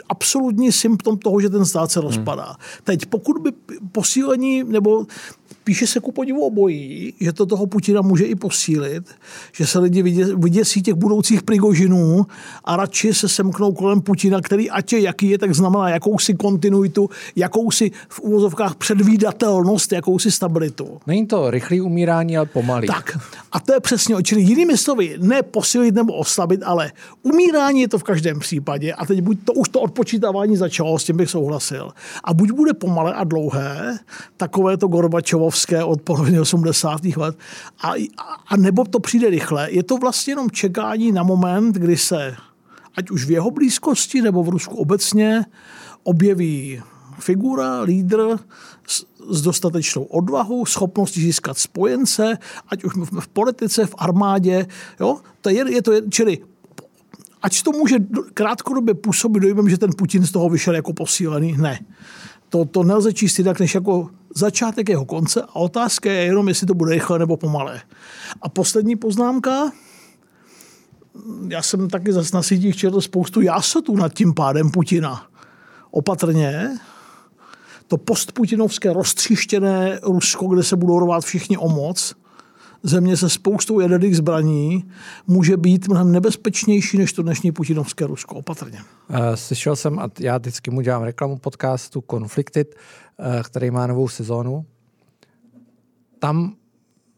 absolutní 0.09 0.71
symptom 0.71 1.17
toho, 1.17 1.41
že 1.41 1.49
ten 1.49 1.65
stát 1.65 1.91
se 1.91 2.01
rozpadá. 2.01 2.45
Hmm. 2.45 2.83
Teď 2.83 3.05
pokud 3.05 3.41
by 3.41 3.51
posílení 3.91 4.63
nebo 4.63 5.05
Píše 5.69 5.87
se 5.87 5.99
ku 5.99 6.11
podivu 6.11 6.41
obojí, 6.41 7.13
že 7.19 7.33
to 7.33 7.45
toho 7.45 7.67
Putina 7.67 8.01
může 8.01 8.25
i 8.25 8.35
posílit, 8.35 9.03
že 9.53 9.67
se 9.67 9.79
lidi 9.79 10.01
vyděsí 10.35 10.81
těch 10.81 10.93
budoucích 10.93 11.43
prigožinů 11.43 12.25
a 12.63 12.75
radši 12.75 13.13
se 13.13 13.29
semknou 13.29 13.73
kolem 13.73 14.01
Putina, 14.01 14.41
který 14.41 14.69
ať 14.69 14.93
je 14.93 14.99
jaký 14.99 15.29
je, 15.29 15.37
tak 15.37 15.55
znamená 15.55 15.89
jakousi 15.89 16.33
kontinuitu, 16.33 17.09
jakousi 17.35 17.91
v 18.09 18.19
úvozovkách 18.19 18.75
předvídatelnost, 18.75 19.91
jakousi 19.91 20.31
stabilitu. 20.31 20.99
Není 21.07 21.27
to 21.27 21.38
to 21.39 21.51
rychlé 21.51 21.81
umírání, 21.81 22.37
ale 22.37 22.45
pomalý. 22.45 22.87
Tak. 22.87 23.17
A 23.51 23.59
to 23.59 23.73
je 23.73 23.79
přesně, 23.79 24.15
čili 24.23 24.41
jinými 24.41 24.77
slovy, 24.77 25.15
ne 25.19 25.43
posilit 25.43 25.95
nebo 25.95 26.13
oslabit, 26.13 26.61
ale 26.63 26.91
umírání 27.23 27.81
je 27.81 27.87
to 27.87 27.99
v 27.99 28.03
každém 28.03 28.39
případě. 28.39 28.93
A 28.93 29.05
teď 29.05 29.21
buď 29.21 29.37
to 29.45 29.53
už 29.53 29.69
to 29.69 29.81
odpočítávání 29.81 30.57
začalo, 30.57 30.99
s 30.99 31.03
tím 31.03 31.17
bych 31.17 31.29
souhlasil. 31.29 31.91
A 32.23 32.33
buď 32.33 32.51
bude 32.51 32.73
pomalé 32.73 33.13
a 33.13 33.23
dlouhé, 33.23 33.99
takové 34.37 34.77
to 34.77 34.87
Gorbačovovské 34.87 35.83
od 35.83 36.01
poloviny 36.01 36.39
80. 36.39 37.05
let, 37.05 37.37
a, 37.83 37.93
a 38.47 38.57
nebo 38.57 38.85
to 38.85 38.99
přijde 38.99 39.29
rychle. 39.29 39.71
Je 39.71 39.83
to 39.83 39.97
vlastně 39.97 40.31
jenom 40.31 40.51
čekání 40.51 41.11
na 41.11 41.23
moment, 41.23 41.75
kdy 41.75 41.97
se, 41.97 42.35
ať 42.95 43.11
už 43.11 43.25
v 43.25 43.31
jeho 43.31 43.51
blízkosti 43.51 44.21
nebo 44.21 44.43
v 44.43 44.49
Rusku 44.49 44.75
obecně, 44.75 45.45
objeví 46.03 46.81
figura, 47.19 47.81
lídr 47.81 48.39
s, 49.29 49.41
dostatečnou 49.41 50.03
odvahou, 50.03 50.65
schopností 50.65 51.21
získat 51.21 51.57
spojence, 51.57 52.37
ať 52.67 52.83
už 52.83 52.95
v, 52.95 53.19
v 53.19 53.27
politice, 53.27 53.85
v 53.85 53.95
armádě. 53.97 54.67
Jo? 54.99 55.17
To 55.41 55.49
je, 55.49 55.73
je 55.73 55.81
to, 55.81 55.91
čili 56.09 56.37
ať 57.41 57.63
to 57.63 57.71
může 57.71 57.95
krátkodobě 58.33 58.93
působit 58.93 59.39
dojmem, 59.39 59.69
že 59.69 59.77
ten 59.77 59.91
Putin 59.97 60.25
z 60.25 60.31
toho 60.31 60.49
vyšel 60.49 60.75
jako 60.75 60.93
posílený, 60.93 61.57
ne. 61.57 61.79
To, 62.49 62.65
to 62.65 62.83
nelze 62.83 63.13
číst 63.13 63.39
jinak 63.39 63.59
než 63.59 63.75
jako 63.75 64.09
začátek 64.35 64.89
jeho 64.89 65.05
konce 65.05 65.41
a 65.41 65.55
otázka 65.55 66.11
je 66.11 66.23
jenom, 66.23 66.47
jestli 66.47 66.67
to 66.67 66.73
bude 66.73 66.93
rychle 66.93 67.19
nebo 67.19 67.37
pomalé. 67.37 67.81
A 68.41 68.49
poslední 68.49 68.95
poznámka, 68.95 69.71
já 71.47 71.61
jsem 71.61 71.89
taky 71.89 72.13
zase 72.13 72.35
na 72.35 72.43
sítích 72.43 72.77
četl 72.77 73.01
spoustu 73.01 73.41
jásotů 73.41 73.95
nad 73.95 74.13
tím 74.13 74.33
pádem 74.33 74.71
Putina. 74.71 75.27
Opatrně, 75.91 76.77
to 77.89 77.97
postputinovské 77.97 78.93
roztříštěné 78.93 79.99
Rusko, 80.03 80.47
kde 80.47 80.63
se 80.63 80.75
budou 80.75 80.99
rovat 80.99 81.23
všichni 81.23 81.57
o 81.57 81.69
moc, 81.69 82.15
země 82.83 83.17
se 83.17 83.29
spoustou 83.29 83.79
jaderných 83.79 84.17
zbraní, 84.17 84.89
může 85.27 85.57
být 85.57 85.87
mnohem 85.87 86.11
nebezpečnější 86.11 86.97
než 86.97 87.13
to 87.13 87.23
dnešní 87.23 87.51
putinovské 87.51 88.07
Rusko. 88.07 88.35
Opatrně. 88.35 88.79
Eh, 89.09 89.37
slyšel 89.37 89.75
jsem, 89.75 89.99
a 89.99 90.09
já 90.19 90.37
vždycky 90.37 90.71
mu 90.71 90.81
dělám 90.81 91.03
reklamu 91.03 91.37
podcastu 91.37 92.03
Conflicted, 92.11 92.75
eh, 93.19 93.43
který 93.43 93.71
má 93.71 93.87
novou 93.87 94.07
sezónu. 94.07 94.65
Tam 96.19 96.53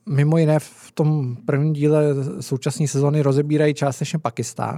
mimo 0.10 0.38
jiné 0.38 0.60
v 0.60 0.92
tom 0.94 1.38
prvním 1.46 1.74
díle 1.74 2.04
současné 2.40 2.88
sezóny 2.88 3.22
rozebírají 3.22 3.74
částečně 3.74 4.20
Pakistán 4.20 4.78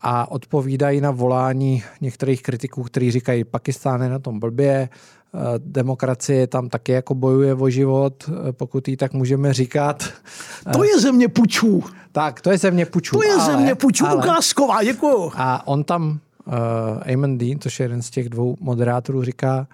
a 0.00 0.30
odpovídají 0.30 1.00
na 1.00 1.10
volání 1.10 1.82
některých 2.00 2.42
kritiků, 2.42 2.82
kteří 2.82 3.10
říkají, 3.10 3.44
Pakistán 3.44 4.02
je 4.02 4.08
na 4.08 4.18
tom 4.18 4.40
blbě, 4.40 4.88
eh, 4.88 5.38
demokracie 5.58 6.46
tam 6.46 6.68
taky 6.68 6.92
jako 6.92 7.14
bojuje 7.14 7.54
o 7.54 7.70
život, 7.70 8.24
eh, 8.28 8.52
pokud 8.52 8.88
ji 8.88 8.96
tak 8.96 9.12
můžeme 9.12 9.52
říkat. 9.52 10.04
To 10.72 10.84
je 10.84 11.00
země 11.00 11.28
pučů. 11.28 11.84
Tak, 12.12 12.40
to 12.40 12.50
je 12.50 12.58
země 12.58 12.86
pučů. 12.86 13.16
To 13.16 13.24
je 13.24 13.34
ale, 13.34 13.44
země 13.44 13.74
pučů, 13.74 14.06
ale, 14.06 14.16
ukázková, 14.16 14.84
děkuju. 14.84 15.32
A 15.34 15.66
on 15.66 15.84
tam, 15.84 16.18
uh, 16.46 16.54
Eamon 17.02 17.38
Dean, 17.38 17.58
to 17.58 17.68
je 17.68 17.84
jeden 17.84 18.02
z 18.02 18.10
těch 18.10 18.28
dvou 18.28 18.56
moderátorů, 18.60 19.24
říká, 19.24 19.66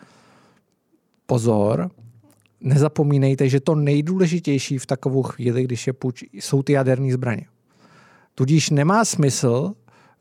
pozor, 1.27 1.91
nezapomínejte, 2.61 3.49
že 3.49 3.61
to 3.61 3.75
nejdůležitější 3.75 4.79
v 4.79 4.87
takovou 4.87 5.23
chvíli, 5.23 5.65
když 5.65 5.87
je 5.87 5.93
puč, 5.93 6.25
jsou 6.33 6.63
ty 6.63 6.73
jaderné 6.73 7.13
zbraně. 7.13 7.47
Tudíž 8.41 8.71
nemá 8.71 9.05
smysl 9.05 9.73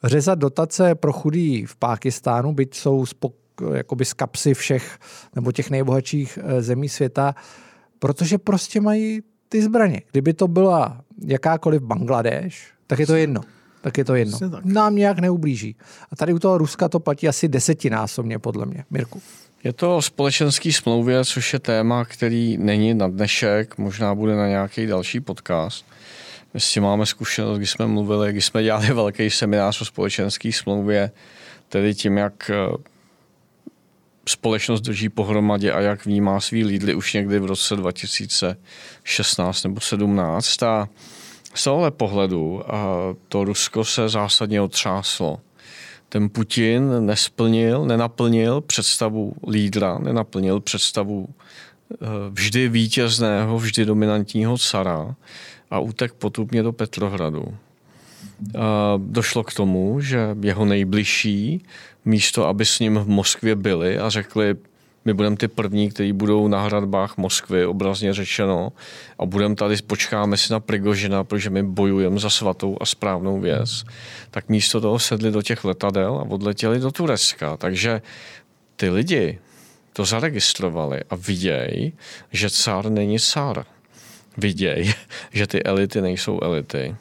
řezat 0.03 0.39
dotace 0.39 0.95
pro 0.95 1.13
chudí 1.13 1.65
v 1.65 1.75
Pákistánu, 1.75 2.53
byť 2.53 2.75
jsou 2.75 3.05
spok, 3.05 3.35
jakoby 3.73 4.05
z 4.05 4.13
kapsy 4.13 4.53
všech 4.53 4.99
nebo 5.35 5.51
těch 5.51 5.69
nejbohatších 5.69 6.39
eh, 6.41 6.61
zemí 6.61 6.89
světa, 6.89 7.35
protože 7.99 8.37
prostě 8.37 8.81
mají 8.81 9.21
ty 9.49 9.61
zbraně. 9.61 10.01
Kdyby 10.11 10.33
to 10.33 10.47
byla 10.47 11.01
jakákoliv 11.25 11.81
Bangladeš, 11.81 12.67
tak 12.87 12.99
je 12.99 13.07
to 13.07 13.15
jedno. 13.15 13.41
Tak 13.81 13.97
je 13.97 14.05
to 14.05 14.15
jedno. 14.15 14.37
Nám 14.63 14.95
nějak 14.95 15.19
neublíží. 15.19 15.75
A 16.11 16.15
tady 16.15 16.33
u 16.33 16.39
toho 16.39 16.57
Ruska 16.57 16.89
to 16.89 16.99
platí 16.99 17.27
asi 17.27 17.47
desetinásobně, 17.47 18.39
podle 18.39 18.65
mě. 18.65 18.85
Mirku. 18.89 19.21
Je 19.63 19.73
to 19.73 20.01
společenský 20.01 20.73
smlouvě, 20.73 21.25
což 21.25 21.53
je 21.53 21.59
téma, 21.59 22.05
který 22.05 22.57
není 22.57 22.93
na 22.93 23.07
dnešek, 23.07 23.77
možná 23.77 24.15
bude 24.15 24.35
na 24.35 24.47
nějaký 24.47 24.85
další 24.85 25.19
podcast. 25.19 25.85
My 26.53 26.59
s 26.59 26.71
tím 26.71 26.83
máme 26.83 27.05
zkušenost, 27.05 27.57
když 27.57 27.71
jsme 27.71 27.87
mluvili, 27.87 28.31
když 28.31 28.45
jsme 28.45 28.63
dělali 28.63 28.87
velký 28.93 29.29
seminář 29.29 29.81
o 29.81 29.85
společenské 29.85 30.51
smlouvě, 30.51 31.11
tedy 31.69 31.95
tím, 31.95 32.17
jak 32.17 32.51
eh, 32.53 32.77
společnost 34.29 34.81
drží 34.81 35.09
pohromadě 35.09 35.71
a 35.71 35.79
jak 35.79 36.05
vnímá 36.05 36.39
svý 36.39 36.63
lídly 36.63 36.95
už 36.95 37.13
někdy 37.13 37.39
v 37.39 37.45
roce 37.45 37.75
2016 37.75 39.63
nebo 39.63 39.81
17. 39.81 40.63
A 40.63 40.89
z 41.53 41.63
tohohle 41.63 41.91
pohledu 41.91 42.73
a 42.75 42.97
to 43.27 43.43
Rusko 43.43 43.85
se 43.85 44.09
zásadně 44.09 44.61
otřáslo. 44.61 45.39
Ten 46.09 46.29
Putin 46.29 47.05
nesplnil, 47.05 47.85
nenaplnil 47.85 48.61
představu 48.61 49.33
lídra, 49.49 49.97
nenaplnil 49.97 50.59
představu 50.59 51.27
eh, 51.29 51.95
vždy 52.29 52.69
vítězného, 52.69 53.59
vždy 53.59 53.85
dominantního 53.85 54.57
cara 54.57 55.15
a 55.71 55.79
útek 55.79 56.13
potupně 56.13 56.63
do 56.63 56.71
Petrohradu. 56.71 57.57
Došlo 58.97 59.43
k 59.43 59.53
tomu, 59.53 60.01
že 60.01 60.35
jeho 60.41 60.65
nejbližší, 60.65 61.65
místo 62.05 62.47
aby 62.47 62.65
s 62.65 62.79
ním 62.79 62.95
v 62.95 63.07
Moskvě 63.07 63.55
byli 63.55 63.99
a 63.99 64.09
řekli, 64.09 64.55
my 65.05 65.13
budeme 65.13 65.37
ty 65.37 65.47
první, 65.47 65.89
kteří 65.89 66.13
budou 66.13 66.47
na 66.47 66.61
hradbách 66.61 67.17
Moskvy, 67.17 67.65
obrazně 67.65 68.13
řečeno, 68.13 68.71
a 69.19 69.25
budeme 69.25 69.55
tady, 69.55 69.75
počkáme 69.87 70.37
si 70.37 70.53
na 70.53 70.59
Prigožina, 70.59 71.23
protože 71.23 71.49
my 71.49 71.63
bojujeme 71.63 72.19
za 72.19 72.29
svatou 72.29 72.77
a 72.81 72.85
správnou 72.85 73.39
věc, 73.39 73.83
tak 74.31 74.49
místo 74.49 74.81
toho 74.81 74.99
sedli 74.99 75.31
do 75.31 75.41
těch 75.41 75.63
letadel 75.63 76.17
a 76.17 76.29
odletěli 76.29 76.79
do 76.79 76.91
Turecka. 76.91 77.57
Takže 77.57 78.01
ty 78.75 78.89
lidi 78.89 79.39
to 79.93 80.05
zaregistrovali 80.05 80.99
a 81.09 81.15
vidějí, 81.15 81.93
že 82.31 82.49
cár 82.49 82.89
není 82.89 83.19
cár 83.19 83.65
vidějí, 84.39 84.93
že 85.33 85.47
ty 85.47 85.63
elity 85.63 86.01
nejsou 86.01 86.39
elity. 86.41 86.95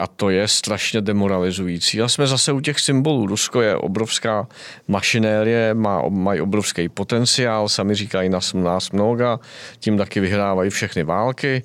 A 0.00 0.06
to 0.06 0.30
je 0.30 0.48
strašně 0.48 1.00
demoralizující. 1.00 2.02
A 2.02 2.08
jsme 2.08 2.26
zase 2.26 2.52
u 2.52 2.60
těch 2.60 2.80
symbolů. 2.80 3.26
Rusko 3.26 3.60
je 3.60 3.76
obrovská 3.76 4.48
mašinérie, 4.88 5.74
má, 5.74 6.02
mají 6.08 6.40
obrovský 6.40 6.88
potenciál, 6.88 7.68
sami 7.68 7.94
říkají 7.94 8.28
nás, 8.28 8.54
nás 8.54 8.90
mnoha, 8.90 9.40
tím 9.80 9.98
taky 9.98 10.20
vyhrávají 10.20 10.70
všechny 10.70 11.04
války. 11.04 11.62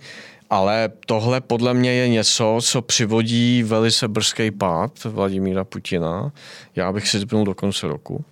Ale 0.49 0.89
tohle 1.05 1.41
podle 1.41 1.73
mě 1.73 1.93
je 1.93 2.09
něco, 2.09 2.59
co 2.61 2.81
přivodí 2.81 3.63
velice 3.63 4.07
brzký 4.07 4.51
pád 4.51 5.03
Vladimíra 5.03 5.63
Putina. 5.63 6.31
Já 6.75 6.91
bych 6.91 7.09
si 7.09 7.19
typnul 7.19 7.45
do 7.45 7.53
konce 7.53 7.87
roku, 7.87 8.25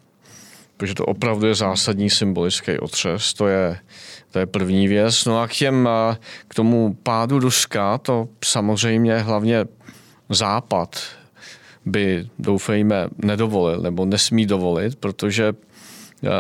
protože 0.77 0.93
to 0.93 1.05
opravdu 1.05 1.47
je 1.47 1.55
zásadní 1.55 2.09
symbolický 2.09 2.79
otřes. 2.79 3.33
To 3.33 3.47
je 3.47 3.79
to 4.37 4.41
je 4.41 4.45
první 4.45 4.87
věc. 4.87 5.25
No 5.25 5.41
a 5.41 5.47
k, 5.47 5.53
těm, 5.53 5.89
k 6.47 6.55
tomu 6.55 6.97
pádu 7.03 7.39
Ruska, 7.39 7.97
to 7.97 8.27
samozřejmě 8.43 9.17
hlavně 9.17 9.65
Západ 10.29 11.01
by, 11.85 12.27
doufejme, 12.39 13.07
nedovolil 13.17 13.81
nebo 13.81 14.05
nesmí 14.05 14.45
dovolit, 14.45 14.95
protože 14.95 15.53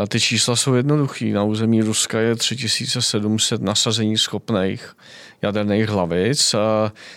ty 0.07 0.19
čísla 0.19 0.55
jsou 0.55 0.73
jednoduchý. 0.73 1.31
Na 1.31 1.43
území 1.43 1.81
Ruska 1.81 2.19
je 2.19 2.35
3700 2.35 3.61
nasazení 3.61 4.17
schopných 4.17 4.95
jaderných 5.41 5.89
hlavic. 5.89 6.55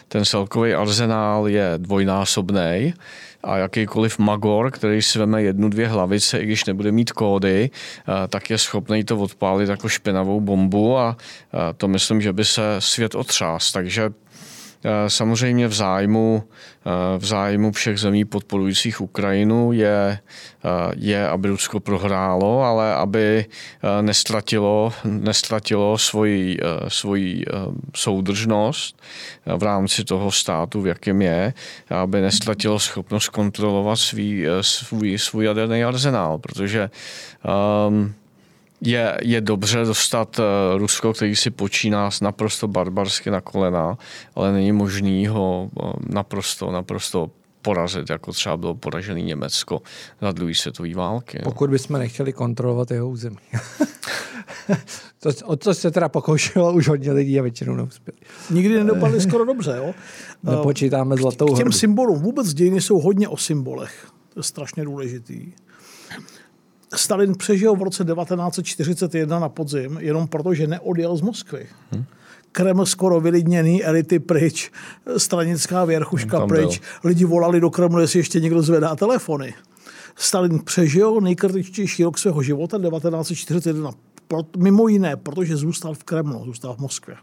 Ten 0.08 0.24
celkový 0.24 0.74
arzenál 0.74 1.48
je 1.48 1.72
dvojnásobný 1.76 2.94
a 3.43 3.57
jakýkoliv 3.57 4.18
magor, 4.18 4.70
který 4.70 5.03
sveme 5.03 5.43
jednu, 5.43 5.68
dvě 5.68 5.88
hlavice, 5.88 6.38
i 6.38 6.47
když 6.47 6.64
nebude 6.64 6.93
mít 6.93 7.12
kódy, 7.12 7.70
tak 8.28 8.51
je 8.51 8.59
schopný 8.59 9.05
to 9.05 9.18
odpálit 9.18 9.68
jako 9.68 9.88
špinavou 9.88 10.41
bombu 10.41 10.99
a 10.99 11.16
to 11.76 11.88
myslím, 11.88 12.20
že 12.20 12.32
by 12.32 12.45
se 12.45 12.62
svět 12.78 13.14
otřás. 13.14 13.72
Takže 13.72 14.11
Eh, 14.29 14.29
samozřejmě 15.08 15.68
v 15.68 15.72
zájmu, 15.72 16.44
eh, 16.44 17.18
v 17.18 17.24
zájmu 17.24 17.72
všech 17.72 17.98
zemí 17.98 18.24
podporujících 18.24 19.00
Ukrajinu 19.00 19.72
je, 19.72 20.18
eh, 20.18 20.68
je, 20.96 21.28
aby 21.28 21.48
Rusko 21.48 21.80
prohrálo, 21.80 22.62
ale 22.62 22.94
aby 22.94 23.46
nestratilo, 24.00 24.92
nestratilo 25.04 25.98
svoji, 25.98 26.58
svoji 26.88 27.44
soudržnost 27.94 28.96
v 29.46 29.62
rámci 29.62 30.04
toho 30.04 30.30
státu, 30.30 30.80
v 30.80 30.86
jakém 30.86 31.22
je, 31.22 31.54
aby 31.90 32.20
nestratilo 32.20 32.78
schopnost 32.78 33.28
kontrolovat 33.28 33.98
svý, 33.98 34.46
svůj, 34.60 35.18
svůj 35.18 35.44
jaderný 35.44 35.84
arzenál, 35.84 36.38
protože 36.38 36.90
um, 37.88 38.14
je, 38.80 39.18
je 39.22 39.40
dobře 39.40 39.84
dostat 39.84 40.38
uh, 40.38 40.44
Rusko, 40.78 41.12
který 41.12 41.36
si 41.36 41.50
počíná 41.50 42.10
naprosto 42.22 42.68
barbarsky 42.68 43.30
na 43.30 43.40
kolena, 43.40 43.98
ale 44.34 44.52
není 44.52 44.72
možný 44.72 45.26
ho 45.26 45.70
uh, 45.82 45.92
naprosto, 46.08 46.70
naprosto 46.70 47.30
porazit, 47.62 48.10
jako 48.10 48.32
třeba 48.32 48.56
bylo 48.56 48.74
poražený 48.74 49.22
Německo 49.22 49.82
za 50.20 50.32
druhé 50.32 50.54
světové 50.54 50.94
války. 50.94 51.40
Pokud 51.44 51.70
bychom 51.70 51.98
nechtěli 51.98 52.32
kontrolovat 52.32 52.90
jeho 52.90 53.08
území. 53.08 53.36
to, 55.20 55.30
o 55.44 55.56
co 55.56 55.74
se 55.74 55.90
teda 55.90 56.08
pokoušelo 56.08 56.72
už 56.72 56.88
hodně 56.88 57.12
lidí 57.12 57.38
a 57.38 57.42
většinou 57.42 57.74
neuspěli. 57.74 58.18
Nikdy 58.50 58.74
nedopadli 58.74 59.20
skoro 59.20 59.44
dobře. 59.44 59.74
Jo? 59.76 59.94
Nepočítáme 60.42 61.16
zlatou 61.16 61.46
K 61.46 61.48
těm 61.48 61.56
hrdu. 61.56 61.72
symbolům. 61.72 62.18
Vůbec 62.18 62.54
dějiny 62.54 62.80
jsou 62.80 62.98
hodně 63.00 63.28
o 63.28 63.36
symbolech. 63.36 64.08
To 64.34 64.40
je 64.40 64.44
strašně 64.44 64.84
důležitý. 64.84 65.52
Stalin 66.95 67.34
přežil 67.34 67.76
v 67.76 67.82
roce 67.82 68.05
1941 68.05 69.38
na 69.38 69.49
podzim 69.49 69.99
jenom 70.01 70.28
proto, 70.28 70.55
že 70.55 70.66
neodjel 70.66 71.16
z 71.16 71.20
Moskvy. 71.20 71.66
Hmm. 71.91 72.05
Kreml 72.53 72.86
skoro 72.86 73.20
vylidněný, 73.20 73.84
elity 73.84 74.18
pryč, 74.18 74.70
stranická 75.16 75.84
věrchuška 75.84 76.47
pryč. 76.47 76.78
byl. 76.78 76.88
Lidi 77.05 77.24
volali 77.24 77.61
do 77.61 77.70
Kremlu, 77.70 78.01
jestli 78.01 78.18
ještě 78.18 78.41
někdo 78.41 78.62
zvedá 78.62 78.97
telefony. 78.97 79.55
Stalin 80.16 80.59
přežil 80.64 81.20
nejkritičtější 81.20 82.05
rok 82.05 82.18
svého 82.18 82.43
života 82.43 82.78
1941. 82.78 83.91
Pro, 84.28 84.38
mimo 84.57 84.88
jiné, 84.88 85.16
protože 85.16 85.57
zůstal 85.57 85.95
v 85.95 86.05
Kremlu, 86.05 86.45
zůstal 86.45 86.74
v 86.74 86.78
Moskvě. 86.78 87.16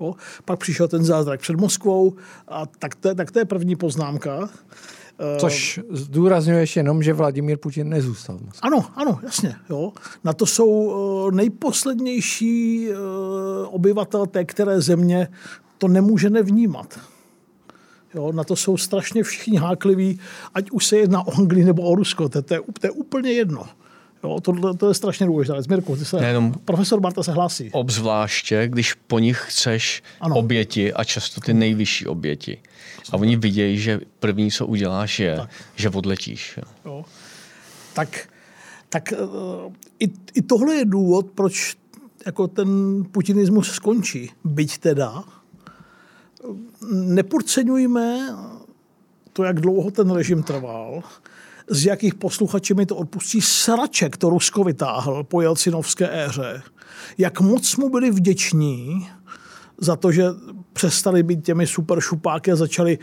Jo? 0.00 0.14
Pak 0.44 0.58
přišel 0.58 0.88
ten 0.88 1.04
zázrak 1.04 1.40
před 1.40 1.56
Moskvou 1.56 2.14
a 2.48 2.66
tak 2.66 2.94
to, 2.94 3.14
tak 3.14 3.30
to 3.30 3.38
je 3.38 3.44
první 3.44 3.76
poznámka. 3.76 4.48
Což 5.38 5.80
zdůrazňuješ 5.90 6.76
jenom, 6.76 7.02
že 7.02 7.12
Vladimír 7.12 7.58
Putin 7.58 7.88
nezůstal. 7.88 8.38
v 8.38 8.40
Moskvě. 8.40 8.60
Ano, 8.62 8.84
ano, 8.94 9.18
jasně. 9.22 9.54
Jo. 9.70 9.92
Na 10.24 10.32
to 10.32 10.46
jsou 10.46 10.92
eh, 11.28 11.34
nejposlednější 11.36 12.88
eh, 12.90 12.94
obyvatel 13.66 14.26
té 14.26 14.44
které 14.44 14.80
země, 14.80 15.28
to 15.78 15.88
nemůže 15.88 16.30
nevnímat. 16.30 17.00
Jo, 18.14 18.32
na 18.32 18.44
to 18.44 18.56
jsou 18.56 18.76
strašně 18.76 19.22
všichni 19.22 19.58
hákliví, 19.58 20.20
ať 20.54 20.70
už 20.70 20.86
se 20.86 20.96
jedná 20.98 21.26
o 21.26 21.38
Anglii 21.38 21.64
nebo 21.64 21.82
o 21.82 21.94
Rusko, 21.94 22.28
to, 22.28 22.42
to, 22.42 22.54
je, 22.54 22.60
to 22.80 22.86
je 22.86 22.90
úplně 22.90 23.32
jedno. 23.32 23.66
Jo, 24.24 24.40
to, 24.40 24.74
to 24.74 24.88
je 24.88 24.94
strašně 24.94 25.26
důležité. 25.26 25.58
Mirku, 25.68 25.96
ty 25.96 26.04
se, 26.04 26.16
Nejenom- 26.16 26.54
profesor 26.64 27.00
Marta 27.00 27.22
se 27.22 27.32
hlásí. 27.32 27.70
Obzvláště, 27.72 28.68
když 28.68 28.94
po 28.94 29.18
nich 29.18 29.44
chceš 29.48 30.02
ano. 30.20 30.36
oběti 30.36 30.92
a 30.92 31.04
často 31.04 31.40
ty 31.40 31.54
nejvyšší 31.54 32.06
oběti. 32.06 32.58
A 33.12 33.16
oni 33.16 33.36
vidějí, 33.36 33.78
že 33.78 34.00
první, 34.18 34.50
co 34.50 34.66
uděláš, 34.66 35.20
je, 35.20 35.36
tak. 35.36 35.50
že 35.74 35.90
odletíš. 35.90 36.56
Jo. 36.56 36.64
Jo. 36.84 37.04
Tak, 37.94 38.28
tak 38.88 39.12
eh, 39.12 39.16
i, 39.98 40.10
i 40.34 40.42
tohle 40.42 40.74
je 40.74 40.84
důvod, 40.84 41.26
proč 41.34 41.76
jako 42.26 42.48
ten 42.48 42.68
putinismus 43.12 43.70
skončí. 43.70 44.30
Byť 44.44 44.78
teda 44.78 45.24
nepodceňujme 46.90 48.36
to, 49.32 49.44
jak 49.44 49.60
dlouho 49.60 49.90
ten 49.90 50.10
režim 50.10 50.42
trval, 50.42 51.02
z 51.68 51.84
jakých 51.84 52.14
posluchači 52.14 52.74
mi 52.74 52.86
to 52.86 52.96
odpustí 52.96 53.40
sraček 53.40 54.16
to 54.16 54.30
Rusko 54.30 54.64
vytáhl 54.64 55.24
po 55.24 55.42
Jelcinovské 55.42 56.24
éře. 56.24 56.62
Jak 57.18 57.40
moc 57.40 57.76
mu 57.76 57.88
byli 57.88 58.10
vděční 58.10 59.08
za 59.78 59.96
to, 59.96 60.12
že 60.12 60.24
přestali 60.76 61.22
být 61.22 61.44
těmi 61.44 61.66
super 61.66 62.00
šupáky 62.00 62.52
a 62.52 62.56
začali 62.56 62.98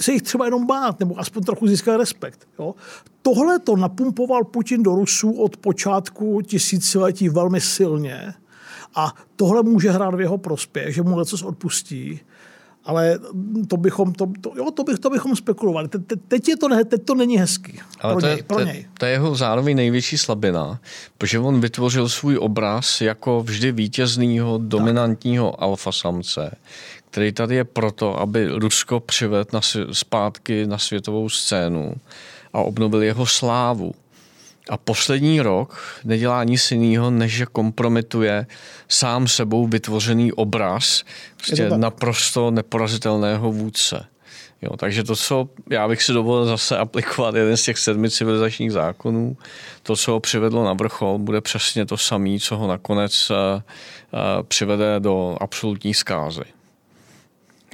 se 0.00 0.12
jich 0.12 0.22
třeba 0.22 0.44
jenom 0.44 0.66
bát, 0.66 1.00
nebo 1.00 1.18
aspoň 1.18 1.42
trochu 1.42 1.66
získat 1.66 1.96
respekt. 1.96 2.48
Jo? 2.58 2.74
Tohle 3.22 3.58
to 3.58 3.76
napumpoval 3.76 4.44
Putin 4.44 4.82
do 4.82 4.94
Rusů 4.94 5.32
od 5.32 5.56
počátku 5.56 6.40
tisíciletí 6.42 7.28
velmi 7.28 7.60
silně 7.60 8.34
a 8.94 9.14
tohle 9.36 9.62
může 9.62 9.90
hrát 9.90 10.14
v 10.14 10.20
jeho 10.20 10.38
prospěch, 10.38 10.94
že 10.94 11.02
mu 11.02 11.18
něco 11.18 11.46
odpustí, 11.46 12.20
ale 12.84 13.18
to 13.68 13.76
bychom, 13.76 14.12
to, 14.12 14.26
to, 14.40 14.52
jo, 14.56 14.70
to, 14.70 14.84
bych, 14.84 14.98
to 14.98 15.10
bychom 15.10 15.36
spekulovali. 15.36 15.88
Te, 15.88 15.98
te, 15.98 16.16
teď, 16.16 16.48
je 16.48 16.56
to, 16.56 16.68
ne, 16.68 16.84
teď 16.84 17.04
to 17.04 17.14
není 17.14 17.38
hezký. 17.38 17.80
Ale 18.00 18.14
pro 18.14 18.20
to, 18.20 18.26
něj, 18.26 18.36
je, 18.36 18.42
pro 18.42 18.56
to, 18.56 18.64
něj. 18.64 18.86
to 18.98 19.06
je 19.06 19.12
jeho 19.12 19.34
zároveň 19.34 19.76
největší 19.76 20.18
slabina, 20.18 20.80
protože 21.18 21.38
on 21.38 21.60
vytvořil 21.60 22.08
svůj 22.08 22.38
obraz 22.38 23.00
jako 23.00 23.42
vždy 23.42 23.72
vítězného, 23.72 24.58
dominantního 24.58 25.62
alfasamce, 25.62 26.56
který 27.10 27.32
tady 27.32 27.54
je 27.54 27.64
proto, 27.64 28.20
aby 28.20 28.48
Rusko 28.48 29.00
přivedl 29.00 29.50
na, 29.52 29.60
zpátky 29.92 30.66
na 30.66 30.78
světovou 30.78 31.28
scénu 31.28 31.94
a 32.52 32.58
obnovil 32.58 33.02
jeho 33.02 33.26
slávu. 33.26 33.94
A 34.70 34.76
poslední 34.76 35.40
rok 35.40 35.78
nedělá 36.04 36.44
nic 36.44 36.70
jiného, 36.70 37.10
než 37.10 37.32
že 37.32 37.46
kompromituje 37.46 38.46
sám 38.88 39.28
sebou 39.28 39.66
vytvořený 39.66 40.32
obraz 40.32 41.04
prostě 41.36 41.70
naprosto 41.70 42.50
neporazitelného 42.50 43.52
vůdce. 43.52 44.06
Jo, 44.62 44.76
takže 44.76 45.04
to, 45.04 45.16
co 45.16 45.48
já 45.70 45.88
bych 45.88 46.02
si 46.02 46.12
dovolil 46.12 46.44
zase 46.44 46.78
aplikovat 46.78 47.34
jeden 47.34 47.56
z 47.56 47.62
těch 47.62 47.78
sedmi 47.78 48.10
civilizačních 48.10 48.72
zákonů, 48.72 49.36
to, 49.82 49.96
co 49.96 50.12
ho 50.12 50.20
přivedlo 50.20 50.64
na 50.64 50.72
vrchol, 50.72 51.18
bude 51.18 51.40
přesně 51.40 51.86
to 51.86 51.96
samé, 51.96 52.38
co 52.40 52.56
ho 52.56 52.68
nakonec 52.68 53.30
uh, 53.30 53.36
uh, 53.36 54.42
přivede 54.42 55.00
do 55.00 55.36
absolutní 55.40 55.94
zkázy. 55.94 56.55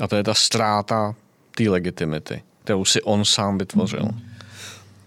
A 0.00 0.08
to 0.08 0.16
je 0.16 0.22
ta 0.24 0.34
ztráta 0.34 1.14
té 1.56 1.68
legitimity, 1.68 2.42
kterou 2.64 2.84
si 2.84 3.02
on 3.02 3.24
sám 3.24 3.58
vytvořil. 3.58 4.08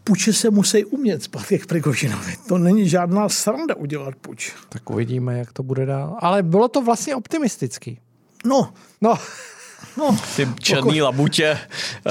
Puče 0.03 0.33
se 0.33 0.49
musí 0.49 0.85
umět 0.85 1.23
zpátky 1.23 1.59
k 1.59 1.65
Prigožinovi. 1.65 2.33
To 2.47 2.57
není 2.57 2.89
žádná 2.89 3.29
sranda 3.29 3.75
udělat 3.75 4.15
puč. 4.21 4.53
Tak 4.69 4.89
uvidíme, 4.89 5.37
jak 5.39 5.53
to 5.53 5.63
bude 5.63 5.85
dál. 5.85 6.17
Ale 6.19 6.43
bylo 6.43 6.67
to 6.67 6.81
vlastně 6.81 7.15
optimistický. 7.15 7.99
No, 8.45 8.73
No, 9.01 9.13
no, 9.97 10.17
Ty 10.35 10.47
černý 10.59 11.01
labutě, 11.01 11.57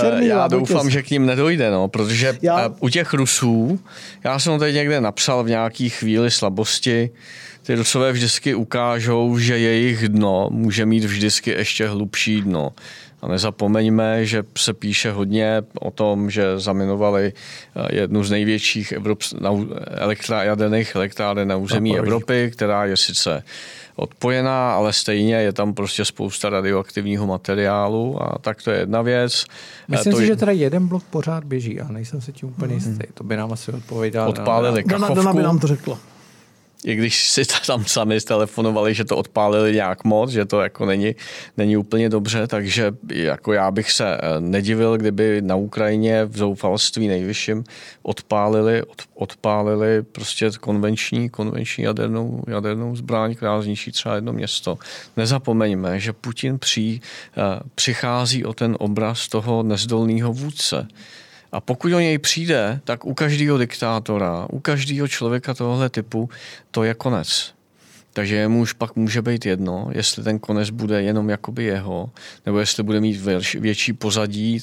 Černý 0.01 0.27
eh, 0.27 0.29
já 0.29 0.39
labutě. 0.39 0.73
doufám, 0.73 0.91
že 0.91 1.03
k 1.03 1.11
ním 1.11 1.27
nedojde, 1.27 1.71
no, 1.71 1.89
protože 1.89 2.39
Já- 2.43 2.61
já... 2.61 2.75
u 2.81 2.89
těch 2.89 3.15
Rusů, 3.15 3.81
já 4.25 4.39
jsem 4.39 4.53
to 4.53 4.59
teď 4.59 4.75
někde 4.75 5.01
napsal 5.01 5.45
v 5.45 5.49
nějaký 5.49 5.91
chvíli 5.91 6.31
slabosti, 6.31 7.11
ty 7.67 7.75
Rusové 7.75 8.13
vždycky 8.13 8.55
ukážou, 8.55 9.39
že 9.39 9.59
jejich 9.59 10.09
dno 10.09 10.49
může 10.53 10.87
mít 10.87 11.05
vždycky 11.05 11.51
ještě 11.51 11.89
hlubší 11.89 12.41
dno. 12.41 12.73
A 13.23 13.29
nezapomeňme, 13.29 14.27
že 14.27 14.43
se 14.59 14.73
píše 14.75 15.11
hodně 15.13 15.63
o 15.81 15.91
tom, 15.91 16.31
že 16.31 16.59
zaminovali 16.59 17.33
eh, 17.77 17.95
jednu 17.97 18.25
z 18.25 18.31
největších 18.31 18.93
na- 19.41 19.51
elektra- 19.97 20.43
jaderných 20.43 20.95
elektráren 20.95 21.49
na 21.49 21.57
území. 21.57 21.99
Evropy, 21.99 22.51
která 22.53 22.85
je 22.85 22.97
sice 22.97 23.43
odpojená, 23.97 24.75
ale 24.75 24.93
stejně 24.93 25.35
je 25.35 25.53
tam 25.53 25.75
prostě 25.75 26.05
spousta 26.05 26.51
radioaktivního 26.51 27.27
materiálu 27.27 28.23
a 28.23 28.39
tak 28.39 28.63
to 28.63 28.71
je 28.71 28.79
jedna 28.79 29.03
věc. 29.03 29.45
myslím 29.89 30.13
to 30.13 30.17
si, 30.19 30.23
je- 30.23 30.27
že 30.27 30.37
teda 30.37 30.53
jeden 30.53 30.87
blok 30.89 31.05
pořád 31.11 31.45
běží, 31.45 31.81
ale 31.81 31.93
nejsem 31.93 32.21
si 32.21 32.33
tím 32.33 32.49
úplně 32.49 32.75
jistý. 32.75 33.05
To 33.15 33.25
by 33.25 33.37
nám 33.37 33.53
asi 33.53 33.73
odpověděl. 33.73 34.29
odpálili 34.29 34.83
Dana, 34.85 34.99
kachovku, 35.07 35.15
Dana 35.15 35.33
by 35.33 35.43
nám 35.43 35.59
to 35.59 35.67
řekla. 35.67 35.99
I 36.85 36.95
když 36.95 37.29
si 37.29 37.43
tam 37.67 37.85
sami 37.85 38.21
telefonovali, 38.21 38.95
že 38.95 39.05
to 39.05 39.17
odpálili 39.17 39.73
nějak 39.73 40.05
moc, 40.05 40.31
že 40.31 40.45
to 40.45 40.61
jako 40.61 40.87
není, 40.87 41.15
není 41.57 41.77
úplně 41.77 42.09
dobře, 42.09 42.47
takže 42.47 42.93
jako 43.13 43.53
já 43.53 43.71
bych 43.71 43.93
se 43.93 44.15
eh, 44.15 44.41
nedivil, 44.41 44.97
kdyby 44.97 45.43
na 45.43 45.57
Ukrajině 45.57 46.25
v 46.25 46.37
zoufalství 46.37 47.09
nejvyšším 47.09 47.65
odpálili, 48.03 48.83
od, 48.83 49.03
odpálili 49.15 50.03
prostě 50.03 50.51
konvenční, 50.61 51.31
konvenční 51.31 51.85
jadernou, 51.85 52.45
jadernou 52.49 52.97
zbraň, 52.97 53.35
která 53.35 53.63
zničí 53.63 53.93
třeba 53.93 54.15
jedno 54.15 54.33
město. 54.33 54.79
Nezapomeňme, 55.17 56.01
že 56.01 56.13
Putin 56.13 56.59
při, 56.59 57.01
eh, 57.01 57.61
přichází 57.75 58.45
o 58.45 58.53
ten 58.55 58.77
obraz 58.79 59.29
toho 59.29 59.63
nezdolného 59.63 60.33
vůdce. 60.33 60.89
A 61.55 61.61
pokud 61.61 61.93
o 61.93 62.01
něj 62.01 62.19
přijde, 62.19 62.81
tak 62.85 63.05
u 63.05 63.15
každého 63.15 63.59
diktátora, 63.59 64.47
u 64.53 64.61
každého 64.61 65.09
člověka 65.09 65.55
tohohle 65.55 65.91
typu, 65.91 66.29
to 66.71 66.85
je 66.85 66.95
konec. 66.95 67.55
Takže 68.13 68.37
jemu 68.37 68.61
už 68.61 68.73
pak 68.73 68.97
může 68.97 69.23
být 69.23 69.47
jedno, 69.47 69.89
jestli 69.93 70.23
ten 70.23 70.39
konec 70.39 70.71
bude 70.71 71.03
jenom 71.03 71.31
jakoby 71.31 71.65
jeho, 71.65 72.11
nebo 72.47 72.59
jestli 72.59 72.83
bude 72.83 73.01
mít 73.01 73.17
větší, 73.17 73.59
větší 73.59 73.93
pozadí 73.93 74.61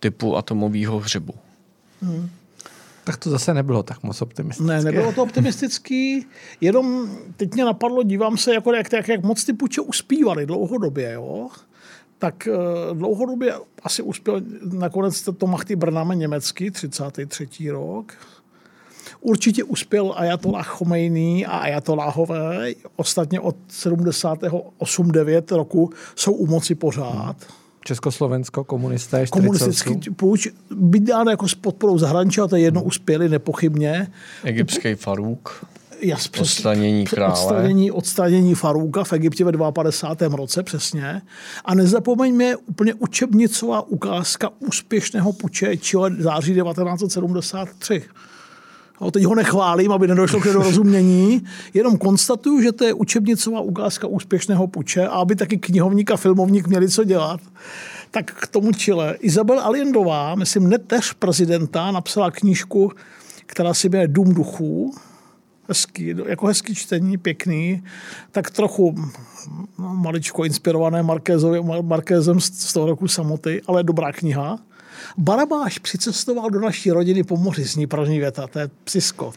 typu 0.00 0.36
atomového 0.36 0.98
hřibu. 0.98 1.34
Tak 3.04 3.16
to 3.16 3.30
zase 3.30 3.54
nebylo 3.54 3.82
tak 3.82 4.02
moc 4.02 4.22
optimistické. 4.22 4.72
Ne, 4.72 4.82
nebylo 4.82 5.12
to 5.12 5.22
optimistický, 5.22 6.26
jenom 6.60 7.16
teď 7.36 7.54
mě 7.54 7.64
napadlo, 7.64 8.02
dívám 8.02 8.36
se, 8.36 8.54
jako 8.54 8.74
jak, 8.74 8.92
jak, 8.92 9.08
jak 9.08 9.22
moc 9.22 9.44
ty 9.44 9.52
puče 9.52 9.80
uspívali 9.80 10.46
dlouhodobě, 10.46 11.12
jo? 11.12 11.48
Tak 12.18 12.48
eh, 12.48 12.52
dlouhodobě 12.94 13.54
asi 13.82 14.02
uspěl 14.02 14.40
nakonec 14.72 15.28
to 15.38 15.46
Machty 15.46 15.76
Brnáme 15.76 16.16
německý, 16.16 16.70
33. 16.70 17.70
rok. 17.70 18.12
Určitě 19.20 19.64
uspěl 19.64 20.14
Ajatollah 20.16 20.66
Chomejný 20.66 21.46
a 21.46 21.58
Ajatollahové, 21.58 22.72
ostatně 22.96 23.40
od 23.40 23.56
78-9 23.70 25.56
roku 25.56 25.90
jsou 26.16 26.32
u 26.32 26.46
moci 26.46 26.74
pořád. 26.74 27.36
Československo, 27.84 28.64
komunisté, 28.64 29.26
Komunistický 29.30 30.10
půjč, 30.10 30.48
dáno 30.98 31.30
jako 31.30 31.48
s 31.48 31.54
podporou 31.54 31.98
zahraničí, 31.98 32.40
a 32.40 32.46
to 32.46 32.56
je 32.56 32.62
jedno 32.62 32.82
uspěli 32.82 33.28
nepochybně. 33.28 34.08
Egyptský 34.44 34.94
Faruk, 34.94 35.66
Jas, 36.00 36.28
přes- 36.28 36.42
Odstranění 36.42 37.04
přes- 37.04 37.14
krále. 37.14 37.32
Odstranění, 37.32 37.90
odstranění 37.90 38.54
Farouka 38.54 39.04
v 39.04 39.12
Egyptě 39.12 39.44
ve 39.44 39.52
52. 39.72 40.36
roce 40.36 40.62
přesně. 40.62 41.22
A 41.64 41.74
nezapomeňme 41.74 42.56
úplně 42.56 42.94
učebnicová 42.94 43.88
ukázka 43.88 44.50
úspěšného 44.58 45.32
puče 45.32 45.76
Chile 45.76 46.10
září 46.18 46.54
1973. 46.54 48.02
No, 49.00 49.10
teď 49.10 49.24
ho 49.24 49.34
nechválím, 49.34 49.92
aby 49.92 50.06
nedošlo 50.08 50.40
k 50.40 50.44
nedorozumění, 50.46 51.44
jenom 51.74 51.98
konstatuju, 51.98 52.60
že 52.62 52.72
to 52.72 52.84
je 52.84 52.92
učebnicová 52.92 53.60
ukázka 53.60 54.06
úspěšného 54.06 54.66
puče 54.66 55.06
a 55.06 55.10
aby 55.10 55.36
taky 55.36 55.58
knihovník 55.58 56.10
a 56.10 56.16
filmovník 56.16 56.66
měli 56.66 56.88
co 56.88 57.04
dělat. 57.04 57.40
Tak 58.10 58.32
k 58.34 58.46
tomu 58.46 58.72
Chile. 58.72 59.16
Izabel 59.20 59.60
Allendová, 59.60 60.34
myslím, 60.34 60.68
neteř 60.68 61.12
prezidenta, 61.12 61.90
napsala 61.90 62.30
knížku, 62.30 62.92
která 63.46 63.74
si 63.74 63.88
jmenuje 63.88 64.08
Dům 64.08 64.34
duchů, 64.34 64.94
hezký, 65.68 66.14
jako 66.26 66.46
hezký 66.46 66.74
čtení, 66.74 67.18
pěkný, 67.18 67.84
tak 68.32 68.50
trochu 68.50 68.94
no, 69.78 69.94
maličko 69.94 70.44
inspirované 70.44 71.02
Markézem 71.82 72.40
z 72.40 72.72
toho 72.72 72.86
roku 72.86 73.08
samoty, 73.08 73.62
ale 73.66 73.82
dobrá 73.82 74.12
kniha. 74.12 74.58
Barabáš 75.18 75.78
přicestoval 75.78 76.50
do 76.50 76.60
naší 76.60 76.90
rodiny 76.90 77.24
po 77.24 77.36
moři, 77.36 77.64
zní 77.64 77.86
první 77.86 78.18
věta, 78.18 78.46
to 78.46 78.58
je 78.58 78.70
psisko. 78.84 79.32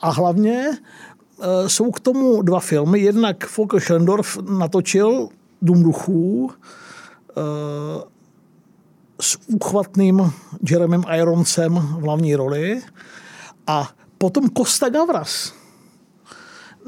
A 0.00 0.10
hlavně 0.10 0.70
e, 0.70 1.68
jsou 1.68 1.90
k 1.90 2.00
tomu 2.00 2.42
dva 2.42 2.60
filmy. 2.60 3.00
Jednak 3.00 3.56
Volker 3.56 3.80
Schlendorf 3.80 4.38
natočil 4.58 5.28
Dům 5.62 5.82
duchů 5.82 6.50
e, 6.50 7.42
s 9.20 9.38
úchvatným 9.46 10.32
Jeremem 10.70 11.02
Ironsem 11.14 11.74
v 11.74 12.02
hlavní 12.02 12.36
roli 12.36 12.82
a 13.66 13.88
potom 14.18 14.50
Costa 14.56 14.88
Gavras 14.88 15.57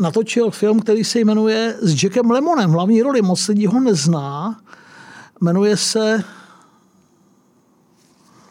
natočil 0.00 0.50
film, 0.50 0.80
který 0.80 1.04
se 1.04 1.20
jmenuje 1.20 1.76
s 1.80 2.02
Jackem 2.02 2.30
Lemonem, 2.30 2.70
hlavní 2.70 3.02
roli, 3.02 3.22
moc 3.22 3.48
lidí 3.48 3.66
ho 3.66 3.80
nezná. 3.80 4.60
Jmenuje 5.40 5.76
se 5.76 6.24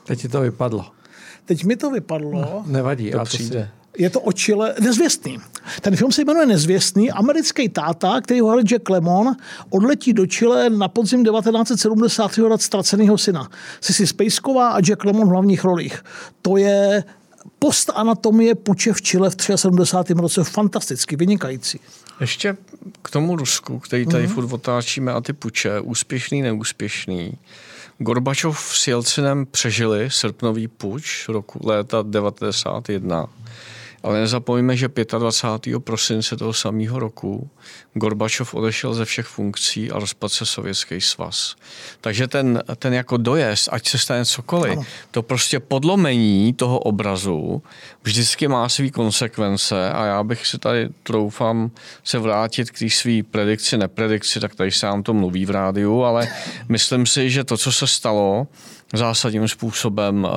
Teď 0.10 0.22
ti 0.22 0.28
to 0.28 0.42
vypadlo. 0.42 0.86
Teď 1.46 1.64
mi 1.64 1.76
to 1.76 1.92
vypadlo. 1.92 2.32
No, 2.32 2.64
nevadí, 2.66 3.12
to 3.12 3.24
přijde. 3.24 3.70
Si... 3.96 4.02
Je 4.02 4.10
to 4.10 4.22
očile 4.22 4.76
nezvěstný. 4.82 5.38
Ten 5.82 5.96
film 5.96 6.12
se 6.12 6.26
jmenuje 6.26 6.46
Nezvěstný. 6.46 7.12
Americký 7.12 7.70
táta, 7.70 8.22
který 8.22 8.40
ho 8.40 8.48
hraje 8.48 8.64
Jack 8.64 8.90
Lemon, 8.90 9.36
odletí 9.70 10.14
do 10.14 10.26
Chile 10.26 10.70
na 10.70 10.88
podzim 10.88 11.24
1970. 11.24 12.38
hledat 12.38 12.62
ztraceného 12.62 13.18
syna. 13.18 13.50
Sisi 13.82 14.08
Spejsková 14.08 14.70
a 14.70 14.80
Jack 14.82 15.06
Lemon 15.06 15.28
v 15.28 15.32
hlavních 15.32 15.64
rolích. 15.64 16.04
To 16.42 16.58
je 16.58 17.04
postanatomie 17.60 18.56
puče 18.56 18.94
v 18.94 19.02
Chile 19.02 19.30
v 19.30 19.36
73. 19.56 20.14
roce. 20.14 20.44
Fantasticky, 20.44 21.16
vynikající. 21.16 21.80
Ještě 22.22 22.58
k 23.02 23.10
tomu 23.10 23.36
Rusku, 23.36 23.80
který 23.80 24.06
tady 24.06 24.28
mm-hmm. 24.28 24.34
furt 24.34 24.54
otáčíme 24.54 25.14
a 25.14 25.22
ty 25.22 25.34
puče, 25.34 25.80
úspěšný, 25.80 26.42
neúspěšný. 26.42 27.38
Gorbačov 27.98 28.60
s 28.60 28.88
Jelcinem 28.88 29.46
přežili 29.46 30.10
srpnový 30.12 30.68
puč 30.68 31.28
roku 31.28 31.60
léta 31.64 32.02
91 32.02 33.28
ale 34.04 34.20
nezapomeňme, 34.20 34.78
že 34.78 34.88
25. 34.88 35.80
prosince 35.80 36.38
toho 36.38 36.54
samého 36.54 37.00
roku 37.00 37.50
Gorbačov 37.94 38.54
odešel 38.54 38.94
ze 38.94 39.06
všech 39.06 39.26
funkcí 39.26 39.92
a 39.92 40.00
rozpadl 40.00 40.30
se 40.30 40.46
Sovětský 40.46 41.02
svaz. 41.02 41.56
Takže 42.02 42.28
ten, 42.28 42.64
ten 42.76 42.94
jako 42.94 43.18
dojezd, 43.18 43.70
ať 43.72 43.90
se 43.90 43.98
stane 43.98 44.26
cokoliv, 44.26 44.72
ano. 44.72 44.84
to 45.12 45.22
prostě 45.24 45.60
podlomení 45.60 46.54
toho 46.54 46.80
obrazu 46.80 47.64
vždycky 48.04 48.48
má 48.48 48.70
své 48.70 48.90
konsekvence 48.90 49.92
a 49.92 50.06
já 50.06 50.24
bych 50.24 50.48
si 50.48 50.58
tady 50.58 50.90
troufám 51.04 51.72
se 52.04 52.20
vrátit 52.20 52.72
k 52.72 52.80
té 52.80 52.90
své 52.90 53.24
predikci, 53.24 53.78
nepredikci, 53.78 54.40
tak 54.40 54.56
tady 54.56 54.72
se 54.72 54.86
nám 54.86 55.04
to 55.04 55.14
mluví 55.14 55.46
v 55.46 55.50
rádiu, 55.50 56.04
ale 56.04 56.28
myslím 56.70 57.06
si, 57.06 57.30
že 57.30 57.44
to, 57.44 57.58
co 57.58 57.72
se 57.72 57.88
stalo, 57.88 58.48
zásadním 58.94 59.48
způsobem 59.48 60.28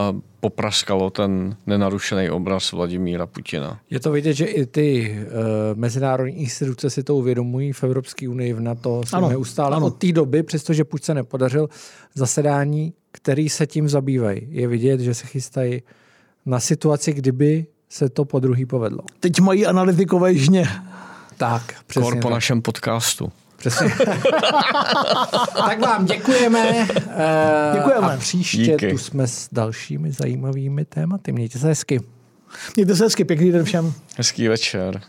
popraskalo 0.41 1.11
ten 1.11 1.57
nenarušený 1.67 2.31
obraz 2.31 2.73
Vladimíra 2.73 3.27
Putina. 3.27 3.81
Je 3.91 4.01
to 4.01 4.13
vidět, 4.13 4.35
že 4.35 4.45
i 4.45 4.67
ty 4.67 5.17
uh, 5.27 5.79
mezinárodní 5.79 6.41
instituce 6.41 6.91
si 6.91 7.03
to 7.03 7.17
uvědomují 7.17 7.73
v 7.73 7.85
Evropské 7.85 8.29
unii, 8.29 8.53
v 8.53 8.61
NATO, 8.61 9.03
se 9.07 9.17
ano, 9.17 9.29
neustále 9.29 9.77
ano. 9.77 9.87
od 9.87 9.97
té 9.97 10.13
doby, 10.13 10.43
přestože 10.43 10.85
Puč 10.85 11.03
se 11.03 11.15
nepodařil, 11.15 11.69
zasedání, 12.15 12.93
který 13.13 13.49
se 13.49 13.67
tím 13.67 13.89
zabývají. 13.89 14.41
Je 14.49 14.69
vidět, 14.69 15.01
že 15.01 15.15
se 15.15 15.27
chystají 15.27 15.83
na 16.47 16.61
situaci, 16.61 17.13
kdyby 17.13 17.67
se 17.89 18.09
to 18.09 18.25
po 18.25 18.41
druhý 18.41 18.67
povedlo. 18.67 19.01
Teď 19.21 19.41
mají 19.41 19.67
analytikové 19.67 20.35
žně. 20.35 20.69
Tak, 21.37 21.75
přesně. 21.87 22.11
Kor 22.11 22.17
po 22.17 22.29
tak. 22.29 22.33
našem 22.33 22.63
podcastu. 22.63 23.33
Přesně. 23.63 23.89
tak 25.55 25.81
vám 25.81 26.07
děkujeme. 26.07 26.87
Eh, 26.97 27.73
děkujeme. 27.75 28.15
A 28.15 28.17
příště 28.17 28.57
Díky. 28.57 28.91
tu 28.91 28.99
jsme 28.99 29.27
s 29.27 29.49
dalšími 29.53 30.13
zajímavými 30.13 30.85
tématy. 30.85 31.33
Mějte 31.33 31.59
se 31.59 31.67
hezky. 31.67 32.01
Mějte 32.77 32.97
se 32.97 33.05
hezky, 33.05 33.25
pěkný 33.25 33.53
den 33.53 33.65
všem. 33.65 33.93
Hezký 34.17 34.49
večer. 34.49 35.01